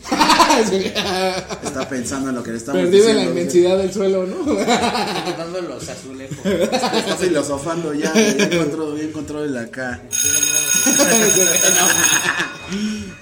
Está 0.61 1.89
pensando 1.89 2.29
en 2.31 2.35
lo 2.37 2.43
que 2.43 2.51
le 2.53 2.57
estamos 2.59 2.83
Perdido 2.83 3.09
en 3.09 3.17
la 3.17 3.23
diciendo. 3.23 3.41
inmensidad 3.41 3.79
del 3.79 3.93
suelo, 3.93 4.27
¿no? 4.27 4.55
Dando 4.55 5.61
los 5.63 5.89
azulejos. 5.89 6.45
Está 6.45 7.17
filosofando 7.19 7.93
ya. 7.95 8.13
Ya 8.15 8.45
encontró, 8.45 8.97
ya 8.97 9.05
encontró 9.05 9.45
el 9.45 9.57
acá. 9.57 10.01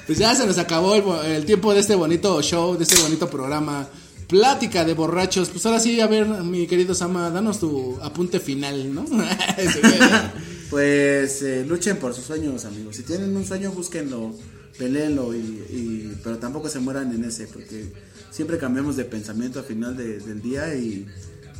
Pues 0.07 0.19
ya 0.19 0.35
se 0.35 0.47
nos 0.47 0.59
acabó 0.59 0.95
el, 0.95 1.31
el 1.33 1.45
tiempo 1.45 1.73
de 1.75 1.81
este 1.81 1.95
bonito 1.95 2.41
show, 2.43 2.77
de 2.77 2.85
este 2.85 3.01
bonito 3.03 3.29
programa. 3.29 3.87
Plática 4.29 4.85
de 4.85 4.95
borrachos. 4.95 5.51
Pues 5.51 5.65
ahora 5.67 5.79
sí, 5.81 6.01
a 6.01 6.07
ver, 6.07 6.27
mi 6.27 6.67
querido 6.67 6.95
Sama, 6.95 7.29
danos 7.31 7.59
tu 7.61 7.99
apunte 8.03 8.41
final, 8.41 8.95
¿no? 8.95 9.05
Pues 10.73 11.43
eh, 11.43 11.67
luchen 11.69 11.99
por 11.99 12.15
sus 12.15 12.25
sueños, 12.25 12.65
amigos. 12.65 12.97
Si 12.97 13.03
tienen 13.03 13.37
un 13.37 13.45
sueño, 13.45 13.73
búsquenlo, 13.73 14.35
peleenlo, 14.79 15.35
y, 15.35 15.39
y- 15.39 16.19
pero 16.25 16.39
tampoco 16.39 16.71
se 16.71 16.79
mueran 16.79 17.15
en 17.15 17.25
ese, 17.25 17.47
porque 17.47 17.93
siempre 18.31 18.57
cambiamos 18.57 18.97
de 18.97 19.05
pensamiento 19.05 19.59
al 19.59 19.67
final 19.67 19.95
de- 19.99 20.19
del 20.21 20.41
día 20.41 20.75
y... 20.75 21.07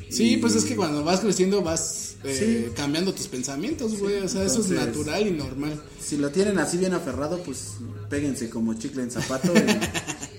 Sí, 0.09 0.33
y- 0.33 0.37
pues 0.39 0.57
es 0.57 0.65
que 0.65 0.77
cuando 0.77 1.05
vas 1.05 1.21
creciendo 1.21 1.61
vas 1.61 2.17
eh, 2.25 2.65
Sí. 2.69 2.73
cambiando 2.75 3.13
tus 3.13 3.29
pensamientos, 3.29 3.99
güey. 3.99 4.21
O 4.23 4.29
sea, 4.31 4.45
eso 4.45 4.61
es 4.63 4.71
natural 4.71 5.27
y 5.27 5.33
normal. 5.33 5.79
Si 6.03 6.17
lo 6.17 6.31
tienen 6.31 6.59
así 6.59 6.79
bien 6.79 6.95
aferrado, 6.95 7.43
pues 7.43 7.73
péguense 8.09 8.49
como 8.49 8.73
chicle 8.75 9.03
en 9.03 9.11
zapato 9.11 9.53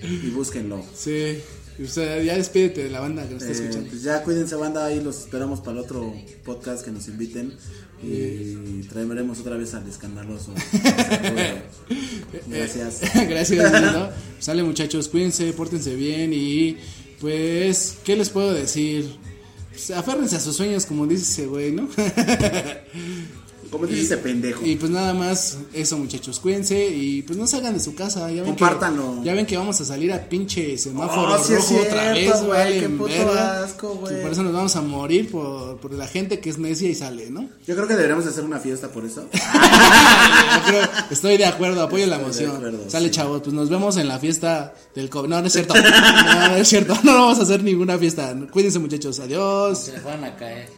y, 0.02 0.06
y 0.26 0.30
búsquenlo. 0.30 0.84
Sí. 0.96 1.38
O 1.84 1.88
sea, 1.88 2.22
ya 2.22 2.36
despídete 2.36 2.84
de 2.84 2.90
la 2.90 3.00
banda 3.00 3.26
que 3.28 3.34
nos 3.34 3.42
está 3.42 3.52
Eh, 3.54 3.60
escuchando. 3.66 3.90
pues 3.90 4.02
ya 4.02 4.22
cuídense 4.22 4.54
banda, 4.56 4.86
ahí 4.86 5.00
los 5.02 5.18
esperamos 5.20 5.60
para 5.60 5.72
el 5.72 5.78
otro 5.84 6.12
podcast 6.44 6.84
que 6.84 6.90
nos 6.92 7.06
inviten 7.08 7.52
y 8.06 8.86
traeremos 8.88 9.40
otra 9.40 9.56
vez 9.56 9.74
al 9.74 9.88
escandaloso. 9.88 10.52
Gracias. 12.46 13.00
Gracias, 13.28 13.82
¿no? 13.82 14.08
Sale 14.38 14.62
muchachos, 14.62 15.08
cuídense, 15.08 15.52
pórtense 15.52 15.94
bien 15.94 16.32
y 16.32 16.76
pues, 17.20 17.98
¿qué 18.04 18.16
les 18.16 18.30
puedo 18.30 18.52
decir? 18.52 19.16
Pues, 19.70 19.90
aférrense 19.90 20.36
a 20.36 20.40
sus 20.40 20.56
sueños, 20.56 20.86
como 20.86 21.06
dice 21.06 21.22
ese 21.22 21.46
güey, 21.46 21.72
¿no? 21.72 21.88
Como 23.74 23.86
dice 23.86 24.02
ese 24.02 24.16
pendejo. 24.18 24.64
Y 24.64 24.76
pues 24.76 24.90
nada 24.90 25.12
más, 25.14 25.58
eso 25.72 25.98
muchachos, 25.98 26.40
cuídense 26.40 26.86
y 26.88 27.22
pues 27.22 27.38
no 27.38 27.46
salgan 27.46 27.74
de 27.74 27.80
su 27.80 27.94
casa. 27.94 28.30
Ya 28.30 28.42
ven 28.42 28.44
Compártanlo. 28.54 29.20
Que, 29.20 29.26
ya 29.26 29.34
ven 29.34 29.46
que 29.46 29.56
vamos 29.56 29.80
a 29.80 29.84
salir 29.84 30.12
a 30.12 30.28
pinche 30.28 30.78
semáforo 30.78 31.34
Oh, 31.34 31.38
sí 31.44 31.52
es 31.54 31.68
rojo 31.70 31.82
otra 31.82 32.14
cierto, 32.14 32.32
vez, 32.32 32.42
güey, 32.46 32.80
qué 32.80 32.88
puto 32.88 33.04
verga. 33.12 33.64
asco, 33.64 33.94
güey. 33.96 34.22
Por 34.22 34.32
eso 34.32 34.42
nos 34.42 34.52
vamos 34.52 34.76
a 34.76 34.80
morir 34.82 35.30
por, 35.30 35.78
por 35.78 35.92
la 35.92 36.06
gente 36.06 36.40
que 36.40 36.50
es 36.50 36.58
necia 36.58 36.88
y 36.88 36.94
sale, 36.94 37.30
¿no? 37.30 37.48
Yo 37.66 37.74
creo 37.74 37.86
que 37.86 37.94
deberíamos 37.94 38.26
hacer 38.26 38.44
una 38.44 38.58
fiesta 38.60 38.88
por 38.92 39.04
eso. 39.04 39.26
Yo 39.32 40.62
creo- 40.66 40.88
estoy 41.10 41.36
de 41.36 41.46
acuerdo, 41.46 41.82
apoyo 41.82 42.06
la 42.06 42.16
Estoy 42.16 42.26
moción. 42.46 42.56
acuerdo, 42.56 42.90
Sale 42.90 43.06
sí. 43.08 43.10
chavos, 43.14 43.42
pues 43.42 43.54
nos 43.54 43.68
vemos 43.68 43.96
en 43.96 44.08
la 44.08 44.18
fiesta 44.18 44.74
del 44.94 45.10
COVID. 45.10 45.28
No, 45.28 45.40
no 45.40 45.46
es 45.46 45.52
cierto. 45.52 45.74
No, 45.84 46.48
no 46.48 46.56
es 46.56 46.68
cierto. 46.68 46.94
No 47.02 47.14
vamos 47.14 47.38
a 47.38 47.42
hacer 47.42 47.62
ninguna 47.62 47.98
fiesta. 47.98 48.34
Cuídense 48.50 48.78
muchachos. 48.78 49.18
Adiós. 49.20 49.78
Se 49.78 49.92
les 49.92 50.04
van 50.04 50.24
a 50.24 50.34
caer. 50.36 50.68